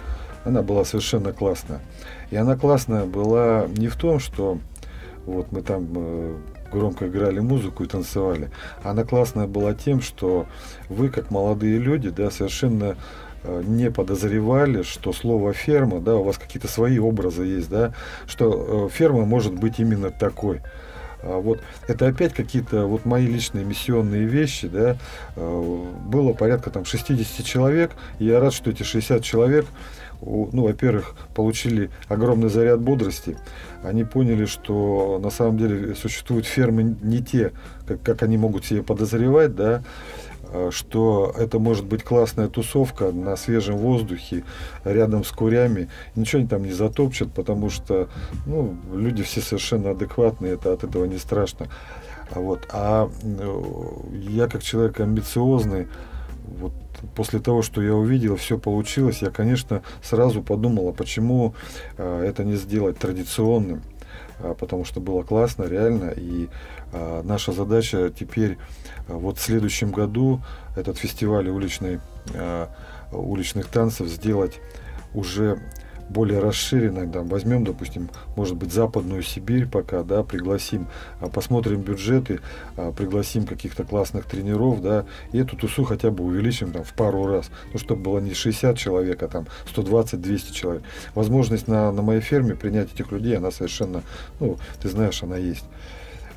она 0.45 0.61
была 0.61 0.85
совершенно 0.85 1.33
классная. 1.33 1.79
И 2.31 2.35
она 2.35 2.55
классная 2.55 3.05
была 3.05 3.67
не 3.77 3.87
в 3.87 3.95
том, 3.95 4.19
что 4.19 4.57
вот 5.25 5.51
мы 5.51 5.61
там 5.61 5.87
э, 5.95 6.35
громко 6.71 7.07
играли 7.07 7.39
музыку 7.39 7.83
и 7.83 7.87
танцевали. 7.87 8.49
Она 8.83 9.03
классная 9.03 9.47
была 9.47 9.73
тем, 9.73 10.01
что 10.01 10.47
вы, 10.89 11.09
как 11.09 11.31
молодые 11.31 11.77
люди, 11.77 12.09
да, 12.09 12.29
совершенно 12.29 12.97
э, 13.43 13.63
не 13.65 13.89
подозревали, 13.89 14.83
что 14.83 15.13
слово 15.13 15.53
ферма, 15.53 16.01
да, 16.01 16.15
у 16.15 16.23
вас 16.23 16.37
какие-то 16.37 16.67
свои 16.67 16.99
образы 16.99 17.45
есть, 17.45 17.69
да, 17.69 17.93
что 18.27 18.87
э, 18.87 18.93
ферма 18.93 19.25
может 19.25 19.53
быть 19.53 19.79
именно 19.79 20.09
такой. 20.09 20.61
А 21.23 21.39
вот 21.39 21.61
это 21.87 22.07
опять 22.07 22.33
какие-то 22.33 22.85
вот 22.85 23.05
мои 23.05 23.25
личные 23.25 23.65
миссионные 23.65 24.25
вещи, 24.25 24.67
да, 24.67 24.97
а, 25.35 25.99
было 26.05 26.33
порядка 26.33 26.69
там 26.69 26.85
60 26.85 27.45
человек, 27.45 27.91
и 28.19 28.25
я 28.25 28.39
рад, 28.39 28.53
что 28.53 28.69
эти 28.69 28.83
60 28.83 29.23
человек, 29.23 29.65
ну, 30.21 30.63
во-первых, 30.63 31.15
получили 31.35 31.89
огромный 32.07 32.49
заряд 32.49 32.79
бодрости, 32.79 33.37
они 33.83 34.03
поняли, 34.03 34.45
что 34.45 35.19
на 35.21 35.29
самом 35.29 35.57
деле 35.57 35.95
существуют 35.95 36.45
фермы 36.45 36.95
не 37.01 37.19
те, 37.19 37.51
как, 37.87 38.01
как 38.01 38.23
они 38.23 38.37
могут 38.37 38.65
себе 38.65 38.83
подозревать, 38.83 39.55
да, 39.55 39.83
что 40.71 41.33
это 41.37 41.59
может 41.59 41.85
быть 41.85 42.03
классная 42.03 42.47
тусовка 42.47 43.11
на 43.11 43.35
свежем 43.35 43.77
воздухе, 43.77 44.43
рядом 44.83 45.23
с 45.23 45.31
курями. 45.31 45.89
Ничего 46.15 46.39
они 46.39 46.47
там 46.47 46.63
не 46.63 46.71
затопчат, 46.71 47.31
потому 47.31 47.69
что 47.69 48.09
ну, 48.45 48.75
люди 48.93 49.23
все 49.23 49.41
совершенно 49.41 49.91
адекватные, 49.91 50.53
это 50.53 50.73
от 50.73 50.83
этого 50.83 51.05
не 51.05 51.17
страшно. 51.17 51.67
А 52.31 52.39
Вот. 52.39 52.67
А 52.71 53.09
э, 53.23 53.63
я 54.13 54.47
как 54.47 54.63
человек 54.63 54.99
амбициозный, 54.99 55.87
вот 56.59 56.73
после 57.15 57.39
того, 57.39 57.61
что 57.61 57.81
я 57.81 57.93
увидел, 57.93 58.35
все 58.35 58.57
получилось, 58.57 59.21
я, 59.21 59.29
конечно, 59.29 59.81
сразу 60.01 60.41
подумал, 60.41 60.89
а 60.89 60.93
почему 60.93 61.53
э, 61.97 62.25
это 62.27 62.43
не 62.43 62.55
сделать 62.55 62.97
традиционным, 62.97 63.81
а, 64.39 64.53
потому 64.53 64.85
что 64.85 64.99
было 64.99 65.23
классно, 65.23 65.63
реально, 65.63 66.13
и 66.15 66.49
а, 66.91 67.21
наша 67.23 67.51
задача 67.51 68.11
теперь, 68.17 68.57
вот 69.07 69.37
в 69.37 69.41
следующем 69.41 69.91
году 69.91 70.41
этот 70.75 70.97
фестиваль 70.97 71.49
уличной, 71.49 71.99
а, 72.33 72.69
уличных 73.11 73.67
танцев 73.67 74.07
сделать 74.07 74.59
уже 75.13 75.59
более 76.09 76.39
расширенной, 76.39 77.07
да, 77.07 77.21
возьмем, 77.21 77.63
допустим, 77.63 78.09
может 78.35 78.55
быть, 78.55 78.71
Западную 78.71 79.23
Сибирь 79.23 79.67
пока, 79.67 80.03
да, 80.03 80.23
пригласим, 80.23 80.87
а, 81.19 81.27
посмотрим 81.27 81.81
бюджеты, 81.81 82.39
а, 82.77 82.91
пригласим 82.91 83.45
каких-то 83.45 83.83
классных 83.83 84.25
тренеров, 84.25 84.81
да, 84.81 85.05
и 85.31 85.39
эту 85.39 85.55
тусу 85.55 85.83
хотя 85.83 86.11
бы 86.11 86.23
увеличим 86.23 86.71
там 86.71 86.83
в 86.83 86.93
пару 86.93 87.25
раз, 87.25 87.49
ну, 87.71 87.79
чтобы 87.79 88.01
было 88.01 88.19
не 88.19 88.33
60 88.33 88.77
человек, 88.77 89.23
а 89.23 89.27
там 89.27 89.47
120-200 89.73 90.53
человек. 90.53 90.83
Возможность 91.15 91.67
на, 91.67 91.91
на 91.91 92.01
моей 92.01 92.21
ферме 92.21 92.55
принять 92.55 92.93
этих 92.93 93.11
людей, 93.11 93.37
она 93.37 93.51
совершенно, 93.51 94.03
ну, 94.39 94.57
ты 94.81 94.89
знаешь, 94.89 95.23
она 95.23 95.37
есть. 95.37 95.65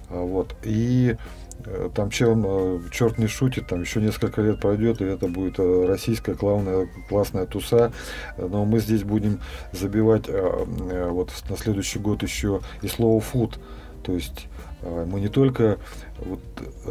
А, 0.08 0.22
вот, 0.22 0.54
и 0.62 1.16
Э, 1.16 1.45
там 1.94 2.10
чем 2.10 2.44
э, 2.46 2.80
черт 2.92 3.18
не 3.18 3.26
шутит, 3.26 3.66
там 3.66 3.82
еще 3.82 4.00
несколько 4.00 4.42
лет 4.42 4.60
пройдет, 4.60 5.00
и 5.00 5.04
это 5.04 5.28
будет 5.28 5.58
э, 5.58 5.86
российская 5.86 6.34
классная, 6.34 6.88
классная 7.08 7.46
туса. 7.46 7.92
Но 8.38 8.64
мы 8.64 8.80
здесь 8.80 9.02
будем 9.02 9.40
забивать 9.72 10.28
вот 10.28 11.32
на 11.48 11.56
следующий 11.56 11.98
год 11.98 12.22
еще 12.22 12.60
и 12.82 12.88
слово 12.88 13.20
фуд. 13.20 13.58
То 14.02 14.12
есть 14.12 14.46
мы 14.82 15.20
не 15.20 15.28
только 15.28 15.78
вот 16.18 16.40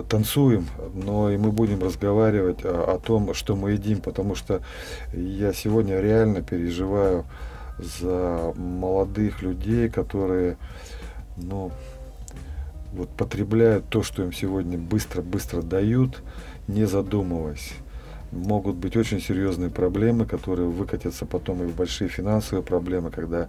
танцуем, 0.09 0.67
но 0.93 1.31
и 1.31 1.37
мы 1.37 1.51
будем 1.51 1.81
разговаривать 1.81 2.65
о, 2.65 2.95
о 2.95 2.99
том, 2.99 3.33
что 3.33 3.55
мы 3.55 3.71
едим, 3.71 4.01
потому 4.01 4.35
что 4.35 4.61
я 5.13 5.53
сегодня 5.53 6.01
реально 6.01 6.41
переживаю 6.41 7.25
за 7.77 8.53
молодых 8.55 9.41
людей, 9.41 9.89
которые, 9.89 10.57
ну, 11.37 11.71
вот 12.95 13.09
потребляют 13.09 13.85
то, 13.89 14.01
что 14.03 14.23
им 14.23 14.31
сегодня 14.31 14.77
быстро-быстро 14.77 15.61
дают, 15.61 16.23
не 16.67 16.85
задумываясь. 16.85 17.73
Могут 18.35 18.75
быть 18.75 18.97
очень 18.97 19.21
серьезные 19.21 19.69
проблемы, 19.69 20.25
которые 20.25 20.67
выкатятся 20.67 21.25
потом 21.25 21.63
и 21.63 21.65
в 21.65 21.73
большие 21.73 22.09
финансовые 22.09 22.63
проблемы, 22.63 23.09
когда 23.09 23.47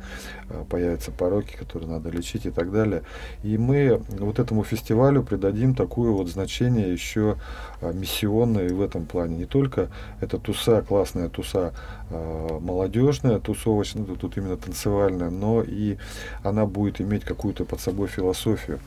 э, 0.48 0.64
появятся 0.70 1.10
пороки, 1.10 1.56
которые 1.56 1.90
надо 1.90 2.08
лечить 2.10 2.46
и 2.46 2.50
так 2.50 2.70
далее. 2.70 3.02
И 3.42 3.58
мы 3.58 4.00
вот 4.10 4.38
этому 4.38 4.62
фестивалю 4.62 5.24
придадим 5.24 5.74
такое 5.74 6.12
вот 6.12 6.28
значение 6.28 6.92
еще 6.92 7.36
э, 7.80 7.92
миссионное 7.92 8.72
в 8.72 8.80
этом 8.80 9.06
плане. 9.06 9.38
Не 9.38 9.44
только 9.46 9.88
это 10.20 10.38
туса, 10.38 10.82
классная 10.82 11.28
туса, 11.30 11.72
э, 12.10 12.58
молодежная, 12.60 13.40
тусовочная, 13.40 14.04
тут 14.04 14.36
именно 14.36 14.56
танцевальная, 14.56 15.30
но 15.30 15.64
и 15.66 15.96
она 16.44 16.64
будет 16.64 17.00
иметь 17.00 17.24
какую-то 17.24 17.64
под 17.64 17.80
собой 17.80 18.06
философию. 18.06 18.78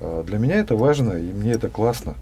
Для 0.00 0.38
меня 0.38 0.56
это 0.56 0.74
важно, 0.74 1.12
и 1.12 1.32
мне 1.32 1.52
это 1.52 1.68
классно. 1.68 2.16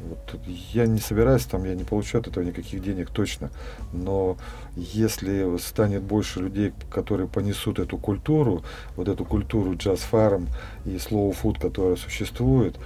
Вот, 0.00 0.38
я 0.72 0.86
не 0.86 1.00
собираюсь, 1.00 1.46
там, 1.46 1.64
я 1.64 1.74
не 1.74 1.84
получу 1.84 2.18
от 2.18 2.28
этого 2.28 2.44
никаких 2.44 2.82
денег 2.82 3.10
точно, 3.10 3.50
но 3.92 4.36
если 4.76 5.56
станет 5.58 6.02
больше 6.02 6.40
людей, 6.40 6.72
которые 6.90 7.28
понесут 7.28 7.78
эту 7.78 7.96
культуру, 7.96 8.62
вот 8.94 9.08
эту 9.08 9.24
культуру 9.24 9.74
джаз-фарм 9.74 10.48
и 10.84 10.96
food, 10.96 11.60
которая 11.60 11.96
существует, 11.96 12.76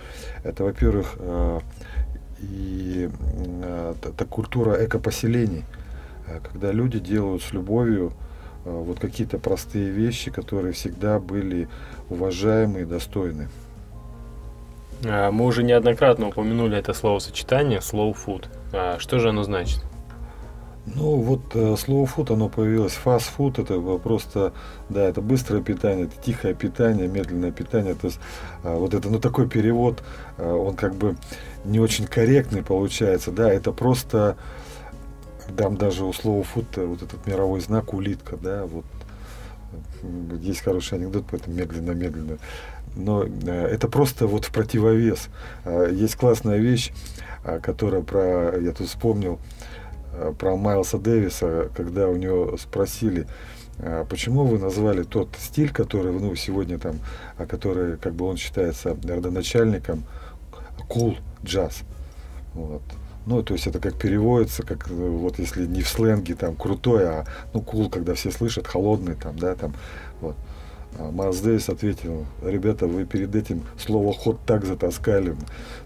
это, 0.44 0.64
во-первых, 0.64 1.16
э, 1.18 1.60
и 2.40 3.10
э, 3.62 3.94
это 4.02 4.24
культура 4.24 4.84
экопоселений, 4.84 5.64
э, 6.28 6.38
когда 6.40 6.70
люди 6.70 7.00
делают 7.00 7.42
с 7.42 7.52
любовью 7.52 8.12
вот 8.64 9.00
какие-то 9.00 9.38
простые 9.38 9.90
вещи, 9.90 10.30
которые 10.30 10.74
всегда 10.74 11.18
были 11.18 11.66
уважаемы 12.10 12.82
и 12.82 12.84
достойны. 12.84 13.48
А, 15.04 15.30
мы 15.30 15.46
уже 15.46 15.62
неоднократно 15.62 16.28
упомянули 16.28 16.76
это 16.78 16.92
словосочетание 16.92 17.78
slow 17.78 18.14
food. 18.14 18.46
А 18.72 18.98
что 18.98 19.18
же 19.18 19.30
оно 19.30 19.42
значит? 19.42 19.82
Ну 20.86 21.16
вот 21.16 21.54
э, 21.54 21.74
slow 21.74 22.08
food, 22.08 22.32
оно 22.32 22.48
появилось, 22.48 22.98
fast 23.02 23.26
food, 23.36 23.62
это 23.62 23.78
просто, 23.98 24.52
да, 24.88 25.02
это 25.02 25.20
быстрое 25.20 25.62
питание, 25.62 26.06
это 26.06 26.14
тихое 26.20 26.54
питание, 26.54 27.06
медленное 27.06 27.52
питание, 27.52 27.94
то 27.94 28.06
есть 28.06 28.18
а, 28.64 28.76
вот 28.76 28.94
это, 28.94 29.10
ну 29.10 29.20
такой 29.20 29.46
перевод, 29.48 30.02
он 30.38 30.74
как 30.74 30.94
бы 30.94 31.16
не 31.64 31.78
очень 31.78 32.06
корректный 32.06 32.62
получается, 32.62 33.30
да, 33.30 33.52
это 33.52 33.72
просто, 33.72 34.36
дам 35.50 35.76
даже 35.76 36.04
у 36.04 36.12
слова 36.14 36.42
food 36.42 36.86
вот 36.86 37.02
этот 37.02 37.26
мировой 37.26 37.60
знак 37.60 37.92
улитка, 37.92 38.36
да, 38.36 38.64
вот. 38.64 38.84
Есть 40.40 40.62
хороший 40.62 40.98
анекдот, 40.98 41.26
поэтому 41.30 41.54
медленно-медленно 41.56 42.38
но 42.96 43.24
э, 43.24 43.66
это 43.66 43.88
просто 43.88 44.26
вот 44.26 44.44
в 44.44 44.52
противовес. 44.52 45.28
А, 45.64 45.88
есть 45.88 46.16
классная 46.16 46.58
вещь, 46.58 46.92
а, 47.44 47.60
которая 47.60 48.02
про, 48.02 48.58
я 48.58 48.72
тут 48.72 48.88
вспомнил, 48.88 49.38
про 50.38 50.56
Майлса 50.56 50.98
Дэвиса, 50.98 51.70
когда 51.74 52.08
у 52.08 52.16
него 52.16 52.56
спросили, 52.58 53.26
почему 54.10 54.44
вы 54.44 54.58
назвали 54.58 55.04
тот 55.04 55.28
стиль, 55.38 55.70
который, 55.70 56.12
ну, 56.12 56.34
сегодня 56.34 56.78
там, 56.78 56.96
который, 57.48 57.96
как 57.96 58.14
бы 58.14 58.26
он 58.26 58.36
считается 58.36 58.96
родоначальником, 59.04 60.02
cool 60.88 61.16
джаз. 61.44 61.82
Вот. 62.54 62.82
Ну, 63.26 63.42
то 63.42 63.54
есть 63.54 63.66
это 63.66 63.78
как 63.78 63.94
переводится, 63.94 64.62
как 64.62 64.90
э, 64.90 64.94
вот 64.94 65.38
если 65.38 65.66
не 65.66 65.82
в 65.82 65.88
сленге 65.88 66.34
там 66.34 66.56
крутой, 66.56 67.08
а 67.08 67.26
ну 67.52 67.60
cool, 67.60 67.90
когда 67.90 68.14
все 68.14 68.30
слышат, 68.30 68.66
холодный 68.66 69.14
там, 69.14 69.38
да, 69.38 69.54
там, 69.54 69.74
Майлз 70.98 71.40
Дэвис 71.40 71.68
ответил, 71.68 72.26
ребята, 72.42 72.86
вы 72.86 73.04
перед 73.04 73.34
этим 73.34 73.62
слово 73.78 74.12
ход 74.12 74.40
так 74.46 74.64
затаскали. 74.64 75.36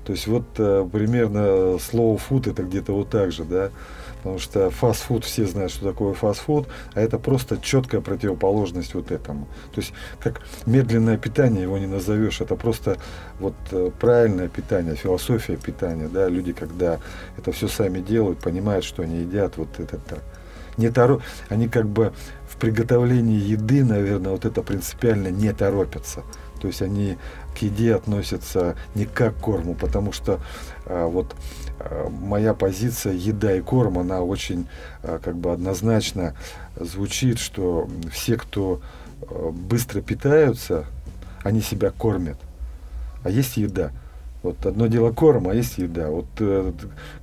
То 0.05 0.12
есть 0.12 0.26
вот 0.26 0.44
э, 0.59 0.88
примерно 0.90 1.78
слово 1.78 2.18
фуд 2.18 2.46
это 2.46 2.62
где-то 2.62 2.92
вот 2.92 3.11
так 3.11 3.32
же, 3.32 3.44
да. 3.44 3.70
Потому 4.18 4.38
что 4.38 4.70
фастфуд, 4.70 5.24
все 5.24 5.46
знают, 5.46 5.70
что 5.70 5.86
такое 5.86 6.14
фастфуд, 6.14 6.66
а 6.94 7.00
это 7.02 7.18
просто 7.18 7.59
четкая 7.59 8.00
противоположность 8.00 8.94
вот 8.94 9.11
этому. 9.11 9.46
То 9.74 9.82
есть 9.82 9.92
как 10.18 10.40
медленное 10.64 11.18
питание 11.18 11.62
его 11.62 11.76
не 11.76 11.86
назовешь, 11.86 12.40
это 12.40 12.57
просто 12.57 12.96
вот 13.38 13.55
э, 13.70 13.90
правильное 14.00 14.48
питание, 14.48 14.96
философия 14.96 15.57
питания, 15.57 16.09
да. 16.09 16.28
Люди, 16.28 16.52
когда 16.52 16.98
это 17.36 17.52
все 17.52 17.68
сами 17.68 18.00
делают, 18.00 18.38
понимают, 18.38 18.84
что 18.84 19.02
они 19.02 19.18
едят, 19.18 19.59
вот 19.59 19.68
это 19.78 19.98
так 19.98 20.20
не 20.76 20.90
торо... 20.90 21.20
они 21.48 21.68
как 21.68 21.88
бы 21.88 22.12
приготовлении 22.64 23.38
еды, 23.38 23.84
наверное, 23.84 24.32
вот 24.32 24.46
это 24.46 24.62
принципиально 24.62 25.28
не 25.28 25.52
торопятся. 25.52 26.22
То 26.62 26.68
есть 26.68 26.80
они 26.80 27.18
к 27.54 27.58
еде 27.58 27.94
относятся 27.94 28.74
не 28.94 29.04
как 29.04 29.36
к 29.36 29.40
корму, 29.40 29.74
потому 29.74 30.12
что 30.12 30.40
а, 30.86 31.06
вот 31.06 31.36
а, 31.78 32.08
моя 32.08 32.54
позиция 32.54 33.12
еда 33.12 33.54
и 33.54 33.60
корм, 33.60 33.98
она 33.98 34.22
очень 34.22 34.66
а, 35.02 35.18
как 35.18 35.36
бы 35.36 35.52
однозначно 35.52 36.34
звучит, 36.80 37.38
что 37.38 37.86
все, 38.10 38.38
кто 38.38 38.80
а, 39.28 39.50
быстро 39.50 40.00
питаются, 40.00 40.86
они 41.42 41.60
себя 41.60 41.90
кормят. 41.90 42.38
А 43.24 43.28
есть 43.28 43.58
еда. 43.58 43.92
Вот 44.45 44.66
одно 44.66 44.88
дело 44.88 45.11
корм, 45.11 45.49
а 45.49 45.55
есть 45.55 45.78
еда. 45.78 46.11
Вот 46.11 46.26
э, 46.38 46.72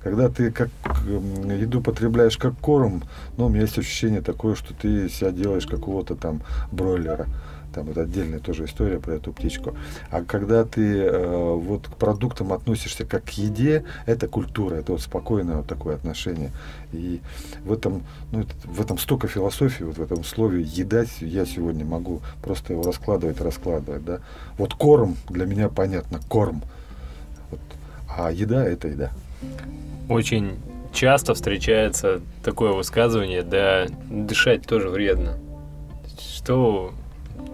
когда 0.02 0.28
ты 0.28 0.50
как 0.50 0.70
э, 1.06 1.56
еду 1.60 1.80
потребляешь 1.80 2.36
как 2.36 2.58
корм, 2.58 3.04
ну, 3.36 3.46
у 3.46 3.48
меня 3.48 3.60
есть 3.60 3.78
ощущение 3.78 4.20
такое, 4.20 4.56
что 4.56 4.74
ты 4.74 5.08
себя 5.08 5.30
делаешь 5.30 5.66
какого-то 5.66 6.16
там 6.16 6.42
бройлера. 6.72 7.28
Там 7.72 7.88
это 7.88 8.02
отдельная 8.02 8.40
тоже 8.40 8.64
история 8.64 8.98
про 8.98 9.14
эту 9.14 9.32
птичку. 9.32 9.76
А 10.10 10.24
когда 10.24 10.64
ты 10.64 10.98
э, 10.98 11.54
вот 11.54 11.86
к 11.86 11.94
продуктам 11.94 12.52
относишься 12.52 13.04
как 13.04 13.24
к 13.24 13.30
еде, 13.30 13.84
это 14.04 14.26
культура, 14.26 14.74
это 14.74 14.90
вот 14.90 15.00
спокойное 15.00 15.58
вот 15.58 15.68
такое 15.68 15.94
отношение. 15.94 16.50
И 16.92 17.20
в 17.64 17.72
этом, 17.72 18.02
ну, 18.32 18.44
в 18.64 18.80
этом 18.80 18.98
столько 18.98 19.28
философии, 19.28 19.84
вот 19.84 19.96
в 19.96 20.02
этом 20.02 20.24
слове 20.24 20.62
едать 20.62 21.20
я 21.20 21.46
сегодня 21.46 21.84
могу 21.84 22.20
просто 22.42 22.72
его 22.72 22.82
раскладывать, 22.82 23.40
раскладывать, 23.40 24.04
да. 24.04 24.18
Вот 24.58 24.74
корм 24.74 25.16
для 25.28 25.46
меня 25.46 25.68
понятно, 25.68 26.18
корм. 26.28 26.64
А 28.16 28.30
еда– 28.30 28.64
это 28.66 28.88
еда. 28.88 29.10
Очень 30.08 30.56
часто 30.92 31.34
встречается 31.34 32.20
такое 32.44 32.72
высказывание, 32.72 33.42
да, 33.42 33.86
дышать 34.10 34.66
тоже 34.66 34.88
вредно. 34.88 35.38
Что 36.18 36.92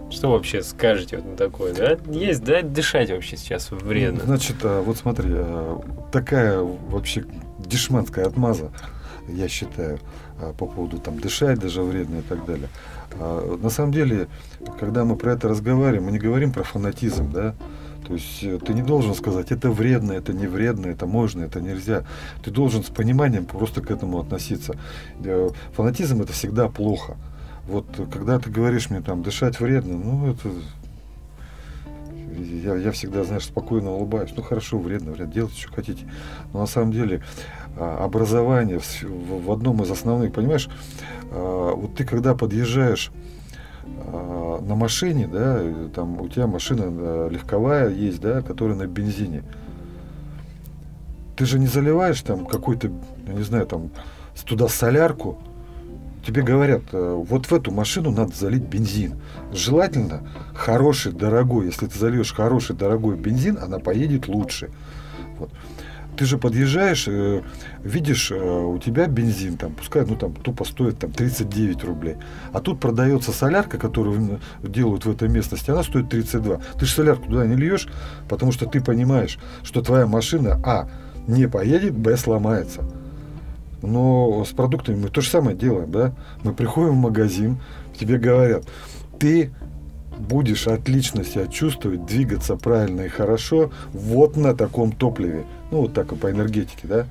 Что 0.09 0.31
вообще 0.31 0.63
скажете 0.63 1.17
вот 1.17 1.25
на 1.25 1.35
такое, 1.37 1.73
да? 1.73 1.97
Есть, 2.11 2.43
да, 2.43 2.61
дышать 2.61 3.11
вообще 3.11 3.37
сейчас 3.37 3.69
вредно. 3.71 4.21
Значит, 4.25 4.57
а, 4.63 4.81
вот 4.81 4.97
смотри, 4.97 5.29
а, 5.31 5.81
такая 6.11 6.59
вообще 6.59 7.23
дешманская 7.59 8.25
отмаза, 8.25 8.71
я 9.27 9.47
считаю, 9.47 9.99
а, 10.41 10.53
по 10.53 10.65
поводу 10.65 10.97
там 10.97 11.19
дышать 11.19 11.59
даже 11.59 11.81
вредно 11.83 12.17
и 12.19 12.21
так 12.21 12.45
далее. 12.45 12.69
На 13.61 13.69
самом 13.69 13.91
деле, 13.91 14.27
когда 14.79 15.03
мы 15.05 15.15
про 15.15 15.33
это 15.33 15.47
разговариваем, 15.47 16.03
мы 16.05 16.11
не 16.11 16.19
говорим 16.19 16.51
про 16.51 16.63
фанатизм, 16.63 17.31
да, 17.31 17.55
то 18.09 18.15
есть 18.15 18.43
э, 18.43 18.57
ты 18.57 18.73
не 18.73 18.81
должен 18.81 19.13
сказать, 19.13 19.51
это 19.51 19.69
вредно, 19.69 20.13
это 20.13 20.33
не 20.33 20.47
вредно, 20.47 20.87
это 20.87 21.05
можно, 21.05 21.43
это 21.43 21.61
нельзя. 21.61 22.05
Ты 22.43 22.49
должен 22.49 22.83
с 22.83 22.87
пониманием 22.87 23.45
просто 23.45 23.81
к 23.81 23.91
этому 23.91 24.19
относиться. 24.19 24.75
Э, 25.23 25.49
фанатизм 25.73 26.19
это 26.19 26.33
всегда 26.33 26.69
плохо. 26.69 27.17
Вот 27.67 27.85
когда 28.11 28.39
ты 28.39 28.49
говоришь 28.49 28.89
мне 28.89 29.01
там 29.01 29.21
дышать 29.21 29.59
вредно, 29.59 29.95
ну 29.95 30.31
это 30.31 30.49
я, 32.39 32.75
я 32.77 32.91
всегда, 32.91 33.23
знаешь, 33.23 33.45
спокойно 33.45 33.91
улыбаюсь. 33.91 34.31
Ну 34.35 34.41
хорошо, 34.41 34.79
вредно, 34.79 35.11
вредно, 35.11 35.31
делайте, 35.31 35.61
что 35.61 35.71
хотите. 35.71 36.07
Но 36.51 36.61
на 36.61 36.65
самом 36.65 36.91
деле 36.91 37.23
а, 37.77 38.03
образование 38.03 38.79
в, 38.79 39.03
в 39.03 39.51
одном 39.51 39.83
из 39.83 39.91
основных, 39.91 40.33
понимаешь, 40.33 40.67
а, 41.29 41.75
вот 41.75 41.93
ты 41.93 42.05
когда 42.05 42.33
подъезжаешь 42.33 43.11
на 44.61 44.75
машине, 44.75 45.27
да, 45.27 45.61
там 45.93 46.19
у 46.21 46.27
тебя 46.27 46.47
машина 46.47 47.27
легковая 47.29 47.89
есть, 47.89 48.21
да, 48.21 48.41
которая 48.41 48.75
на 48.75 48.87
бензине. 48.87 49.43
Ты 51.35 51.45
же 51.45 51.59
не 51.59 51.67
заливаешь 51.67 52.21
там 52.21 52.45
какой-то, 52.45 52.91
я 53.27 53.33
не 53.33 53.43
знаю, 53.43 53.65
там 53.65 53.91
туда 54.45 54.67
солярку, 54.67 55.39
тебе 56.25 56.41
говорят, 56.41 56.81
э, 56.91 57.23
вот 57.27 57.47
в 57.47 57.53
эту 57.53 57.71
машину 57.71 58.11
надо 58.11 58.35
залить 58.35 58.63
бензин. 58.63 59.15
Желательно 59.51 60.21
хороший, 60.53 61.11
дорогой. 61.11 61.67
Если 61.67 61.87
ты 61.87 61.97
зальешь 61.97 62.33
хороший, 62.33 62.75
дорогой 62.75 63.15
бензин, 63.15 63.57
она 63.57 63.79
поедет 63.79 64.27
лучше. 64.27 64.69
Вот. 65.37 65.49
Ты 66.19 66.25
же 66.25 66.37
подъезжаешь, 66.37 67.07
э, 67.07 67.43
видишь, 67.81 68.29
э, 68.29 68.35
у 68.35 68.77
тебя 68.77 69.07
бензин, 69.07 69.55
там, 69.55 69.73
пускай, 69.73 70.05
ну, 70.05 70.17
там, 70.17 70.33
тупо 70.33 70.65
стоит 70.65 70.99
там 70.99 71.13
39 71.13 71.85
рублей. 71.85 72.17
А 72.51 72.59
тут 72.59 72.81
продается 72.81 73.31
солярка, 73.31 73.77
которую 73.77 74.41
делают 74.61 75.05
в 75.05 75.11
этой 75.11 75.29
местности, 75.29 75.71
она 75.71 75.81
стоит 75.81 76.09
32. 76.09 76.59
Ты 76.77 76.85
же 76.85 76.91
солярку 76.93 77.27
туда 77.27 77.45
не 77.45 77.55
льешь, 77.55 77.87
потому 78.27 78.51
что 78.51 78.65
ты 78.65 78.81
понимаешь, 78.81 79.39
что 79.63 79.81
твоя 79.81 80.07
машина, 80.07 80.59
а, 80.65 80.89
не 81.25 81.47
поедет, 81.47 81.93
б, 81.93 82.17
сломается. 82.17 82.83
Но 83.81 84.43
с 84.43 84.49
продуктами 84.49 84.97
мы 84.97 85.07
то 85.07 85.21
же 85.21 85.29
самое 85.29 85.55
делаем, 85.55 85.89
да? 85.89 86.13
Мы 86.43 86.53
приходим 86.53 86.95
в 86.95 86.97
магазин, 86.97 87.59
тебе 87.97 88.17
говорят, 88.17 88.65
ты 89.19 89.53
будешь 90.19 90.67
отлично 90.67 91.23
себя 91.23 91.47
чувствовать, 91.47 92.05
двигаться 92.05 92.55
правильно 92.55 93.01
и 93.01 93.09
хорошо 93.09 93.71
вот 93.93 94.35
на 94.35 94.55
таком 94.55 94.91
топливе. 94.91 95.45
Ну, 95.71 95.81
вот 95.81 95.93
так 95.93 96.11
и 96.11 96.15
по 96.15 96.29
энергетике, 96.29 96.87
да? 96.87 97.05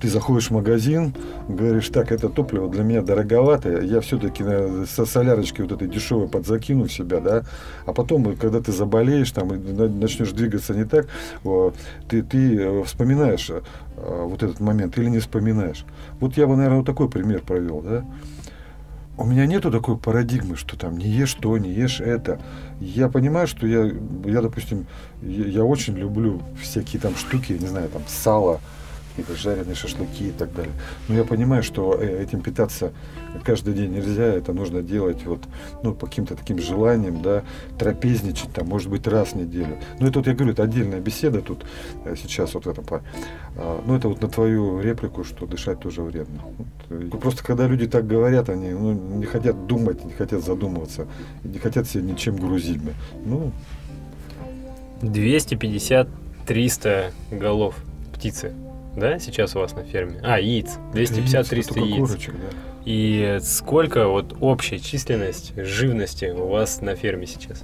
Ты 0.00 0.08
заходишь 0.08 0.48
в 0.48 0.52
магазин, 0.52 1.12
говоришь, 1.46 1.90
так, 1.90 2.10
это 2.10 2.30
топливо 2.30 2.70
для 2.70 2.82
меня 2.84 3.02
дороговато, 3.02 3.82
я 3.82 4.00
все-таки 4.00 4.42
со 4.86 5.04
солярочкой 5.04 5.66
вот 5.66 5.72
этой 5.72 5.88
дешевой 5.88 6.26
подзакину 6.26 6.84
в 6.84 6.92
себя, 6.92 7.20
да, 7.20 7.44
а 7.84 7.92
потом, 7.92 8.34
когда 8.36 8.62
ты 8.62 8.72
заболеешь 8.72 9.30
там 9.30 9.54
и 9.54 9.58
начнешь 9.58 10.32
двигаться 10.32 10.72
не 10.72 10.84
так, 10.84 11.06
ты, 12.08 12.22
ты 12.22 12.56
э, 12.56 12.82
вспоминаешь 12.84 13.50
э, 13.50 13.60
вот 13.98 14.42
этот 14.42 14.58
момент 14.60 14.96
или 14.96 15.10
не 15.10 15.18
вспоминаешь. 15.18 15.84
Вот 16.18 16.34
я 16.38 16.46
бы, 16.46 16.56
наверное, 16.56 16.78
вот 16.78 16.86
такой 16.86 17.10
пример 17.10 17.42
провел, 17.42 17.82
да. 17.82 18.02
У 19.20 19.24
меня 19.24 19.44
нету 19.44 19.70
такой 19.70 19.98
парадигмы, 19.98 20.56
что 20.56 20.78
там 20.78 20.96
не 20.96 21.04
ешь 21.04 21.34
то, 21.34 21.58
не 21.58 21.70
ешь 21.70 22.00
это. 22.00 22.40
Я 22.80 23.10
понимаю, 23.10 23.46
что 23.46 23.66
я, 23.66 23.84
я 24.24 24.40
допустим, 24.40 24.86
я, 25.20 25.44
я 25.44 25.62
очень 25.62 25.94
люблю 25.94 26.40
всякие 26.58 27.02
там 27.02 27.14
штуки, 27.14 27.52
не 27.52 27.66
знаю, 27.66 27.90
там 27.90 28.00
сало, 28.08 28.62
жареные 29.28 29.74
шашлыки 29.74 30.28
и 30.28 30.32
так 30.32 30.54
далее. 30.54 30.72
Но 31.08 31.14
я 31.14 31.24
понимаю, 31.24 31.62
что 31.62 31.98
э, 32.00 32.22
этим 32.22 32.40
питаться 32.40 32.92
каждый 33.44 33.74
день 33.74 33.92
нельзя, 33.92 34.24
это 34.24 34.52
нужно 34.52 34.82
делать 34.82 35.24
вот, 35.24 35.40
ну, 35.82 35.94
по 35.94 36.06
каким-то 36.06 36.36
таким 36.36 36.58
желаниям, 36.58 37.22
да, 37.22 37.42
трапезничать 37.78 38.52
там, 38.52 38.68
может 38.68 38.90
быть, 38.90 39.06
раз 39.06 39.30
в 39.30 39.36
неделю. 39.36 39.78
Но 39.98 40.08
это 40.08 40.18
вот, 40.18 40.26
я 40.26 40.34
говорю, 40.34 40.52
это 40.52 40.62
отдельная 40.62 41.00
беседа 41.00 41.40
тут 41.40 41.64
э, 42.04 42.14
сейчас 42.16 42.52
вот 42.54 42.66
это, 42.66 42.82
а, 43.56 43.82
ну, 43.86 43.96
это 43.96 44.08
вот 44.08 44.20
на 44.22 44.28
твою 44.28 44.80
реплику, 44.80 45.24
что 45.24 45.46
дышать 45.46 45.80
тоже 45.80 46.02
вредно. 46.02 46.40
Вот, 46.88 47.20
просто 47.20 47.44
когда 47.44 47.66
люди 47.66 47.86
так 47.86 48.06
говорят, 48.06 48.48
они 48.48 48.70
ну, 48.70 48.92
не 48.92 49.26
хотят 49.26 49.66
думать, 49.66 50.02
не 50.04 50.12
хотят 50.12 50.44
задумываться, 50.44 51.06
не 51.44 51.58
хотят 51.58 51.88
себя 51.88 52.02
ничем 52.02 52.36
грузить. 52.36 52.80
Ну, 53.24 53.52
250-300 55.02 57.12
голов 57.30 57.74
птицы 58.12 58.52
да, 59.00 59.18
сейчас 59.18 59.56
у 59.56 59.58
вас 59.58 59.74
на 59.74 59.82
ферме? 59.82 60.20
А, 60.22 60.38
яиц. 60.38 60.78
250-300 60.92 61.80
яиц. 61.80 61.96
Курочек, 61.96 62.34
да. 62.34 62.56
И 62.84 63.38
сколько 63.42 64.06
вот 64.06 64.36
общая 64.40 64.78
численность 64.78 65.52
живности 65.56 66.26
у 66.26 66.46
вас 66.46 66.80
на 66.80 66.94
ферме 66.94 67.26
сейчас? 67.26 67.62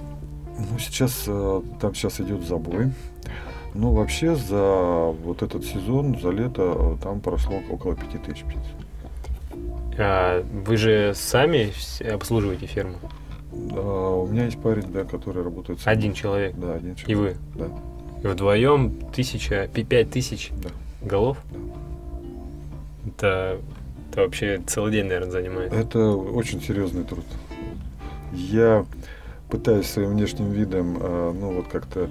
Ну, 0.57 0.79
сейчас 0.79 1.23
э, 1.27 1.61
там 1.79 1.95
сейчас 1.95 2.19
идет 2.19 2.43
забой. 2.43 2.91
Ну, 3.73 3.91
вообще 3.93 4.35
за 4.35 5.13
вот 5.23 5.43
этот 5.43 5.65
сезон, 5.65 6.19
за 6.19 6.29
лето, 6.31 6.97
э, 6.99 7.03
там 7.03 7.21
прошло 7.21 7.61
около 7.69 7.95
5000 7.95 8.43
птиц. 8.43 8.59
А 9.99 10.43
вы 10.65 10.77
же 10.77 11.13
сами 11.15 11.71
обслуживаете 12.11 12.65
ферму? 12.67 12.97
Да, 13.51 13.81
у 13.81 14.27
меня 14.27 14.45
есть 14.45 14.61
парень, 14.61 14.91
да, 14.91 15.03
который 15.03 15.43
работает. 15.43 15.79
Сам. 15.79 15.93
Один 15.93 16.13
человек? 16.13 16.55
Да, 16.57 16.75
один 16.75 16.95
человек. 16.95 17.09
И 17.09 17.15
вы? 17.15 17.35
Да. 17.55 17.69
И 18.23 18.27
вдвоем 18.27 18.99
тысяча, 19.11 19.67
пять 19.67 20.11
тысяч? 20.11 20.51
Да 20.61 20.69
голов? 21.01 21.37
Это, 23.05 23.59
это 24.11 24.21
вообще 24.21 24.61
целый 24.65 24.91
день, 24.91 25.05
наверное, 25.05 25.31
занимает. 25.31 25.73
Это 25.73 25.99
очень 26.09 26.61
серьезный 26.61 27.03
труд. 27.03 27.25
Я 28.33 28.85
пытаюсь 29.49 29.87
своим 29.87 30.09
внешним 30.09 30.51
видом, 30.51 30.97
э, 30.99 31.33
ну 31.39 31.53
вот 31.53 31.67
как-то 31.67 32.09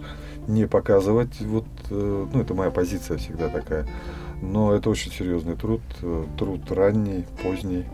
не 0.48 0.66
показывать, 0.66 1.40
вот, 1.40 1.66
э, 1.90 2.26
ну 2.32 2.40
это 2.40 2.54
моя 2.54 2.70
позиция 2.70 3.18
всегда 3.18 3.48
такая. 3.48 3.86
Но 4.40 4.74
это 4.74 4.90
очень 4.90 5.12
серьезный 5.12 5.56
труд, 5.56 5.80
э, 6.02 6.24
труд 6.38 6.70
ранний, 6.70 7.24
поздний, 7.42 7.84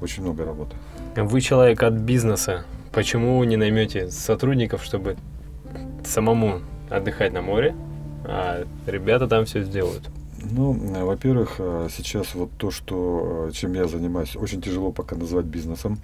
очень 0.00 0.22
много 0.22 0.44
работы. 0.44 0.76
Вы 1.16 1.40
человек 1.40 1.82
от 1.82 1.94
бизнеса. 1.94 2.64
Почему 2.92 3.42
не 3.44 3.56
наймете 3.56 4.10
сотрудников, 4.10 4.82
чтобы 4.82 5.16
самому 6.04 6.60
отдыхать 6.88 7.32
на 7.32 7.42
море, 7.42 7.74
а 8.24 8.64
ребята 8.86 9.28
там 9.28 9.44
все 9.44 9.62
сделают? 9.62 10.10
Ну, 10.42 10.74
э, 10.74 11.04
во-первых, 11.04 11.56
э, 11.58 11.88
сейчас 11.90 12.34
вот 12.34 12.50
то, 12.56 12.70
что, 12.70 13.48
э, 13.48 13.52
чем 13.52 13.74
я 13.74 13.86
занимаюсь, 13.86 14.36
очень 14.36 14.62
тяжело 14.62 14.92
пока 14.92 15.16
назвать 15.16 15.44
бизнесом. 15.44 15.98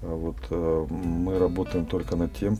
Вот 0.00 0.50
мы 0.50 1.38
работаем 1.38 1.86
только 1.86 2.16
над 2.16 2.34
тем, 2.34 2.58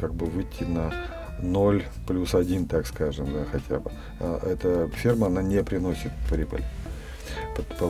как 0.00 0.12
бы 0.12 0.26
выйти 0.26 0.64
на 0.64 0.92
0 1.40 1.84
плюс 2.04 2.34
1, 2.34 2.66
так 2.66 2.84
скажем, 2.84 3.32
да, 3.32 3.44
хотя 3.44 3.78
бы. 3.78 3.92
Эта 4.18 4.88
ферма, 4.88 5.28
она 5.28 5.40
не 5.40 5.62
приносит 5.62 6.10
прибыль. 6.28 6.64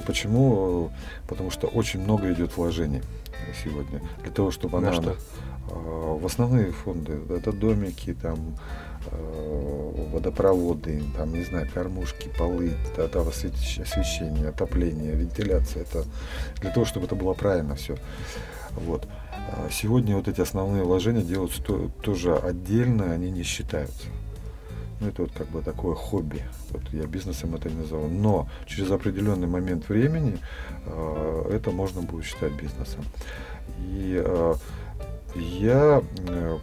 Почему? 0.06 0.90
Потому 1.28 1.50
что 1.50 1.66
очень 1.66 2.02
много 2.02 2.30
идет 2.30 2.54
вложений 2.58 3.00
сегодня. 3.64 4.02
Для 4.22 4.32
того, 4.32 4.50
чтобы 4.50 4.78
на 4.80 4.90
она... 4.90 5.00
Что? 5.00 5.16
В 5.70 6.26
основные 6.26 6.72
фонды. 6.72 7.20
Это 7.30 7.52
домики, 7.52 8.12
там, 8.12 8.54
водопроводы, 10.12 11.02
там, 11.16 11.32
не 11.32 11.44
знаю, 11.44 11.68
кормушки, 11.72 12.30
полы, 12.38 12.72
это 12.96 13.20
освещение, 13.20 14.48
отопление, 14.48 15.14
вентиляция. 15.14 15.82
Это 15.82 16.04
для 16.60 16.70
того, 16.70 16.86
чтобы 16.86 17.06
это 17.06 17.14
было 17.14 17.34
правильно 17.34 17.74
все. 17.76 17.96
Вот. 18.72 19.06
А 19.50 19.68
сегодня 19.70 20.16
вот 20.16 20.28
эти 20.28 20.40
основные 20.40 20.82
вложения 20.82 21.22
делаются 21.22 21.62
то, 21.62 21.90
тоже 22.02 22.36
отдельно, 22.36 23.12
они 23.12 23.30
не 23.30 23.42
считаются. 23.42 24.08
Ну, 25.00 25.08
это 25.08 25.22
вот 25.22 25.32
как 25.32 25.48
бы 25.48 25.62
такое 25.62 25.94
хобби. 25.94 26.42
Вот 26.70 26.82
я 26.92 27.06
бизнесом 27.06 27.54
это 27.54 27.70
не 27.70 27.76
назову. 27.76 28.08
Но 28.08 28.48
через 28.66 28.90
определенный 28.90 29.46
момент 29.46 29.88
времени 29.88 30.38
э, 30.86 31.50
это 31.52 31.70
можно 31.70 32.02
будет 32.02 32.24
считать 32.24 32.52
бизнесом. 32.52 33.04
И 33.78 34.20
э, 34.22 34.54
я, 35.38 36.02
э, 36.28 36.58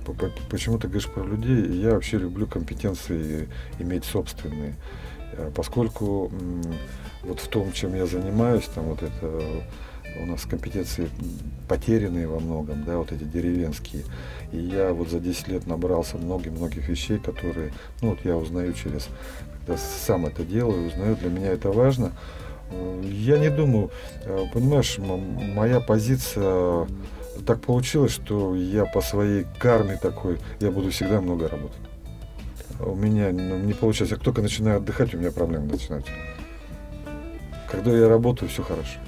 почему 0.50 0.78
ты 0.78 0.88
говоришь 0.88 1.10
про 1.10 1.24
людей, 1.24 1.82
я 1.82 1.92
вообще 1.92 2.18
люблю 2.18 2.48
компетенции 2.48 3.50
иметь 3.80 4.06
собственные. 4.06 4.76
Э, 5.34 5.52
поскольку 5.56 6.32
вот 7.24 7.40
в 7.40 7.48
том, 7.48 7.72
чем 7.74 7.96
я 7.96 8.06
занимаюсь, 8.06 8.66
там 8.74 8.86
вот 8.86 9.02
это 9.02 9.42
у 10.22 10.26
нас 10.26 10.46
компетенции 10.46 11.10
потерянные 11.68 12.28
во 12.28 12.40
многом, 12.40 12.84
да, 12.86 12.98
вот 12.98 13.12
эти 13.12 13.24
деревенские. 13.24 14.04
И 14.52 14.58
я 14.58 14.94
вот 14.94 15.10
за 15.10 15.20
10 15.20 15.48
лет 15.50 15.68
набрался 15.68 16.18
многих-многих 16.18 16.88
вещей, 16.88 17.18
которые, 17.18 17.74
ну 18.02 18.12
вот 18.12 18.20
я 18.24 18.38
узнаю 18.38 18.74
через, 18.74 19.10
когда 19.60 19.78
сам 19.78 20.26
это 20.26 20.44
делаю, 20.44 20.88
узнаю, 20.88 21.16
для 21.18 21.30
меня 21.30 21.52
это 21.52 21.72
важно. 21.72 22.12
Э, 22.72 23.02
я 23.04 23.40
не 23.40 23.50
думаю, 23.50 23.92
понимаешь, 24.54 24.98
моя 25.00 25.80
позиция 25.80 26.88
так 27.46 27.62
получилось, 27.62 28.12
что 28.12 28.56
я 28.56 28.86
по 28.86 29.02
своей 29.02 29.46
карме 29.60 29.98
такой, 30.02 30.38
я 30.60 30.72
буду 30.72 30.92
всегда 30.92 31.22
много 31.22 31.48
работать. 31.48 31.80
У 32.80 32.96
меня 32.96 33.32
ну, 33.32 33.58
не 33.58 33.74
получается. 33.74 34.16
Как 34.16 34.24
только 34.24 34.42
начинаю 34.42 34.78
отдыхать, 34.78 35.14
у 35.14 35.18
меня 35.18 35.32
проблемы 35.32 35.66
начинаются. 35.68 36.12
Когда 37.70 37.92
я 37.92 38.10
работаю, 38.10 38.50
все 38.50 38.64
хорошо. 38.64 39.00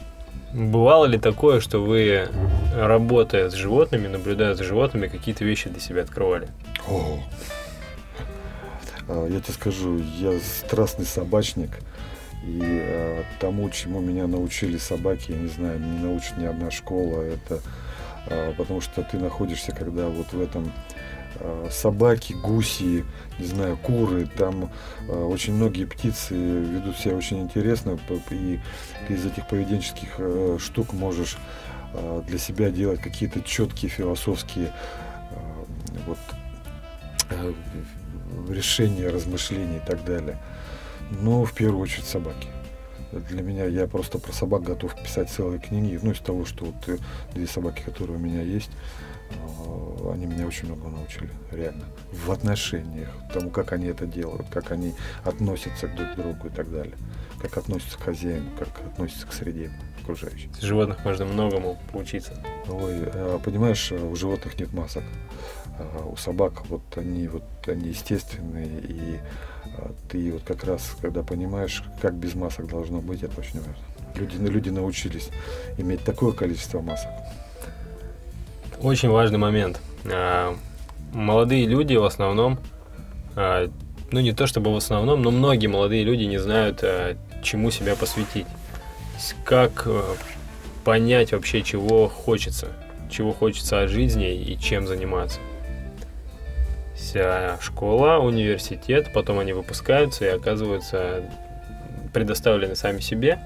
Бывало 0.53 1.05
ли 1.05 1.17
такое, 1.17 1.59
что 1.59 1.83
вы, 1.83 2.29
работая 2.73 3.49
с 3.49 3.53
животными, 3.53 4.07
наблюдая 4.07 4.55
за 4.55 4.63
животными, 4.63 5.07
какие-то 5.07 5.43
вещи 5.43 5.69
для 5.69 5.81
себя 5.81 6.03
открывали? 6.03 6.47
О, 6.87 7.19
а, 9.09 9.27
я 9.27 9.39
тебе 9.41 9.53
скажу, 9.53 9.99
я 10.19 10.39
страстный 10.39 11.05
собачник. 11.05 11.71
И 12.45 12.61
э, 12.61 13.23
тому, 13.41 13.69
чему 13.69 13.99
меня 13.99 14.25
научили 14.25 14.77
собаки, 14.77 15.31
я 15.31 15.37
не 15.37 15.49
знаю, 15.49 15.79
не 15.79 15.99
научит 15.99 16.37
ни 16.37 16.45
одна 16.45 16.71
школа. 16.71 17.21
Это 17.21 17.59
потому 18.57 18.81
что 18.81 19.03
ты 19.03 19.17
находишься, 19.17 19.71
когда 19.71 20.07
вот 20.07 20.33
в 20.33 20.41
этом 20.41 20.71
э, 21.35 21.67
собаки, 21.71 22.33
гуси, 22.33 23.05
не 23.39 23.45
знаю, 23.45 23.77
куры, 23.77 24.27
там 24.27 24.69
э, 25.07 25.11
очень 25.11 25.53
многие 25.53 25.85
птицы 25.85 26.35
ведут 26.35 26.97
себя 26.97 27.15
очень 27.15 27.41
интересно, 27.41 27.97
и 28.31 28.59
ты 29.07 29.13
из 29.13 29.25
этих 29.25 29.47
поведенческих 29.47 30.15
э, 30.17 30.57
штук 30.59 30.93
можешь 30.93 31.37
для 32.27 32.37
себя 32.37 32.69
делать 32.69 33.01
какие-то 33.01 33.41
четкие 33.41 33.89
философские 33.89 34.71
вот 36.07 36.17
э, 37.29 37.53
решения, 38.49 39.09
размышления 39.09 39.77
и 39.77 39.85
так 39.85 40.03
далее. 40.05 40.37
Но 41.21 41.45
в 41.45 41.53
первую 41.53 41.81
очередь 41.81 42.05
собаки. 42.05 42.47
Для 43.11 43.41
меня 43.41 43.65
я 43.65 43.87
просто 43.87 44.19
про 44.19 44.31
собак 44.31 44.63
готов 44.63 44.95
писать 45.01 45.29
целые 45.29 45.59
книги. 45.59 45.99
Ну, 46.01 46.11
из 46.11 46.19
того, 46.19 46.45
что 46.45 46.65
вот 46.65 46.75
э, 46.87 46.97
две 47.33 47.47
собаки, 47.47 47.81
которые 47.81 48.17
у 48.17 48.19
меня 48.19 48.41
есть, 48.41 48.69
э, 49.31 50.11
они 50.11 50.25
меня 50.25 50.45
очень 50.45 50.67
много 50.67 50.89
научили, 50.89 51.29
реально. 51.51 51.85
В 52.11 52.31
отношениях, 52.31 53.09
тому, 53.33 53.49
как 53.49 53.71
они 53.73 53.87
это 53.87 54.05
делают, 54.05 54.47
как 54.49 54.71
они 54.71 54.93
относятся 55.23 55.87
друг 55.87 56.13
к 56.13 56.15
другу 56.15 56.47
и 56.47 56.49
так 56.49 56.71
далее. 56.71 56.95
Как 57.41 57.57
относятся 57.57 57.97
к 57.97 58.01
хозяину, 58.01 58.49
как 58.57 58.69
относятся 58.85 59.27
к 59.27 59.33
среде 59.33 59.71
окружающей. 60.01 60.49
С 60.59 60.61
животных 60.61 61.03
можно 61.05 61.25
многому 61.25 61.77
поучиться. 61.91 62.33
Ой, 62.67 62.93
э, 63.05 63.39
понимаешь, 63.43 63.91
у 63.91 64.15
животных 64.15 64.59
нет 64.59 64.73
масок. 64.73 65.03
А 65.79 66.05
у 66.05 66.15
собак 66.15 66.65
вот 66.69 66.81
они 66.97 67.27
вот 67.27 67.43
они 67.67 67.89
естественные 67.89 68.79
и 68.81 69.19
а, 69.19 69.21
ты 70.09 70.31
вот 70.31 70.43
как 70.43 70.63
раз, 70.63 70.95
когда 71.01 71.23
понимаешь, 71.23 71.83
как 72.01 72.13
без 72.13 72.35
масок 72.35 72.67
должно 72.67 72.99
быть, 72.99 73.23
это 73.23 73.39
очень 73.39 73.59
важно. 73.59 73.75
Люди, 74.15 74.37
люди 74.37 74.69
научились 74.69 75.29
иметь 75.77 76.03
такое 76.03 76.31
количество 76.31 76.81
масок. 76.81 77.09
Очень 78.81 79.09
важный 79.09 79.37
момент. 79.37 79.79
А, 80.05 80.55
молодые 81.13 81.65
люди 81.65 81.95
в 81.95 82.03
основном, 82.03 82.59
а, 83.35 83.69
ну 84.11 84.19
не 84.19 84.33
то 84.33 84.47
чтобы 84.47 84.73
в 84.73 84.77
основном, 84.77 85.21
но 85.21 85.31
многие 85.31 85.67
молодые 85.67 86.03
люди 86.03 86.23
не 86.23 86.37
знают, 86.37 86.83
чему 87.43 87.71
себя 87.71 87.95
посвятить. 87.95 88.45
Как 89.43 89.87
понять 90.83 91.31
вообще, 91.31 91.63
чего 91.63 92.07
хочется, 92.07 92.67
чего 93.09 93.33
хочется 93.33 93.81
от 93.81 93.89
жизни 93.89 94.33
и 94.33 94.57
чем 94.59 94.87
заниматься 94.87 95.39
вся 97.07 97.57
школа, 97.61 98.17
университет, 98.17 99.11
потом 99.13 99.39
они 99.39 99.53
выпускаются 99.53 100.25
и 100.25 100.27
оказываются 100.27 101.23
предоставлены 102.13 102.75
сами 102.75 102.99
себе, 102.99 103.39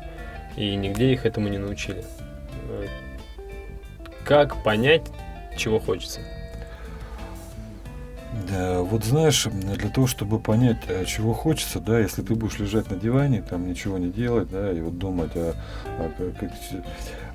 и 0.56 0.76
нигде 0.76 1.14
их 1.14 1.26
этому 1.26 1.48
не 1.48 1.60
научили. 1.60 2.04
Как 4.24 4.64
понять, 4.64 5.04
чего 5.58 5.80
хочется? 5.80 6.22
Да, 8.50 8.82
вот 8.82 9.04
знаешь, 9.04 9.46
для 9.46 9.90
того, 9.90 10.08
чтобы 10.08 10.40
понять, 10.40 10.78
э, 10.88 11.04
чего 11.06 11.34
хочется, 11.34 11.80
да, 11.80 12.00
если 12.00 12.22
ты 12.22 12.34
будешь 12.34 12.60
лежать 12.60 12.90
на 12.90 12.96
диване, 12.96 13.42
там 13.42 13.68
ничего 13.68 13.98
не 13.98 14.10
делать, 14.10 14.50
да, 14.50 14.72
и 14.72 14.80
вот 14.80 14.98
думать, 14.98 15.32
а, 15.36 15.54
а 16.00 16.10
как, 16.18 16.50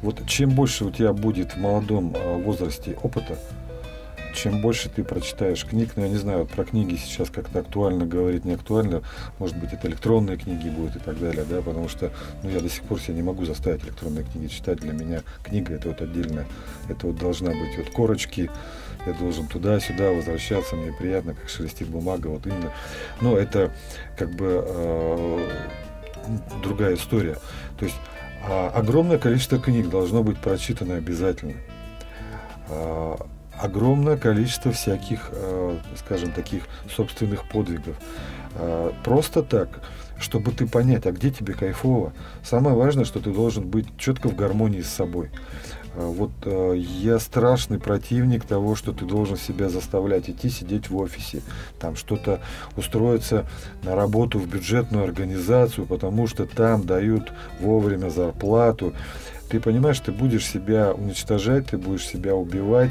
вот 0.00 0.26
чем 0.26 0.50
больше 0.50 0.86
у 0.86 0.90
тебя 0.90 1.12
будет 1.12 1.52
в 1.52 1.58
молодом 1.58 2.14
а, 2.16 2.38
возрасте 2.38 2.96
опыта, 3.02 3.38
чем 4.36 4.60
больше 4.60 4.88
ты 4.88 5.02
прочитаешь 5.02 5.64
книг, 5.64 5.92
ну 5.96 6.02
я 6.02 6.08
не 6.08 6.16
знаю, 6.16 6.46
про 6.46 6.64
книги 6.64 6.94
сейчас 6.96 7.30
как-то 7.30 7.60
актуально 7.60 8.06
говорить, 8.06 8.44
не 8.44 8.52
актуально, 8.52 9.02
может 9.38 9.56
быть 9.56 9.72
это 9.72 9.88
электронные 9.88 10.36
книги 10.36 10.68
будут 10.68 10.96
и 10.96 10.98
так 10.98 11.18
далее, 11.18 11.44
да, 11.48 11.62
потому 11.62 11.88
что 11.88 12.12
ну, 12.42 12.50
я 12.50 12.60
до 12.60 12.68
сих 12.68 12.82
пор 12.82 13.00
себя 13.00 13.14
не 13.14 13.22
могу 13.22 13.44
заставить 13.46 13.82
электронные 13.84 14.24
книги 14.24 14.48
читать, 14.48 14.78
для 14.78 14.92
меня 14.92 15.22
книга 15.42 15.74
это 15.74 15.88
вот 15.88 16.02
отдельно, 16.02 16.44
это 16.88 17.06
вот 17.06 17.16
должна 17.16 17.50
быть 17.50 17.76
вот 17.78 17.90
корочки, 17.90 18.50
я 19.06 19.12
должен 19.14 19.46
туда-сюда 19.46 20.10
возвращаться, 20.10 20.76
мне 20.76 20.92
приятно, 20.92 21.34
как 21.34 21.48
шелестит 21.48 21.88
бумага, 21.88 22.28
вот 22.28 22.46
именно, 22.46 22.72
но 23.20 23.36
это 23.36 23.72
как 24.18 24.30
бы 24.30 24.62
э, 24.66 25.48
другая 26.62 26.94
история, 26.94 27.38
то 27.78 27.86
есть 27.86 27.96
э, 28.46 28.68
огромное 28.68 29.18
количество 29.18 29.58
книг 29.58 29.88
должно 29.88 30.22
быть 30.22 30.38
прочитано 30.38 30.96
обязательно. 30.96 31.54
А, 32.68 33.16
огромное 33.60 34.16
количество 34.16 34.72
всяких, 34.72 35.30
э, 35.32 35.76
скажем, 35.96 36.32
таких 36.32 36.64
собственных 36.94 37.48
подвигов. 37.48 37.96
Э, 38.54 38.92
просто 39.04 39.42
так, 39.42 39.68
чтобы 40.18 40.52
ты 40.52 40.66
понять, 40.66 41.06
а 41.06 41.12
где 41.12 41.30
тебе 41.30 41.54
кайфово. 41.54 42.12
Самое 42.44 42.76
важное, 42.76 43.04
что 43.04 43.20
ты 43.20 43.32
должен 43.32 43.66
быть 43.68 43.86
четко 43.98 44.28
в 44.28 44.36
гармонии 44.36 44.82
с 44.82 44.88
собой. 44.88 45.30
Э, 45.94 46.06
вот 46.06 46.30
я 46.74 47.18
страшный 47.18 47.78
противник 47.78 48.44
того, 48.44 48.76
что 48.76 48.92
ты 48.92 49.04
должен 49.04 49.36
себя 49.36 49.68
заставлять 49.68 50.28
идти 50.28 50.50
сидеть 50.50 50.90
в 50.90 50.96
офисе, 50.96 51.42
там 51.78 51.96
что-то 51.96 52.40
устроиться 52.76 53.46
на 53.82 53.94
работу 53.94 54.38
в 54.38 54.46
бюджетную 54.46 55.04
организацию, 55.04 55.86
потому 55.86 56.26
что 56.26 56.46
там 56.46 56.84
дают 56.84 57.32
вовремя 57.60 58.10
зарплату. 58.10 58.94
Ты 59.48 59.60
понимаешь, 59.60 60.00
ты 60.00 60.10
будешь 60.10 60.44
себя 60.44 60.92
уничтожать, 60.92 61.68
ты 61.68 61.78
будешь 61.78 62.04
себя 62.04 62.34
убивать, 62.34 62.90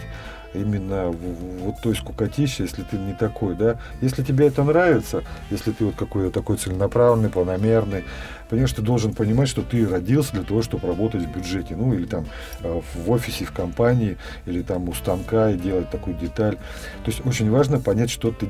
именно 0.56 1.10
вот 1.10 1.76
той 1.82 1.95
скукотище, 1.95 2.64
если 2.64 2.84
ты 2.84 2.97
не 2.97 3.14
такой, 3.14 3.56
да. 3.56 3.80
Если 4.01 4.24
тебе 4.24 4.47
это 4.47 4.64
нравится, 4.64 5.24
если 5.51 5.72
ты 5.72 5.86
вот 5.86 5.95
какой-то 5.95 6.32
такой 6.32 6.58
целенаправленный, 6.58 7.30
планомерный, 7.30 8.03
понимаешь, 8.49 8.74
ты 8.74 8.82
должен 8.82 9.14
понимать, 9.14 9.49
что 9.49 9.62
ты 9.62 9.88
родился 9.88 10.34
для 10.34 10.43
того, 10.43 10.62
чтобы 10.62 10.88
работать 10.88 11.24
в 11.24 11.36
бюджете, 11.36 11.76
ну 11.76 11.93
или 11.93 12.06
там 12.06 12.26
э, 12.62 12.82
в 12.95 13.12
офисе, 13.12 13.45
в 13.45 13.51
компании, 13.51 14.18
или 14.45 14.62
там 14.62 14.89
у 14.89 14.93
станка 14.93 15.51
и 15.51 15.58
делать 15.58 15.89
такую 15.89 16.18
деталь. 16.18 16.56
То 16.56 17.12
есть 17.12 17.26
очень 17.26 17.49
важно 17.49 17.80
понять, 17.80 18.10
что 18.10 18.32
ты, 18.32 18.47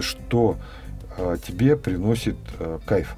что 0.00 0.56
э, 1.16 1.36
тебе 1.46 1.76
приносит 1.76 2.36
э, 2.58 2.78
кайф. 2.84 3.16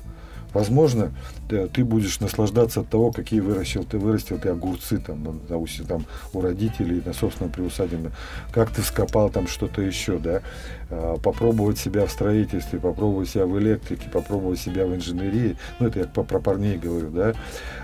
Возможно, 0.53 1.13
ты, 1.49 1.69
ты 1.69 1.85
будешь 1.85 2.21
наслаждаться 2.21 2.81
от 2.81 2.89
того, 2.89 3.13
какие 3.13 3.41
вырастил 3.41 3.85
ты, 3.85 3.99
вырастил 3.99 4.39
ты 4.39 4.49
огурцы 4.49 4.99
там, 4.99 5.23
на, 5.23 5.33
на, 5.33 5.67
там 5.87 6.07
у 6.33 6.41
родителей, 6.41 7.03
на 7.05 7.13
собственном 7.13 7.53
приусадебном, 7.53 8.13
как 8.53 8.71
ты 8.71 8.83
вскопал 8.83 9.31
там 9.31 9.47
что-то 9.47 9.83
еще, 9.83 10.19
да, 10.19 10.43
а, 10.91 11.19
попробовать 11.19 11.79
себя 11.79 12.07
в 12.07 12.11
строительстве, 12.11 12.81
попробовать 12.81 13.29
себя 13.29 13.47
в 13.47 13.59
электрике, 13.59 14.09
попробовать 14.11 14.59
себя 14.59 14.87
в 14.87 14.95
инженерии, 14.95 15.57
ну 15.79 15.87
это 15.87 16.01
я 16.01 16.07
про, 16.07 16.25
про 16.25 16.41
парней 16.41 16.79
говорю, 16.79 17.11
да, 17.11 17.35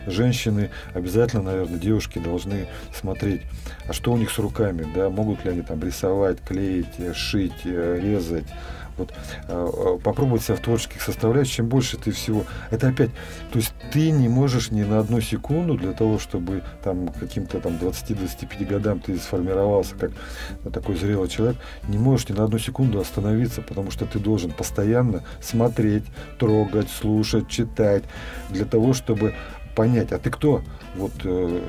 женщины 0.06 0.70
обязательно, 0.94 1.42
наверное, 1.42 1.78
девушки 1.78 2.18
должны 2.18 2.66
смотреть, 2.92 3.42
а 3.88 3.92
что 3.92 4.12
у 4.12 4.16
них 4.16 4.30
с 4.30 4.38
руками, 4.38 4.86
да, 4.94 5.08
могут 5.08 5.44
ли 5.44 5.52
они 5.52 5.62
там 5.62 5.82
рисовать, 5.82 6.40
клеить, 6.40 6.86
шить, 7.14 7.64
э, 7.64 8.00
резать, 8.02 8.46
вот 8.96 9.12
э, 9.48 9.98
попробовать 10.02 10.42
себя 10.42 10.56
в 10.56 10.60
творческих 10.60 11.02
составляющих, 11.02 11.56
чем 11.56 11.68
больше 11.68 11.96
ты 11.96 12.10
всего. 12.10 12.44
Это 12.70 12.88
опять, 12.88 13.10
то 13.52 13.58
есть 13.58 13.72
ты 13.92 14.10
не 14.10 14.28
можешь 14.28 14.70
ни 14.70 14.82
на 14.82 14.98
одну 14.98 15.20
секунду 15.20 15.74
для 15.74 15.92
того, 15.92 16.18
чтобы 16.18 16.62
там 16.82 17.08
каким-то 17.08 17.60
там 17.60 17.74
20-25 17.74 18.66
годам 18.66 19.00
ты 19.00 19.16
сформировался 19.18 19.94
как 19.94 20.12
такой 20.72 20.96
зрелый 20.96 21.28
человек, 21.28 21.56
не 21.88 21.98
можешь 21.98 22.28
ни 22.28 22.34
на 22.34 22.44
одну 22.44 22.58
секунду 22.58 23.00
остановиться, 23.00 23.62
потому 23.62 23.90
что 23.90 24.06
ты 24.06 24.18
должен 24.18 24.50
постоянно 24.50 25.24
смотреть, 25.40 26.04
трогать, 26.38 26.90
слушать, 26.90 27.48
читать, 27.48 28.04
для 28.50 28.64
того, 28.64 28.92
чтобы 28.92 29.34
понять, 29.76 30.10
а 30.10 30.18
ты 30.18 30.30
кто? 30.30 30.62
Вот 30.96 31.12
э, 31.22 31.60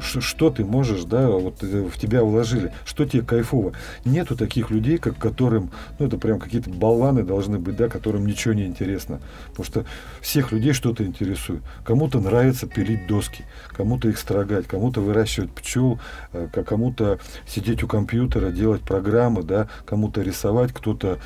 что 0.00 0.50
ты 0.50 0.64
можешь, 0.64 1.02
да, 1.02 1.28
вот 1.28 1.62
э, 1.62 1.82
в 1.82 1.98
тебя 1.98 2.22
вложили, 2.22 2.72
что 2.86 3.04
тебе 3.04 3.22
кайфово. 3.22 3.72
Нету 4.04 4.36
таких 4.36 4.70
людей, 4.70 4.96
как 4.98 5.18
которым, 5.18 5.70
ну 5.98 6.06
это 6.06 6.16
прям 6.16 6.38
какие-то 6.38 6.70
болваны 6.70 7.24
должны 7.24 7.58
быть, 7.58 7.76
да, 7.76 7.88
которым 7.88 8.24
ничего 8.24 8.54
не 8.54 8.64
интересно. 8.64 9.20
Потому 9.48 9.64
что 9.64 9.84
всех 10.20 10.52
людей 10.52 10.72
что-то 10.72 11.04
интересует. 11.04 11.62
Кому-то 11.84 12.20
нравится 12.20 12.68
пилить 12.68 13.08
доски, 13.08 13.44
кому-то 13.76 14.08
их 14.08 14.18
строгать, 14.18 14.68
кому-то 14.68 15.00
выращивать 15.00 15.50
пчел, 15.50 15.98
э, 16.32 16.48
кому-то 16.64 17.18
сидеть 17.48 17.82
у 17.82 17.88
компьютера, 17.88 18.52
делать 18.52 18.82
программы, 18.82 19.42
да, 19.42 19.68
кому-то 19.84 20.22
рисовать, 20.22 20.72
кто-то 20.72 21.18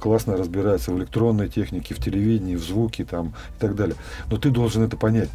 классно 0.00 0.36
разбирается 0.36 0.92
в 0.92 0.98
электронной 0.98 1.48
технике, 1.48 1.94
в 1.94 1.98
телевидении, 1.98 2.56
в 2.56 2.62
звуке 2.62 3.04
там 3.04 3.28
и 3.28 3.60
так 3.60 3.74
далее. 3.74 3.96
Но 4.30 4.38
ты 4.38 4.50
должен 4.50 4.82
это 4.82 4.96
понять. 4.96 5.28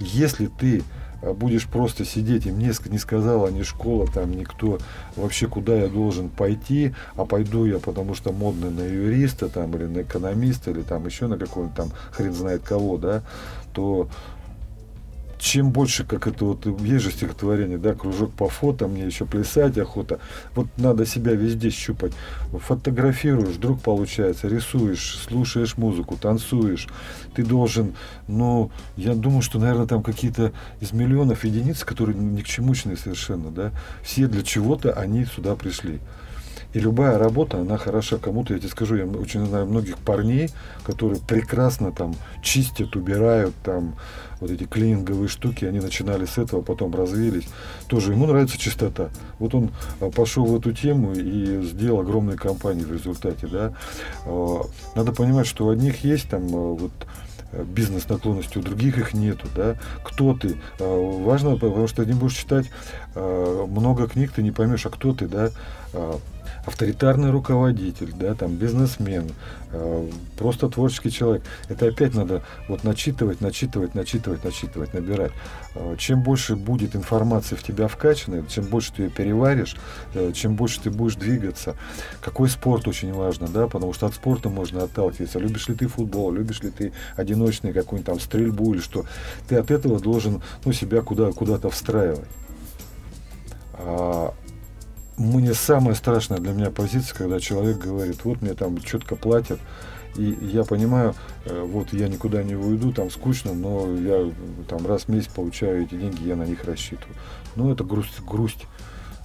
Если 0.00 0.46
ты 0.46 0.82
а 1.22 1.34
будешь 1.34 1.68
просто 1.68 2.04
сидеть, 2.04 2.46
и 2.46 2.50
мне 2.50 2.72
не 2.86 2.98
сказала 2.98 3.46
ни 3.48 3.62
школа, 3.62 4.08
там 4.12 4.32
никто 4.32 4.78
вообще, 5.14 5.46
куда 5.46 5.76
я 5.76 5.86
должен 5.86 6.28
пойти, 6.28 6.94
а 7.14 7.24
пойду 7.24 7.64
я, 7.64 7.78
потому 7.78 8.14
что 8.14 8.32
модно 8.32 8.70
на 8.70 8.82
юриста, 8.82 9.48
там, 9.48 9.74
или 9.76 9.84
на 9.84 10.02
экономиста, 10.02 10.72
или 10.72 10.82
там 10.82 11.06
еще 11.06 11.28
на 11.28 11.38
какого-нибудь 11.38 11.76
там 11.76 11.90
хрен 12.10 12.34
знает 12.34 12.62
кого, 12.62 12.98
да, 12.98 13.22
то 13.72 14.08
чем 15.42 15.72
больше, 15.72 16.04
как 16.04 16.28
это 16.28 16.44
вот, 16.44 16.66
есть 16.82 17.02
же 17.02 17.10
стихотворение, 17.10 17.76
да, 17.76 17.94
кружок 17.94 18.32
по 18.32 18.48
фото, 18.48 18.86
мне 18.86 19.04
еще 19.04 19.26
плясать 19.26 19.76
охота. 19.76 20.20
Вот 20.54 20.68
надо 20.76 21.04
себя 21.04 21.32
везде 21.32 21.70
щупать. 21.70 22.12
Фотографируешь, 22.52 23.56
вдруг 23.56 23.80
получается, 23.80 24.46
рисуешь, 24.46 25.18
слушаешь 25.28 25.76
музыку, 25.76 26.16
танцуешь. 26.16 26.86
Ты 27.34 27.44
должен, 27.44 27.94
ну, 28.28 28.70
я 28.96 29.16
думаю, 29.16 29.42
что, 29.42 29.58
наверное, 29.58 29.86
там 29.86 30.04
какие-то 30.04 30.52
из 30.80 30.92
миллионов 30.92 31.44
единиц, 31.44 31.82
которые 31.82 32.16
ни 32.16 32.40
к 32.40 32.46
чемучные 32.46 32.96
совершенно, 32.96 33.50
да, 33.50 33.72
все 34.04 34.28
для 34.28 34.44
чего-то 34.44 34.92
они 34.92 35.24
сюда 35.24 35.56
пришли. 35.56 35.98
И 36.72 36.78
любая 36.78 37.18
работа, 37.18 37.58
она 37.58 37.76
хороша 37.76 38.16
кому-то. 38.16 38.54
Я 38.54 38.60
тебе 38.60 38.70
скажу, 38.70 38.96
я 38.96 39.04
очень 39.04 39.44
знаю 39.44 39.66
многих 39.66 39.98
парней, 39.98 40.50
которые 40.84 41.20
прекрасно 41.20 41.92
там 41.92 42.14
чистят, 42.42 42.96
убирают 42.96 43.54
там 43.62 43.94
вот 44.42 44.50
эти 44.50 44.64
клининговые 44.64 45.28
штуки. 45.28 45.64
Они 45.64 45.78
начинали 45.80 46.26
с 46.26 46.36
этого, 46.36 46.62
потом 46.62 46.94
развились. 46.94 47.48
Тоже 47.86 48.12
ему 48.12 48.26
нравится 48.26 48.58
чистота. 48.58 49.08
Вот 49.38 49.54
он 49.54 49.70
а, 50.00 50.10
пошел 50.10 50.44
в 50.44 50.56
эту 50.56 50.72
тему 50.72 51.12
и 51.14 51.62
сделал 51.62 52.00
огромные 52.00 52.36
компании 52.36 52.82
в 52.82 52.92
результате. 52.92 53.46
Да. 53.46 53.72
А, 54.26 54.62
надо 54.96 55.12
понимать, 55.12 55.46
что 55.46 55.66
у 55.66 55.70
одних 55.70 56.04
есть 56.04 56.28
там 56.28 56.42
а, 56.54 56.74
вот 56.74 56.92
бизнес 57.52 58.08
наклонности, 58.08 58.58
у 58.58 58.62
других 58.62 58.98
их 58.98 59.12
нету, 59.12 59.46
да, 59.54 59.76
кто 60.02 60.32
ты, 60.32 60.56
важно, 60.78 61.58
потому 61.58 61.86
что 61.86 62.02
ты 62.02 62.10
не 62.10 62.18
будешь 62.18 62.32
читать 62.32 62.70
много 63.14 64.08
книг, 64.08 64.32
ты 64.32 64.42
не 64.42 64.50
поймешь, 64.50 64.86
а 64.86 64.88
кто 64.88 65.12
ты, 65.12 65.28
да, 65.28 65.50
авторитарный 66.64 67.30
руководитель, 67.30 68.12
да, 68.14 68.34
там 68.34 68.54
бизнесмен, 68.54 69.30
э, 69.72 70.10
просто 70.38 70.68
творческий 70.68 71.10
человек. 71.10 71.42
Это 71.68 71.86
опять 71.86 72.14
надо 72.14 72.42
вот 72.68 72.84
начитывать, 72.84 73.40
начитывать, 73.40 73.94
начитывать, 73.94 74.44
начитывать, 74.44 74.94
набирать. 74.94 75.32
Э, 75.74 75.96
чем 75.98 76.22
больше 76.22 76.54
будет 76.54 76.94
информации 76.94 77.56
в 77.56 77.62
тебя 77.62 77.88
вкачанной, 77.88 78.44
чем 78.46 78.64
больше 78.64 78.92
ты 78.92 79.02
ее 79.04 79.10
переваришь, 79.10 79.76
э, 80.14 80.32
чем 80.34 80.54
больше 80.54 80.80
ты 80.80 80.90
будешь 80.90 81.16
двигаться. 81.16 81.74
Какой 82.20 82.48
спорт 82.48 82.86
очень 82.86 83.12
важно, 83.12 83.48
да, 83.48 83.66
потому 83.66 83.92
что 83.92 84.06
от 84.06 84.14
спорта 84.14 84.48
можно 84.48 84.84
отталкиваться. 84.84 85.40
Любишь 85.40 85.68
ли 85.68 85.74
ты 85.74 85.88
футбол, 85.88 86.30
любишь 86.30 86.60
ли 86.62 86.70
ты 86.70 86.92
одиночный 87.16 87.72
какой-нибудь 87.72 88.06
там 88.06 88.20
стрельбу 88.20 88.74
или 88.74 88.80
что. 88.80 89.04
Ты 89.48 89.56
от 89.56 89.70
этого 89.70 89.98
должен 89.98 90.42
ну, 90.64 90.72
себя 90.72 91.02
куда, 91.02 91.32
куда-то 91.32 91.70
встраивать. 91.70 92.28
А, 93.74 94.31
мне 95.22 95.54
самая 95.54 95.94
страшная 95.94 96.38
для 96.38 96.52
меня 96.52 96.70
позиция, 96.70 97.16
когда 97.16 97.40
человек 97.40 97.78
говорит, 97.78 98.24
вот 98.24 98.42
мне 98.42 98.54
там 98.54 98.78
четко 98.78 99.16
платят, 99.16 99.60
и 100.16 100.36
я 100.42 100.64
понимаю, 100.64 101.14
э, 101.46 101.62
вот 101.62 101.92
я 101.92 102.08
никуда 102.08 102.42
не 102.42 102.54
уйду, 102.54 102.92
там 102.92 103.10
скучно, 103.10 103.54
но 103.54 103.94
я 103.96 104.30
там 104.68 104.86
раз 104.86 105.04
в 105.04 105.08
месяц 105.08 105.28
получаю 105.28 105.84
эти 105.84 105.94
деньги, 105.94 106.26
я 106.26 106.36
на 106.36 106.42
них 106.42 106.64
рассчитываю. 106.64 107.14
Ну, 107.56 107.72
это 107.72 107.84
грусть, 107.84 108.20
грусть. 108.20 108.66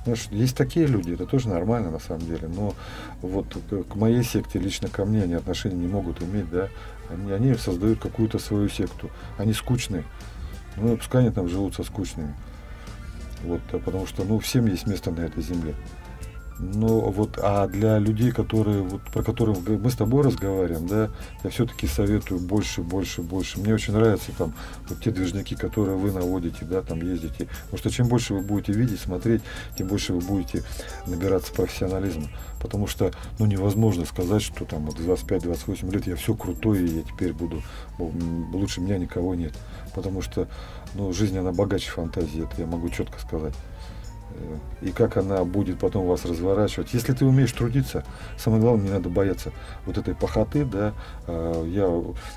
Знаешь, 0.04 0.28
есть 0.32 0.56
такие 0.56 0.86
люди, 0.86 1.12
это 1.12 1.26
тоже 1.26 1.50
нормально 1.50 1.91
на 1.91 2.00
самом 2.00 2.26
деле, 2.26 2.48
но 2.48 2.74
вот 3.22 3.58
к 3.89 3.95
моей 3.95 4.24
секте, 4.24 4.60
лично 4.60 4.88
ко 4.88 5.04
мне, 5.04 5.24
они 5.24 5.34
отношения 5.34 5.76
не 5.76 5.88
могут 5.88 6.24
иметь, 6.24 6.50
да, 6.50 6.70
они, 7.10 7.32
они 7.32 7.56
создают 7.56 8.00
какую-то 8.00 8.39
свою 8.39 8.70
секту, 8.70 9.10
они 9.38 9.52
скучные, 9.52 10.06
ну, 10.78 10.95
пускай 10.95 11.24
они 11.24 11.32
там 11.32 11.50
живут 11.50 11.76
со 11.76 11.84
скучными. 11.84 12.34
Вот, 13.43 13.61
а 13.71 13.79
потому 13.79 14.07
что, 14.07 14.23
ну, 14.23 14.39
всем 14.39 14.65
есть 14.67 14.88
место 14.88 15.11
на 15.11 15.21
этой 15.21 15.43
земле. 15.43 15.75
Но 16.59 17.11
вот, 17.11 17.38
а 17.41 17.67
для 17.67 17.99
людей, 17.99 18.31
которые, 18.31 18.81
вот, 18.81 19.01
про 19.01 19.21
которых 19.21 19.59
мы 19.67 19.91
с 19.91 19.95
тобой 19.95 20.23
разговариваем, 20.23 20.88
да, 20.88 21.09
я 21.43 21.49
все-таки 21.51 21.85
советую 21.85 22.39
больше, 22.39 22.81
больше, 22.81 23.21
больше. 23.21 23.59
Мне 23.59 23.75
очень 23.75 23.93
нравятся 23.93 24.31
там 24.35 24.53
вот 24.89 24.99
те 25.01 25.11
движники, 25.11 25.55
которые 25.55 25.97
вы 25.97 26.11
наводите, 26.11 26.65
да, 26.65 26.81
там 26.81 26.99
ездите. 27.01 27.47
Потому 27.65 27.77
что 27.77 27.89
чем 27.91 28.07
больше 28.07 28.33
вы 28.33 28.41
будете 28.41 28.73
видеть, 28.73 28.99
смотреть, 28.99 29.43
тем 29.77 29.88
больше 29.88 30.13
вы 30.13 30.21
будете 30.21 30.63
набираться 31.05 31.53
профессионализма. 31.53 32.27
Потому 32.59 32.88
что, 32.88 33.11
ну, 33.38 33.45
невозможно 33.45 34.05
сказать, 34.05 34.41
что 34.41 34.65
там 34.65 34.85
вот 34.88 34.99
25-28 34.99 35.91
лет 35.91 36.07
я 36.07 36.15
все 36.15 36.33
крутой, 36.33 36.79
и 36.79 36.97
я 36.97 37.03
теперь 37.03 37.33
буду, 37.33 37.61
лучше 37.99 38.81
меня 38.81 38.97
никого 38.97 39.35
нет. 39.35 39.53
Потому 39.98 40.22
что, 40.22 40.48
ну, 40.93 41.12
жизнь, 41.12 41.36
она 41.39 41.52
богаче 41.52 41.89
фантазии, 41.89 42.43
это 42.43 42.62
я 42.62 42.68
могу 42.68 42.88
четко 42.89 43.20
сказать. 43.20 43.56
Э, 44.30 44.58
и 44.82 44.91
как 44.91 45.18
она 45.18 45.43
будет 45.43 45.80
потом 45.80 46.06
вас 46.06 46.24
разворачивать. 46.24 46.93
Если 46.93 47.14
ты 47.14 47.26
умеешь 47.26 47.52
трудиться, 47.52 48.04
самое 48.38 48.62
главное, 48.62 48.86
не 48.86 48.91
надо 48.91 49.10
бояться 49.10 49.52
вот 49.88 49.98
этой 49.98 50.14
похоты, 50.14 50.66
да. 50.66 50.93
Э, 51.26 51.66
я 51.68 51.89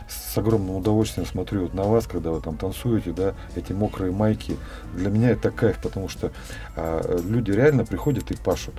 с 0.08 0.38
огромным 0.38 0.76
удовольствием 0.76 1.26
смотрю 1.26 1.64
вот 1.64 1.74
на 1.74 1.82
вас, 1.82 2.06
когда 2.06 2.30
вы 2.30 2.40
там 2.40 2.56
танцуете, 2.56 3.12
да, 3.12 3.34
эти 3.56 3.74
мокрые 3.74 4.10
майки. 4.10 4.56
Для 4.94 5.10
меня 5.10 5.28
это 5.28 5.50
кайф, 5.50 5.76
потому 5.82 6.08
что 6.08 6.32
э, 6.76 7.18
люди 7.22 7.50
реально 7.50 7.84
приходят 7.84 8.30
и 8.30 8.36
пашут. 8.36 8.74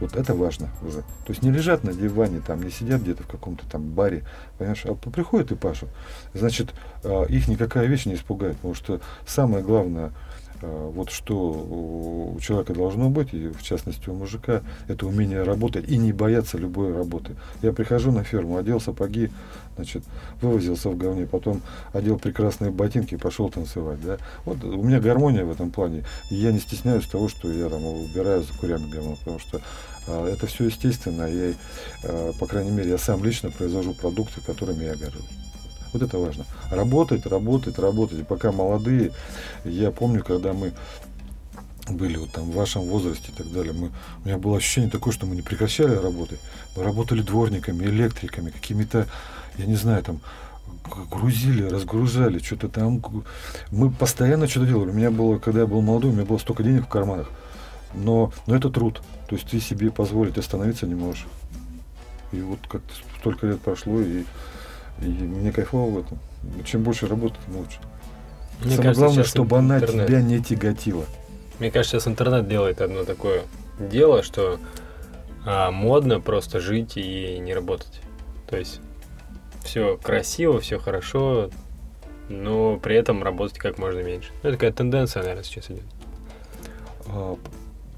Вот 0.00 0.16
это 0.16 0.34
важно 0.34 0.68
уже. 0.82 1.00
То 1.00 1.28
есть 1.28 1.42
не 1.42 1.50
лежат 1.50 1.84
на 1.84 1.92
диване, 1.92 2.40
там, 2.40 2.62
не 2.62 2.70
сидят 2.70 3.02
где-то 3.02 3.22
в 3.22 3.26
каком-то 3.26 3.64
там 3.70 3.82
баре, 3.82 4.24
понимаешь, 4.58 4.84
а 4.86 4.94
приходят 4.94 5.52
и 5.52 5.54
пашут. 5.54 5.90
Значит, 6.34 6.70
их 7.28 7.48
никакая 7.48 7.86
вещь 7.86 8.06
не 8.06 8.14
испугает, 8.14 8.56
потому 8.56 8.74
что 8.74 9.00
самое 9.26 9.62
главное– 9.62 10.12
Э, 10.62 10.90
вот 10.94 11.10
что 11.10 11.36
у 11.36 12.38
человека 12.40 12.74
должно 12.74 13.08
быть, 13.08 13.32
и 13.32 13.48
в 13.48 13.62
частности 13.62 14.08
у 14.10 14.14
мужика, 14.14 14.62
это 14.88 15.06
умение 15.06 15.42
работать 15.42 15.88
и 15.88 15.96
не 15.96 16.12
бояться 16.12 16.58
любой 16.58 16.94
работы. 16.94 17.36
Я 17.62 17.72
прихожу 17.72 18.12
на 18.12 18.24
ферму, 18.24 18.58
одел 18.58 18.80
сапоги, 18.80 19.30
значит, 19.76 20.04
вывозился 20.42 20.90
в 20.90 20.96
говне, 20.96 21.26
потом 21.26 21.62
одел 21.92 22.18
прекрасные 22.18 22.70
ботинки 22.70 23.14
и 23.14 23.18
пошел 23.18 23.48
танцевать. 23.48 24.00
Да? 24.02 24.18
Вот 24.44 24.62
у 24.62 24.82
меня 24.82 25.00
гармония 25.00 25.44
в 25.44 25.50
этом 25.50 25.70
плане. 25.70 26.04
И 26.30 26.34
я 26.34 26.52
не 26.52 26.58
стесняюсь 26.58 27.06
того, 27.06 27.28
что 27.28 27.50
я 27.50 27.68
там 27.68 27.82
убираю 27.84 28.42
за 28.42 28.52
курями 28.54 28.90
говно, 28.90 29.16
потому 29.16 29.38
что 29.38 29.58
а, 29.58 29.62
это 30.26 30.46
все 30.46 30.64
естественно. 30.64 31.24
Я, 31.24 31.54
а, 32.04 32.32
по 32.38 32.46
крайней 32.46 32.70
мере, 32.70 32.90
я 32.90 32.98
сам 32.98 33.24
лично 33.24 33.50
произвожу 33.50 33.94
продукты, 33.94 34.40
которыми 34.40 34.84
я 34.84 34.94
горжусь. 34.94 35.24
Вот 35.92 36.02
это 36.02 36.18
важно. 36.18 36.44
Работать, 36.70 37.26
работать, 37.26 37.78
работать. 37.78 38.20
И 38.20 38.22
пока 38.22 38.52
молодые, 38.52 39.12
я 39.64 39.90
помню, 39.90 40.22
когда 40.22 40.52
мы 40.52 40.72
были 41.88 42.16
вот 42.16 42.30
там 42.30 42.44
в 42.44 42.54
вашем 42.54 42.82
возрасте 42.82 43.32
и 43.32 43.34
так 43.36 43.50
далее, 43.52 43.72
мы, 43.72 43.90
у 44.22 44.26
меня 44.28 44.38
было 44.38 44.58
ощущение 44.58 44.90
такое, 44.90 45.12
что 45.12 45.26
мы 45.26 45.34
не 45.34 45.42
прекращали 45.42 45.94
работать. 45.94 46.38
Мы 46.76 46.84
работали 46.84 47.22
дворниками, 47.22 47.84
электриками, 47.84 48.50
какими-то, 48.50 49.06
я 49.58 49.66
не 49.66 49.76
знаю, 49.76 50.02
там, 50.04 50.20
грузили, 51.10 51.64
разгружали, 51.64 52.38
что-то 52.38 52.68
там. 52.68 53.02
Мы 53.70 53.90
постоянно 53.90 54.48
что-то 54.48 54.66
делали. 54.66 54.90
У 54.90 54.94
меня 54.94 55.10
было, 55.10 55.38
когда 55.38 55.60
я 55.60 55.66
был 55.66 55.80
молодой, 55.80 56.10
у 56.10 56.14
меня 56.14 56.24
было 56.24 56.38
столько 56.38 56.62
денег 56.62 56.84
в 56.84 56.88
карманах. 56.88 57.28
Но, 57.94 58.32
но 58.46 58.56
это 58.56 58.70
труд. 58.70 59.02
То 59.28 59.36
есть 59.36 59.48
ты 59.48 59.60
себе 59.60 59.90
позволить 59.90 60.38
остановиться 60.38 60.86
не 60.86 60.94
можешь. 60.94 61.26
И 62.32 62.40
вот 62.40 62.60
как-то 62.68 62.92
столько 63.18 63.46
лет 63.46 63.60
прошло, 63.60 64.00
и 64.00 64.24
и 65.00 65.06
мне 65.06 65.50
кайфово 65.52 65.90
в 65.90 65.98
этом. 65.98 66.18
Чем 66.64 66.82
больше 66.82 67.06
работать, 67.06 67.38
тем 67.46 67.56
лучше. 67.56 67.78
Мне 68.60 68.76
Самое 68.76 68.82
кажется, 68.82 69.04
главное, 69.04 69.24
чтобы 69.24 69.58
она 69.58 69.80
тебя 69.80 70.20
не 70.20 70.42
тяготила. 70.42 71.04
Мне 71.58 71.70
кажется, 71.70 71.98
сейчас 71.98 72.08
интернет 72.08 72.48
делает 72.48 72.80
одно 72.80 73.04
такое 73.04 73.42
дело, 73.78 74.22
что 74.22 74.58
а, 75.46 75.70
модно 75.70 76.20
просто 76.20 76.60
жить 76.60 76.96
и 76.96 77.38
не 77.38 77.54
работать. 77.54 78.00
То 78.48 78.58
есть 78.58 78.80
все 79.62 79.96
красиво, 79.96 80.60
все 80.60 80.78
хорошо, 80.78 81.50
но 82.28 82.76
при 82.78 82.96
этом 82.96 83.22
работать 83.22 83.58
как 83.58 83.78
можно 83.78 84.00
меньше. 84.00 84.30
Ну, 84.42 84.50
это 84.50 84.58
такая 84.58 84.72
тенденция, 84.72 85.22
наверное, 85.22 85.44
сейчас 85.44 85.70
идет. 85.70 85.84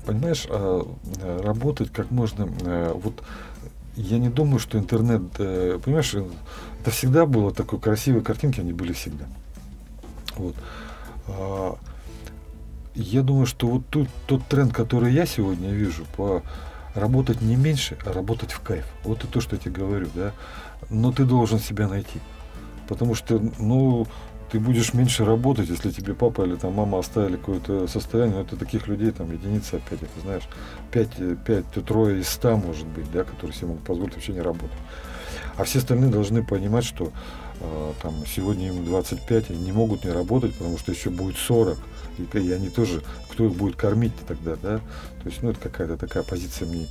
Понимаешь, 0.07 0.47
а, 0.49 0.87
работать 1.43 1.93
как 1.93 2.11
можно... 2.11 2.49
А, 2.63 2.95
вот 2.95 3.23
я 3.97 4.19
не 4.19 4.29
думаю, 4.29 4.59
что 4.59 4.79
интернет... 4.79 5.23
А, 5.39 5.79
понимаешь, 5.79 6.15
это 6.81 6.91
всегда 6.91 7.27
было 7.27 7.53
такой 7.53 7.79
красивые 7.79 8.23
картинки, 8.23 8.61
они 8.61 8.73
были 8.73 8.93
всегда. 8.93 9.27
Вот. 10.37 10.55
А, 11.29 11.77
я 12.95 13.23
думаю, 13.23 13.47
что 13.47 13.69
вот 13.69 13.87
тут 13.89 14.09
тот 14.27 14.45
тренд, 14.47 14.73
который 14.73 15.13
я 15.13 15.25
сегодня 15.27 15.71
вижу, 15.71 16.05
по 16.17 16.43
работать 16.95 17.41
не 17.41 17.57
меньше, 17.57 17.97
а 18.05 18.13
работать 18.13 18.53
в 18.53 18.61
кайф. 18.61 18.85
Вот 19.05 19.19
это 19.19 19.29
то, 19.29 19.41
что 19.41 19.57
я 19.57 19.63
тебе 19.63 19.73
говорю, 19.73 20.09
да. 20.15 20.33
Но 20.91 21.13
ты 21.13 21.25
должен 21.25 21.59
себя 21.59 21.89
найти. 21.89 22.21
Потому 22.89 23.15
что, 23.15 23.41
ну, 23.59 24.07
ты 24.53 24.61
будешь 24.61 24.93
меньше 24.93 25.25
работать, 25.25 25.71
если 25.71 25.91
тебе 25.91 26.13
папа 26.13 26.43
или 26.43 26.57
там 26.57 26.75
мама 26.75 26.99
оставили 26.99 27.37
какое-то 27.37 27.89
состояние, 27.89 28.37
но 28.37 28.43
это 28.43 28.55
таких 28.55 28.87
людей 28.87 29.11
там 29.11 29.33
единицы 29.33 29.77
опять, 29.77 30.03
это 30.03 30.21
знаешь, 30.21 30.43
пять, 30.91 31.09
пять, 31.47 31.65
трое 31.87 32.21
из 32.21 32.29
ста 32.29 32.57
может 32.57 32.87
быть, 32.87 33.11
да, 33.11 33.25
которые 33.25 33.57
себе 33.57 33.69
могут 33.69 33.85
позволить 33.85 34.15
вообще 34.15 34.35
не 34.35 34.43
работать. 34.43 34.77
А 35.57 35.65
все 35.65 35.79
остальные 35.79 36.11
должны 36.11 36.45
понимать, 36.45 36.85
что 36.85 37.13
э, 37.61 37.93
там 38.03 38.15
сегодня 38.27 38.69
им 38.69 38.85
25, 38.85 39.51
они 39.51 39.59
не 39.59 39.73
могут 39.73 40.05
не 40.05 40.11
работать, 40.11 40.55
потому 40.55 40.77
что 40.77 40.93
еще 40.93 41.09
будет 41.09 41.39
40. 41.39 41.79
И, 42.19 42.39
и 42.39 42.53
они 42.53 42.69
тоже, 42.69 43.03
кто 43.31 43.47
их 43.47 43.55
будет 43.55 43.77
кормить 43.77 44.13
тогда, 44.29 44.57
да? 44.57 44.79
То 45.23 45.29
есть, 45.31 45.43
ну, 45.43 45.51
это 45.51 45.61
какая-то 45.61 45.97
такая 45.97 46.25
позиция 46.25 46.69
мне 46.69 46.89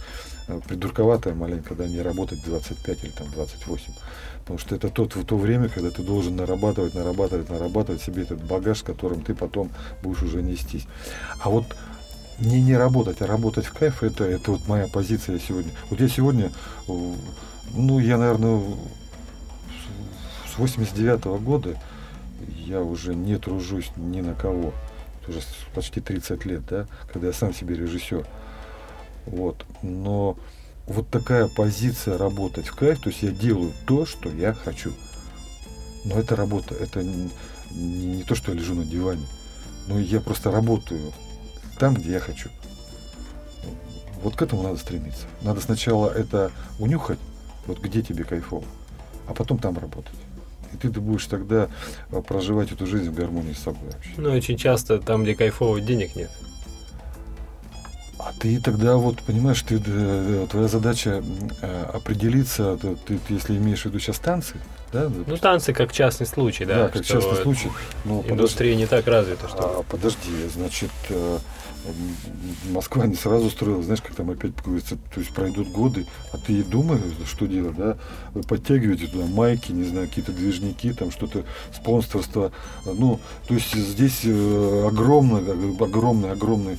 э, 0.48 0.60
придурковатая 0.68 1.36
маленько, 1.36 1.76
да, 1.76 1.88
не 1.88 2.02
работать 2.02 2.44
25 2.44 3.04
или 3.04 3.12
там 3.12 3.30
28. 3.30 3.94
Потому 4.42 4.60
что 4.60 4.76
это 4.76 4.90
тот, 4.90 5.16
в 5.16 5.26
то 5.26 5.38
время, 5.38 5.70
когда 5.70 5.92
ты 5.92 6.02
должен 6.02 6.36
нарабатывать, 6.36 6.94
нарабатывать, 6.94 7.50
нарабатывать 7.50 8.02
себе 8.02 8.24
этот 8.24 8.44
багаж, 8.44 8.80
с 8.80 8.84
которым 8.84 9.22
ты 9.22 9.36
потом 9.36 9.70
будешь 10.02 10.24
уже 10.24 10.42
нестись. 10.42 10.88
А 11.40 11.50
вот 11.50 11.66
не 12.40 12.62
не 12.62 12.76
работать, 12.76 13.22
а 13.22 13.28
работать 13.28 13.66
в 13.66 13.74
кайф, 13.74 14.04
это, 14.04 14.24
это 14.24 14.52
вот 14.52 14.68
моя 14.68 14.88
позиция 14.88 15.40
сегодня. 15.40 15.72
Вот 15.90 16.00
я 16.00 16.10
сегодня, 16.10 16.52
ну, 16.88 18.00
я, 18.00 18.18
наверное, 18.18 18.62
с 20.54 20.58
89 20.58 21.20
-го 21.26 21.40
года 21.40 21.78
я 22.66 22.82
уже 22.82 23.14
не 23.14 23.38
тружусь 23.38 23.92
ни 23.96 24.22
на 24.22 24.34
кого. 24.34 24.74
Это 25.22 25.32
уже 25.32 25.42
почти 25.76 26.02
30 26.02 26.46
лет, 26.46 26.66
да, 26.68 26.88
когда 27.14 27.28
я 27.28 27.34
сам 27.34 27.54
себе 27.54 27.76
режиссер. 27.76 28.26
Вот. 29.28 29.66
Но 29.84 30.36
вот 30.88 31.10
такая 31.10 31.48
позиция 31.48 32.18
работать 32.18 32.68
в 32.68 32.76
кайф, 32.76 33.00
то 33.00 33.10
есть 33.10 33.24
я 33.24 33.32
делаю 33.32 33.72
то, 33.86 34.06
что 34.06 34.30
я 34.30 34.54
хочу. 34.54 34.94
Но 36.04 36.20
это 36.20 36.36
работа, 36.36 36.76
это 36.76 37.04
не, 37.04 37.30
не, 37.72 38.16
не 38.18 38.24
то, 38.24 38.36
что 38.36 38.52
я 38.52 38.58
лежу 38.58 38.76
на 38.76 38.84
диване. 38.84 39.26
Но 39.88 40.00
я 40.00 40.20
просто 40.20 40.52
работаю 40.52 41.14
там, 41.80 41.96
где 41.96 42.14
я 42.14 42.20
хочу. 42.20 42.50
Вот 44.24 44.36
к 44.36 44.42
этому 44.42 44.64
надо 44.64 44.78
стремиться. 44.78 45.26
Надо 45.42 45.62
сначала 45.62 46.10
это 46.10 46.52
унюхать, 46.80 47.20
вот 47.66 47.80
где 47.80 48.02
тебе 48.02 48.24
кайфово, 48.24 48.66
а 49.28 49.34
потом 49.34 49.58
там 49.58 49.78
работать. 49.78 50.14
И 50.74 50.78
ты, 50.78 50.90
ты 50.90 51.02
будешь 51.02 51.26
тогда 51.26 51.70
а, 52.12 52.22
проживать 52.22 52.72
эту 52.72 52.86
жизнь 52.86 53.10
в 53.10 53.14
гармонии 53.14 53.54
с 53.54 53.60
собой 53.60 53.90
вообще. 53.92 54.12
Ну, 54.18 54.32
очень 54.32 54.58
часто 54.58 55.00
там, 55.00 55.24
где 55.24 55.36
кайфово, 55.36 55.82
денег 55.82 56.16
нет. 56.16 56.32
А 58.24 58.34
ты 58.38 58.60
тогда 58.60 58.98
вот 58.98 59.20
понимаешь, 59.22 59.62
ты, 59.62 59.80
твоя 60.48 60.68
задача 60.68 61.24
э, 61.62 61.86
определиться, 61.94 62.78
ты, 62.78 62.96
ты, 63.18 63.20
если 63.34 63.58
имеешь 63.58 63.82
в 63.82 63.86
виду 63.86 64.00
сейчас 64.00 64.20
танцы, 64.20 64.56
да? 64.94 65.10
Ну 65.10 65.38
танцы 65.38 65.74
как 65.74 65.92
частный 65.92 66.28
случай, 66.28 66.66
да. 66.66 66.84
Да, 66.84 66.90
как 66.90 67.04
частный 67.04 67.42
случай. 67.42 67.72
Ну, 68.06 68.24
индустрия 68.28 68.74
подожди, 68.74 68.76
не 68.76 68.86
так 68.86 69.08
развита, 69.08 69.48
что. 69.48 69.80
А, 69.80 69.84
подожди, 69.84 70.48
значит, 70.54 70.92
э, 71.10 71.40
Москва 72.70 73.08
не 73.08 73.16
сразу 73.16 73.50
строилась, 73.50 73.86
знаешь, 73.86 74.02
как 74.02 74.16
там 74.16 74.30
опять 74.30 74.52
говорится, 74.64 74.98
то 75.14 75.20
есть 75.20 75.34
пройдут 75.34 75.70
годы, 75.70 76.06
а 76.32 76.38
ты 76.38 76.54
и 76.54 76.64
думаешь, 76.64 77.02
что 77.26 77.48
делать, 77.48 77.76
да? 77.76 77.98
Вы 78.34 78.44
подтягиваете 78.44 79.08
туда 79.08 79.26
майки, 79.26 79.72
не 79.72 79.84
знаю, 79.86 80.08
какие-то 80.08 80.32
движники, 80.32 80.94
там 80.94 81.12
что-то, 81.12 81.44
спонсорство. 81.74 82.52
Ну, 82.86 83.20
то 83.48 83.54
есть 83.54 83.74
здесь 83.74 84.22
э, 84.26 84.88
огромный, 84.88 85.76
огромный, 85.80 86.32
огромный 86.32 86.78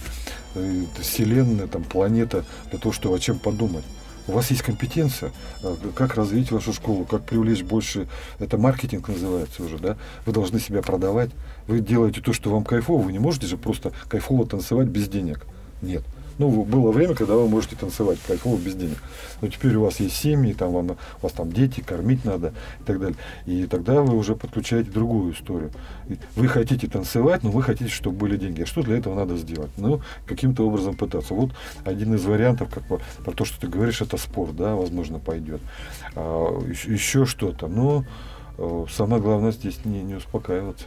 э, 0.55 0.85
вселенная, 1.01 1.67
там, 1.67 1.83
планета 1.83 2.45
для 2.71 2.79
того, 2.79 2.93
чтобы 2.93 3.17
о 3.17 3.19
чем 3.19 3.39
подумать. 3.39 3.85
У 4.29 4.33
вас 4.33 4.51
есть 4.51 4.63
компетенция, 4.63 5.33
э, 5.63 5.75
как 5.95 6.15
развить 6.15 6.53
вашу 6.53 6.73
школу, 6.73 7.05
как 7.05 7.25
привлечь 7.25 7.63
больше, 7.63 8.09
это 8.39 8.57
маркетинг 8.57 9.09
называется 9.09 9.65
уже, 9.65 9.79
да, 9.79 9.97
вы 10.27 10.33
должны 10.33 10.61
себя 10.61 10.83
продавать, 10.83 11.31
вы 11.67 11.81
делаете 11.81 12.21
то, 12.21 12.33
что 12.33 12.51
вам 12.51 12.65
кайфово, 12.65 13.03
вы 13.03 13.13
не 13.13 13.19
можете 13.19 13.47
же 13.47 13.57
просто 13.57 13.93
кайфово 14.09 14.47
танцевать 14.47 14.89
без 14.89 15.09
денег. 15.09 15.47
Нет. 15.81 16.05
Ну, 16.39 16.65
было 16.65 16.91
время, 16.91 17.15
когда 17.15 17.35
вы 17.35 17.49
можете 17.49 17.77
танцевать 17.77 18.19
кайфово 18.27 18.57
без 18.59 18.75
денег. 18.75 19.03
Но 19.41 19.49
теперь 19.49 19.75
у 19.77 19.83
вас 19.83 20.01
есть 20.01 20.17
семьи, 20.17 20.53
там 20.53 20.73
вам, 20.73 20.91
у 20.91 20.97
вас 21.21 21.33
там 21.33 21.53
дети, 21.53 21.81
кормить 21.81 22.25
надо 22.25 22.53
и 22.81 22.85
так 22.85 23.01
далее. 23.01 23.17
И 23.47 23.67
тогда 23.67 24.03
вы 24.03 24.17
уже 24.17 24.37
подключаете 24.37 24.91
другую 24.91 25.35
историю. 25.35 25.71
Вы 26.37 26.49
хотите 26.49 26.89
танцевать, 26.89 27.43
но 27.43 27.51
вы 27.51 27.63
хотите, 27.63 27.91
чтобы 27.91 28.17
были 28.17 28.37
деньги. 28.37 28.63
А 28.63 28.67
что 28.67 28.83
для 28.83 28.99
этого 28.99 29.15
надо 29.15 29.37
сделать? 29.37 29.71
Ну, 29.77 30.01
каким-то 30.27 30.67
образом 30.67 30.97
пытаться. 30.97 31.35
Вот 31.35 31.51
один 31.85 32.15
из 32.15 32.25
вариантов, 32.25 32.73
как 32.73 32.87
бы, 32.87 33.01
про 33.25 33.33
то, 33.33 33.45
что 33.45 33.61
ты 33.61 33.67
говоришь, 33.67 34.01
это 34.01 34.17
спорт, 34.17 34.57
да, 34.57 34.75
возможно, 34.75 35.19
пойдет. 35.19 35.61
А, 36.15 36.61
еще, 36.69 36.93
еще 36.93 37.27
что-то. 37.27 37.69
Но 37.69 38.05
э, 38.59 38.85
самое 38.91 39.23
главное 39.23 39.53
здесь 39.53 39.85
не, 39.85 40.03
не 40.03 40.15
успокаиваться. 40.15 40.87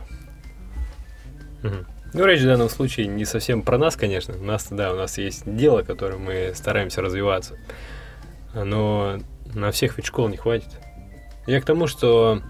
Ну, 2.18 2.26
речь 2.26 2.40
в 2.40 2.46
данном 2.46 2.70
случае 2.70 3.08
не 3.08 3.26
совсем 3.26 3.62
про 3.62 3.78
нас, 3.78 3.98
конечно. 3.98 4.36
У 4.40 4.44
нас, 4.46 4.70
да, 4.72 4.94
у 4.94 4.96
нас 4.96 5.18
есть 5.18 5.44
дело, 5.46 5.82
которым 5.82 6.24
мы 6.24 6.54
стараемся 6.56 7.02
развиваться. 7.02 7.58
Но 8.54 9.18
на 9.54 9.72
всех 9.72 9.98
ведь 9.98 10.06
школ 10.06 10.30
не 10.30 10.38
хватит. 10.38 10.70
Я 11.46 11.60
к 11.60 11.66
тому, 11.66 11.88
что 11.88 12.42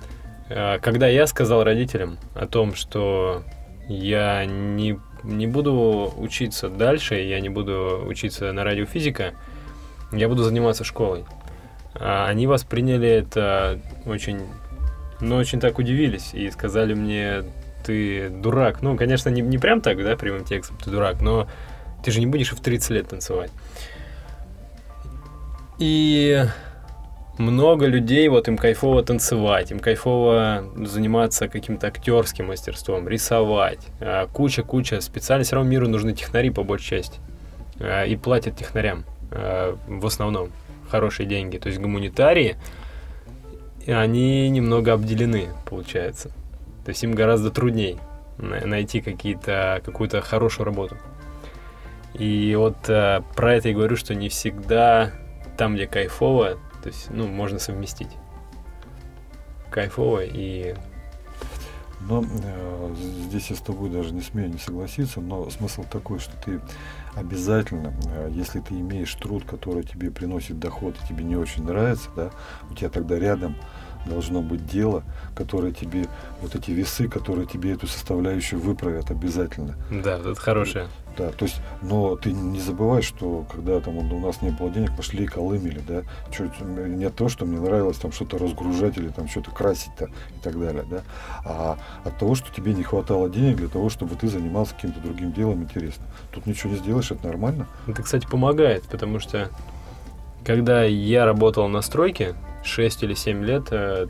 э, 0.50 0.78
когда 0.78 1.08
я 1.08 1.26
сказал 1.26 1.64
родителям 1.64 2.20
о 2.36 2.46
том, 2.46 2.76
что 2.76 3.42
я 3.88 4.46
не, 4.46 5.00
не 5.24 5.48
буду 5.48 6.14
учиться 6.16 6.70
дальше, 6.70 7.16
я 7.16 7.40
не 7.40 7.50
буду 7.50 8.04
учиться 8.06 8.52
на 8.52 8.64
радиофизика, 8.64 9.34
я 10.12 10.30
буду 10.30 10.44
заниматься 10.44 10.84
школой. 10.84 11.26
А 11.96 12.28
они 12.28 12.46
восприняли 12.46 13.10
это 13.10 13.80
очень, 14.06 14.42
ну, 15.22 15.38
очень 15.38 15.60
так 15.60 15.80
удивились 15.80 16.36
и 16.36 16.52
сказали 16.52 16.94
мне, 16.94 17.46
ты 17.86 18.30
дурак. 18.30 18.82
Ну, 18.82 18.96
конечно, 18.98 19.30
не, 19.30 19.42
не 19.42 19.58
прям 19.58 19.82
так, 19.82 20.02
да, 20.04 20.16
прямым 20.16 20.44
текстом, 20.44 20.78
ты 20.84 20.90
дурак, 20.90 21.22
но 21.22 21.48
ты 22.04 22.12
же 22.12 22.20
не 22.20 22.28
будешь 22.28 22.52
и 22.52 22.56
в 22.56 22.60
30 22.60 22.90
лет 22.92 23.08
танцевать. 23.10 23.52
И 25.78 26.46
много 27.38 27.86
людей, 27.86 28.28
вот 28.30 28.48
им 28.48 28.58
кайфово 28.58 29.04
танцевать, 29.04 29.72
им 29.72 29.80
кайфово 29.80 30.66
заниматься 30.78 31.48
каким-то 31.48 31.88
актерским 31.88 32.48
мастерством, 32.48 33.08
рисовать. 33.08 33.88
Куча-куча. 34.34 35.02
Специально 35.02 35.44
все 35.44 35.56
равно 35.56 35.70
миру 35.70 35.88
нужны 35.88 36.14
технари 36.14 36.50
по 36.50 36.64
большей 36.64 37.02
части. 37.02 37.20
А, 37.80 38.06
и 38.06 38.16
платят 38.16 38.56
технарям 38.56 39.04
а, 39.32 39.78
в 39.88 40.06
основном 40.06 40.52
хорошие 40.90 41.28
деньги. 41.28 41.58
То 41.58 41.68
есть 41.68 41.80
гуманитарии, 41.80 42.56
они 43.86 44.50
немного 44.50 44.94
обделены, 44.94 45.50
получается. 45.66 46.32
То 46.86 46.90
есть 46.90 47.04
им 47.04 47.14
гораздо 47.14 47.50
труднее 47.52 47.98
найти 48.38 49.02
какие-то, 49.02 49.82
какую-то 49.84 50.22
хорошую 50.22 50.66
работу. 50.66 50.98
И 52.14 52.56
вот 52.56 52.88
э, 52.88 53.22
про 53.36 53.56
это 53.56 53.70
я 53.70 53.74
говорю, 53.74 53.98
что 53.98 54.16
не 54.16 54.30
всегда 54.30 55.12
там, 55.58 55.76
где 55.76 55.88
кайфово, 55.88 56.58
то 56.82 56.90
есть, 56.90 57.10
ну, 57.10 57.28
можно 57.28 57.60
совместить 57.60 58.12
кайфово 59.72 60.24
и... 60.24 60.76
Но 62.08 62.24
э, 62.24 62.96
здесь 63.28 63.50
я 63.50 63.56
с 63.56 63.62
тобой 63.62 63.90
даже 63.90 64.14
не 64.14 64.22
смею 64.22 64.52
не 64.52 64.60
согласиться, 64.60 65.20
но 65.22 65.50
смысл 65.50 65.84
такой, 65.92 66.20
что 66.20 66.34
ты 66.38 66.62
обязательно, 67.16 67.94
э, 68.10 68.30
если 68.32 68.60
ты 68.60 68.76
имеешь 68.76 69.14
труд, 69.16 69.44
который 69.44 69.84
тебе 69.84 70.12
приносит 70.12 70.60
доход 70.60 70.96
и 71.04 71.08
тебе 71.08 71.24
не 71.24 71.36
очень 71.36 71.66
нравится, 71.66 72.10
да, 72.16 72.32
у 72.70 72.76
тебя 72.76 72.90
тогда 72.90 73.18
рядом 73.18 73.56
должно 74.06 74.42
быть 74.42 74.66
дело, 74.66 75.04
которое 75.36 75.72
тебе, 75.72 76.06
вот 76.42 76.56
эти 76.56 76.72
весы, 76.72 77.08
которые 77.08 77.48
тебе 77.48 77.74
эту 77.74 77.88
составляющую 77.88 78.60
выправят 78.60 79.12
обязательно. 79.12 79.76
Да, 79.90 80.18
это 80.18 80.36
хорошее. 80.36 80.88
Да, 81.18 81.30
то 81.32 81.46
есть, 81.46 81.62
но 81.82 82.18
ты 82.18 82.34
не 82.34 82.60
забывай, 82.60 83.02
что 83.02 83.46
когда 83.50 83.80
там 83.80 83.98
у 83.98 84.20
нас 84.20 84.42
не 84.42 84.50
было 84.50 84.70
денег, 84.70 84.96
пошли 84.98 85.24
и 85.24 85.28
колымели, 85.28 85.82
да, 85.88 86.02
чуть, 86.30 86.60
не 86.60 87.10
то, 87.10 87.30
что 87.30 87.46
мне 87.46 87.58
нравилось 87.58 87.98
там 87.98 88.12
что-то 88.12 88.38
разгружать 88.38 88.98
или 88.98 89.08
там 89.08 89.30
что-то 89.30 89.52
красить-то 89.52 90.06
и 90.06 90.44
так 90.44 90.60
далее, 90.60 90.84
да, 90.90 91.04
а 91.46 91.78
от 92.04 92.18
того, 92.20 92.36
что 92.36 92.54
тебе 92.54 92.74
не 92.74 92.84
хватало 92.84 93.30
денег 93.30 93.58
для 93.58 93.70
того, 93.70 93.90
чтобы 93.90 94.16
ты 94.16 94.28
занимался 94.28 94.76
каким-то 94.76 95.00
другим 95.00 95.32
делом 95.32 95.64
интересно. 95.64 96.04
Тут 96.34 96.48
ничего 96.48 96.74
не 96.74 96.80
сделаешь, 96.80 97.12
это 97.12 97.26
нормально. 97.26 97.68
Это, 97.88 98.04
кстати, 98.04 98.28
помогает, 98.28 98.84
потому 98.84 99.20
что 99.20 99.50
когда 100.46 100.84
я 100.84 101.26
работал 101.26 101.68
на 101.68 101.82
стройке, 101.82 102.36
6 102.64 103.04
или 103.04 103.14
7 103.14 103.44
лет 103.44 103.68
э, 103.72 104.08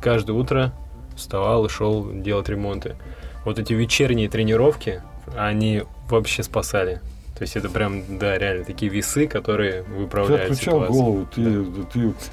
каждое 0.00 0.32
утро 0.32 0.72
вставал 1.16 1.66
и 1.66 1.68
шел 1.68 2.08
делать 2.10 2.48
ремонты. 2.48 2.96
Вот 3.44 3.58
эти 3.58 3.72
вечерние 3.72 4.28
тренировки, 4.28 5.02
они 5.36 5.82
вообще 6.08 6.42
спасали. 6.42 7.00
То 7.36 7.42
есть 7.42 7.56
это 7.56 7.68
прям, 7.68 8.18
да, 8.18 8.38
реально 8.38 8.64
такие 8.64 8.92
весы, 8.92 9.26
которые 9.26 9.82
выправляют 9.82 10.46
Ты 10.46 10.52
отключал 10.52 10.74
ситуацию. 10.74 11.02
голову, 11.02 11.26
ты, 11.34 11.64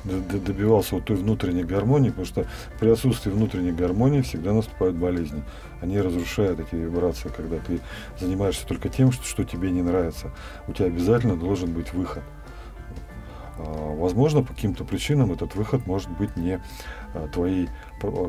да. 0.04 0.14
ты 0.30 0.40
добивался 0.40 0.96
вот 0.96 1.06
той 1.06 1.16
внутренней 1.16 1.64
гармонии, 1.64 2.10
потому 2.10 2.28
что 2.28 2.46
при 2.80 2.90
отсутствии 2.90 3.32
внутренней 3.32 3.72
гармонии 3.72 4.22
всегда 4.22 4.54
наступают 4.54 4.98
болезни. 4.98 5.44
Они 5.82 6.00
разрушают 6.00 6.60
эти 6.60 6.76
вибрации, 6.76 7.32
когда 7.36 7.58
ты 7.58 7.80
занимаешься 8.20 8.68
только 8.68 8.90
тем, 8.90 9.12
что, 9.12 9.24
что 9.26 9.44
тебе 9.44 9.72
не 9.72 9.82
нравится. 9.82 10.32
У 10.68 10.74
тебя 10.74 10.86
обязательно 10.88 11.36
должен 11.36 11.74
быть 11.74 11.92
выход. 11.94 12.22
А, 13.60 13.96
возможно, 13.96 14.42
по 14.42 14.54
каким-то 14.54 14.86
причинам 14.86 15.32
этот 15.32 15.56
выход 15.56 15.86
может 15.86 16.10
быть 16.10 16.36
не 16.38 16.62
а, 17.14 17.28
твоей 17.28 17.70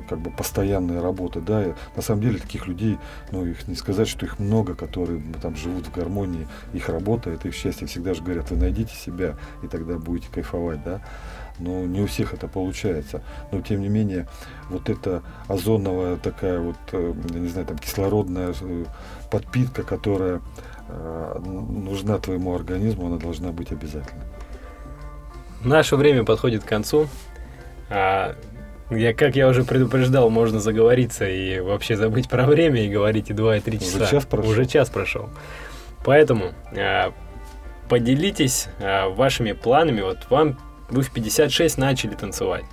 как 0.08 0.18
бы 0.18 0.30
постоянной 0.30 1.00
работы, 1.00 1.40
да, 1.40 1.64
и 1.64 1.74
на 1.94 2.02
самом 2.02 2.22
деле 2.22 2.38
таких 2.38 2.66
людей, 2.66 2.98
ну, 3.30 3.46
их 3.46 3.68
не 3.68 3.76
сказать, 3.76 4.08
что 4.08 4.26
их 4.26 4.40
много, 4.40 4.74
которые 4.74 5.22
там 5.40 5.54
живут 5.54 5.86
в 5.86 5.92
гармонии, 5.92 6.48
их 6.72 6.88
работа, 6.88 7.30
это 7.30 7.46
их 7.46 7.54
счастье, 7.54 7.86
всегда 7.86 8.14
же 8.14 8.22
говорят, 8.22 8.50
вы 8.50 8.56
найдите 8.56 8.94
себя, 8.94 9.36
и 9.62 9.68
тогда 9.68 9.96
будете 9.96 10.28
кайфовать, 10.32 10.82
да, 10.82 11.00
но 11.60 11.84
не 11.84 12.00
у 12.00 12.06
всех 12.06 12.34
это 12.34 12.48
получается, 12.48 13.22
но 13.52 13.60
тем 13.60 13.80
не 13.80 13.88
менее, 13.88 14.26
вот 14.68 14.88
эта 14.88 15.22
озоновая 15.46 16.16
такая 16.16 16.58
вот, 16.58 16.76
э, 16.92 17.14
я 17.32 17.38
не 17.38 17.48
знаю, 17.48 17.66
там 17.68 17.78
кислородная 17.78 18.54
э, 18.60 18.84
подпитка, 19.30 19.84
которая 19.84 20.40
э, 20.88 21.38
нужна 21.44 22.18
твоему 22.18 22.54
организму, 22.54 23.06
она 23.06 23.18
должна 23.18 23.52
быть 23.52 23.70
обязательно. 23.70 24.24
Наше 25.64 25.96
время 25.96 26.24
подходит 26.24 26.64
к 26.64 26.66
концу. 26.66 27.08
А, 27.88 28.36
я, 28.90 29.14
как 29.14 29.36
я 29.36 29.48
уже 29.48 29.64
предупреждал, 29.64 30.30
можно 30.30 30.58
заговориться 30.58 31.28
и 31.28 31.60
вообще 31.60 31.96
забыть 31.96 32.28
про 32.28 32.46
время 32.46 32.84
и 32.84 32.88
говорить 32.88 33.30
и 33.30 33.34
2, 33.34 33.56
и 33.58 33.60
3 33.60 33.78
часа. 33.78 33.96
Уже 33.98 34.10
час 34.10 34.26
прошел. 34.26 34.50
Уже 34.50 34.66
час 34.66 34.90
прошел. 34.90 35.30
Поэтому 36.04 36.52
а, 36.76 37.12
поделитесь 37.88 38.68
а, 38.80 39.08
вашими 39.10 39.52
планами. 39.52 40.00
Вот 40.00 40.26
вам 40.30 40.58
вы 40.88 41.02
в 41.02 41.10
56 41.10 41.78
начали 41.78 42.14
танцевать. 42.14 42.64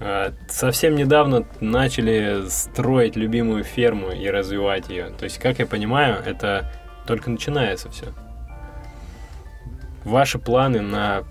А, 0.00 0.32
совсем 0.48 0.96
недавно 0.96 1.46
начали 1.60 2.48
строить 2.48 3.16
любимую 3.16 3.62
ферму 3.62 4.10
и 4.10 4.28
развивать 4.28 4.88
ее. 4.88 5.10
То 5.18 5.24
есть, 5.24 5.38
как 5.38 5.58
я 5.58 5.66
понимаю, 5.66 6.16
это 6.24 6.72
только 7.06 7.30
начинается 7.30 7.90
все. 7.90 8.06
Ваши 10.04 10.38
планы 10.38 10.80
на 10.80 11.24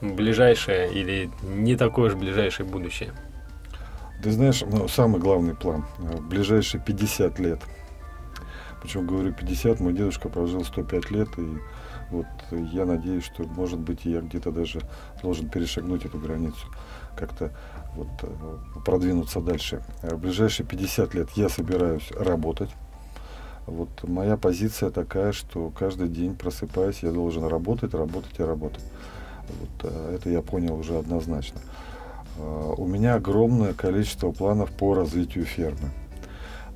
ближайшее 0.00 0.92
или 0.92 1.30
не 1.42 1.76
такое 1.76 2.10
уж 2.10 2.14
ближайшее 2.14 2.66
будущее? 2.66 3.12
Ты 4.22 4.32
знаешь, 4.32 4.62
ну, 4.66 4.86
самый 4.88 5.20
главный 5.20 5.54
план. 5.54 5.86
Э, 5.98 6.18
ближайшие 6.20 6.82
50 6.82 7.38
лет. 7.38 7.60
Почему 8.82 9.04
говорю 9.04 9.32
50? 9.32 9.80
Мой 9.80 9.92
дедушка 9.92 10.28
прожил 10.28 10.64
105 10.64 11.10
лет, 11.10 11.28
и 11.38 11.58
вот 12.10 12.26
я 12.50 12.84
надеюсь, 12.84 13.24
что, 13.24 13.44
может 13.44 13.78
быть, 13.78 14.04
я 14.04 14.20
где-то 14.20 14.50
даже 14.50 14.80
должен 15.22 15.48
перешагнуть 15.48 16.04
эту 16.04 16.18
границу, 16.18 16.66
как-то 17.16 17.52
вот 17.94 18.08
э, 18.22 18.80
продвинуться 18.84 19.40
дальше. 19.40 19.82
В 20.02 20.16
ближайшие 20.18 20.66
50 20.66 21.14
лет 21.14 21.30
я 21.36 21.48
собираюсь 21.48 22.10
работать. 22.12 22.70
Вот 23.66 23.88
моя 24.02 24.36
позиция 24.36 24.90
такая, 24.90 25.32
что 25.32 25.70
каждый 25.70 26.08
день 26.08 26.34
просыпаясь, 26.34 27.02
я 27.02 27.12
должен 27.12 27.44
работать, 27.44 27.94
работать 27.94 28.38
и 28.38 28.42
работать. 28.42 28.84
Вот, 29.60 29.90
э, 29.90 30.14
это 30.16 30.30
я 30.30 30.42
понял 30.42 30.78
уже 30.78 30.98
однозначно. 30.98 31.60
Э, 32.38 32.74
у 32.76 32.86
меня 32.86 33.14
огромное 33.14 33.74
количество 33.74 34.30
планов 34.30 34.70
по 34.70 34.94
развитию 34.94 35.44
фермы. 35.44 35.90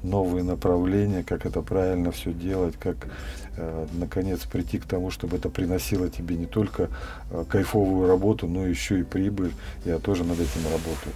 Новые 0.03 0.45
направления, 0.45 1.25
как 1.25 1.47
это 1.47 1.63
правильно 1.63 2.13
все 2.13 2.35
делать, 2.35 2.75
как 2.79 3.09
э, 3.57 3.87
наконец 3.95 4.41
прийти 4.41 4.79
к 4.79 4.85
тому, 4.85 5.11
чтобы 5.11 5.39
это 5.39 5.49
приносило 5.49 6.11
тебе 6.11 6.37
не 6.37 6.45
только 6.45 6.91
кайфовую 7.49 8.07
работу, 8.07 8.47
но 8.47 8.67
еще 8.67 9.01
и 9.01 9.03
прибыль. 9.03 9.53
Я 9.87 9.99
тоже 9.99 10.25
над 10.25 10.39
этим 10.39 10.65
работаю. 10.65 11.15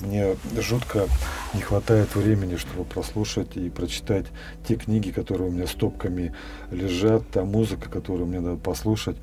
Мне 0.00 0.36
жутко 0.60 1.06
не 1.54 1.62
хватает 1.62 2.14
времени, 2.14 2.56
чтобы 2.56 2.84
прослушать 2.84 3.56
и 3.56 3.70
прочитать 3.70 4.26
те 4.68 4.74
книги, 4.76 5.10
которые 5.10 5.48
у 5.48 5.52
меня 5.52 5.66
стопками 5.66 6.34
лежат, 6.70 7.26
та 7.30 7.44
музыка, 7.44 7.88
которую 7.88 8.26
мне 8.26 8.40
надо 8.40 8.58
послушать. 8.58 9.16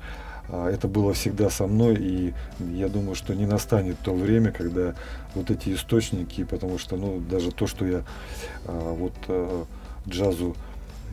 А, 0.48 0.70
это 0.70 0.88
было 0.88 1.14
всегда 1.14 1.50
со 1.50 1.66
мной, 1.66 1.96
и 1.96 2.34
я 2.74 2.88
думаю, 2.88 3.14
что 3.14 3.34
не 3.34 3.46
настанет 3.46 3.98
то 4.00 4.14
время, 4.14 4.52
когда 4.52 4.94
вот 5.34 5.50
эти 5.50 5.74
источники, 5.74 6.44
потому 6.44 6.78
что, 6.78 6.96
ну, 6.96 7.20
даже 7.20 7.50
то, 7.50 7.66
что 7.66 7.86
я 7.86 8.04
а, 8.66 8.94
вот 8.94 9.14
а, 9.28 9.64
джазу 10.08 10.54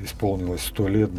исполнилось 0.03 0.61
сто 0.61 0.87
лет, 0.87 1.09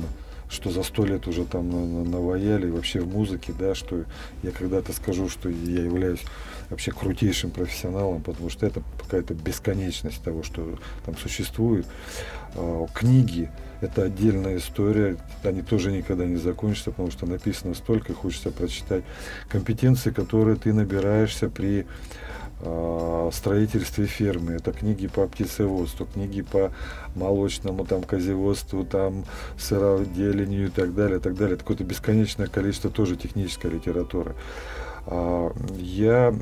что 0.51 0.71
за 0.71 0.83
сто 0.83 1.07
лет 1.07 1.27
уже 1.27 1.45
там 1.45 2.11
наваяли, 2.11 2.69
вообще 2.69 3.01
в 3.01 3.09
музыке, 3.09 3.55
да, 3.59 3.75
что 3.75 4.05
я 4.43 4.51
когда-то 4.51 4.93
скажу, 4.93 5.31
что 5.31 5.49
я 5.49 5.83
являюсь 5.83 6.21
вообще 6.69 6.91
крутейшим 6.91 7.51
профессионалом, 7.51 8.23
потому 8.23 8.51
что 8.51 8.67
это 8.67 8.83
какая-то 9.01 9.33
бесконечность 9.33 10.23
того, 10.23 10.43
что 10.43 10.79
там 11.07 11.17
существует. 11.17 11.87
Книги, 12.93 13.51
это 13.83 14.05
отдельная 14.05 14.59
история, 14.59 15.17
они 15.43 15.61
тоже 15.61 15.91
никогда 15.91 16.25
не 16.25 16.37
закончатся, 16.37 16.93
потому 16.93 17.11
что 17.11 17.27
написано 17.27 17.75
столько, 17.75 18.15
хочется 18.15 18.51
прочитать. 18.51 19.03
Компетенции, 19.49 20.11
которые 20.11 20.57
ты 20.57 20.73
набираешься 20.73 21.49
при 21.49 21.85
э, 22.61 23.31
строительстве 23.33 24.07
фермы, 24.07 24.53
это 24.53 24.73
книги 24.73 25.09
по 25.09 25.27
птицеводству, 25.27 26.07
книги 26.07 26.43
по 26.43 26.73
молочному, 27.17 27.85
там, 27.85 28.05
козеводству, 28.05 28.85
там, 28.85 29.25
сыроделению 29.59 30.69
и 30.69 30.71
так 30.71 30.95
далее, 30.95 31.19
и 31.19 31.21
так 31.21 31.35
далее. 31.35 31.55
Это 31.55 31.65
какое-то 31.65 31.85
бесконечное 31.85 32.47
количество 32.47 32.89
тоже 32.89 33.17
технической 33.17 33.73
литературы. 33.73 34.37
А, 35.07 35.53
я 35.77 36.33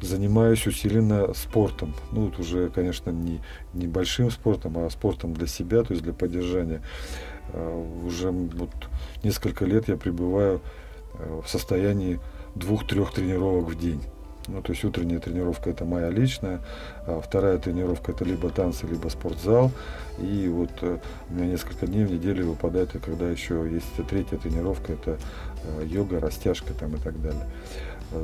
занимаюсь 0.00 0.66
усиленно 0.66 1.32
спортом. 1.34 1.94
Ну, 2.12 2.26
вот 2.26 2.38
уже, 2.38 2.68
конечно, 2.70 3.10
не 3.10 3.40
небольшим 3.74 4.30
спортом, 4.30 4.78
а 4.78 4.90
спортом 4.90 5.34
для 5.34 5.46
себя, 5.46 5.82
то 5.82 5.92
есть 5.92 6.04
для 6.04 6.12
поддержания. 6.12 6.82
А, 7.52 8.04
уже 8.06 8.30
вот 8.30 8.70
несколько 9.22 9.64
лет 9.64 9.88
я 9.88 9.96
пребываю 9.96 10.60
э, 11.14 11.40
в 11.44 11.48
состоянии 11.48 12.20
двух-трех 12.54 13.12
тренировок 13.12 13.70
в 13.70 13.78
день. 13.78 14.02
Ну, 14.48 14.62
то 14.62 14.72
есть 14.72 14.82
утренняя 14.82 15.20
тренировка 15.20 15.68
это 15.68 15.84
моя 15.84 16.08
личная, 16.08 16.60
а 17.06 17.20
вторая 17.20 17.58
тренировка 17.58 18.12
это 18.12 18.24
либо 18.24 18.48
танцы, 18.48 18.86
либо 18.86 19.08
спортзал. 19.08 19.70
И 20.18 20.48
вот 20.48 20.70
э, 20.80 20.98
у 21.28 21.34
меня 21.34 21.46
несколько 21.46 21.86
дней 21.86 22.04
в 22.04 22.10
неделю 22.10 22.48
выпадает, 22.50 22.92
когда 23.04 23.28
еще 23.28 23.68
есть 23.70 24.08
третья 24.08 24.38
тренировка, 24.38 24.94
это 24.94 25.18
э, 25.64 25.86
йога, 25.86 26.18
растяжка 26.18 26.72
там 26.72 26.96
и 26.96 26.98
так 26.98 27.20
далее. 27.20 27.44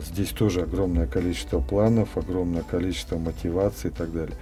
Здесь 0.02 0.30
тоже 0.30 0.62
огромное 0.62 1.06
количество 1.06 1.60
планов, 1.60 2.16
огромное 2.16 2.62
количество 2.62 3.18
мотивации 3.18 3.88
и 3.88 3.92
так 3.92 4.12
далее. 4.12 4.36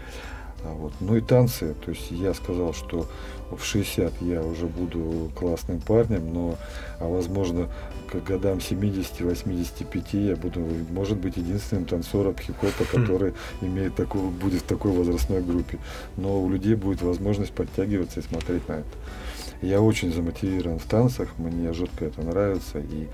А 0.64 0.72
вот. 0.72 0.92
Ну 1.00 1.16
и 1.16 1.20
танцы, 1.20 1.74
то 1.84 1.90
есть 1.90 2.10
я 2.10 2.34
сказал, 2.34 2.72
что 2.72 3.08
в 3.50 3.64
60 3.64 4.22
я 4.22 4.42
уже 4.42 4.66
буду 4.66 5.30
классным 5.34 5.80
парнем, 5.80 6.32
но 6.32 6.56
а 7.00 7.08
возможно 7.08 7.68
к 8.10 8.16
годам 8.22 8.58
70-85 8.58 10.28
я 10.28 10.36
буду, 10.36 10.60
может 10.90 11.18
быть, 11.18 11.36
единственным 11.36 11.84
танцором 11.84 12.36
хип-хопа, 12.36 12.84
хм. 12.84 13.00
который 13.00 13.34
имеет 13.60 13.96
такую, 13.96 14.30
будет 14.30 14.62
в 14.62 14.66
такой 14.66 14.92
возрастной 14.92 15.42
группе. 15.42 15.78
Но 16.16 16.40
у 16.40 16.48
людей 16.48 16.76
будет 16.76 17.02
возможность 17.02 17.52
подтягиваться 17.52 18.20
и 18.20 18.22
смотреть 18.22 18.68
на 18.68 18.74
это. 18.74 18.88
Я 19.62 19.80
очень 19.80 20.12
замотивирован 20.12 20.78
в 20.78 20.84
танцах, 20.84 21.28
мне 21.38 21.72
жутко 21.72 22.04
это 22.04 22.22
нравится, 22.22 22.78
и 22.78 23.08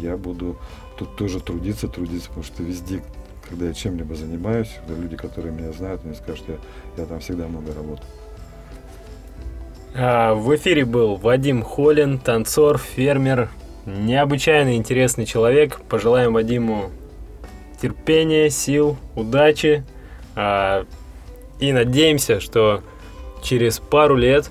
я 0.00 0.16
буду 0.16 0.56
тут 0.98 1.16
тоже 1.16 1.40
трудиться, 1.40 1.88
трудиться, 1.88 2.28
потому 2.28 2.44
что 2.44 2.62
везде, 2.62 3.02
когда 3.48 3.66
я 3.66 3.74
чем-либо 3.74 4.14
занимаюсь, 4.14 4.70
люди, 4.88 5.16
которые 5.16 5.52
меня 5.52 5.72
знают, 5.72 6.02
они 6.04 6.14
скажут, 6.14 6.44
я, 6.48 6.56
я 6.96 7.06
там 7.06 7.20
всегда 7.20 7.46
много 7.46 7.74
работаю. 7.74 8.08
А, 9.94 10.34
в 10.34 10.54
эфире 10.56 10.84
был 10.84 11.16
Вадим 11.16 11.62
Холин, 11.62 12.18
танцор, 12.18 12.78
фермер, 12.78 13.48
необычайно 13.86 14.76
интересный 14.76 15.24
человек. 15.24 15.80
Пожелаем 15.88 16.34
Вадиму 16.34 16.90
терпения, 17.80 18.50
сил, 18.50 18.96
удачи. 19.14 19.84
А, 20.34 20.84
и 21.60 21.72
надеемся, 21.72 22.40
что 22.40 22.82
через 23.42 23.78
пару 23.78 24.16
лет 24.16 24.50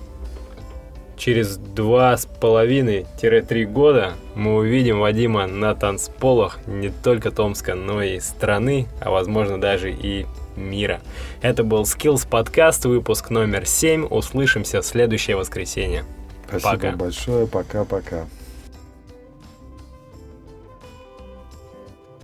через 1.18 1.58
два 1.58 2.16
с 2.18 2.26
половиной-три 2.26 3.66
года 3.66 4.14
мы 4.36 4.56
увидим 4.56 5.00
Вадима 5.00 5.48
на 5.48 5.76
танцполах 5.76 6.60
не 6.68 6.90
только 6.90 7.32
Томска, 7.32 7.76
но 7.76 8.02
и 8.02 8.20
страны, 8.20 8.88
а 9.00 9.12
возможно 9.12 9.60
даже 9.60 9.92
и 9.92 10.26
мира. 10.56 11.02
Это 11.42 11.64
был 11.64 11.84
Skills 11.84 12.28
подкаст, 12.30 12.86
выпуск 12.86 13.30
номер 13.30 13.66
7. 13.66 14.06
Услышимся 14.06 14.82
в 14.82 14.86
следующее 14.86 15.36
воскресенье. 15.38 16.06
Спасибо 16.48 16.72
пока. 16.72 16.92
большое. 16.92 17.48
Пока-пока. 17.48 18.26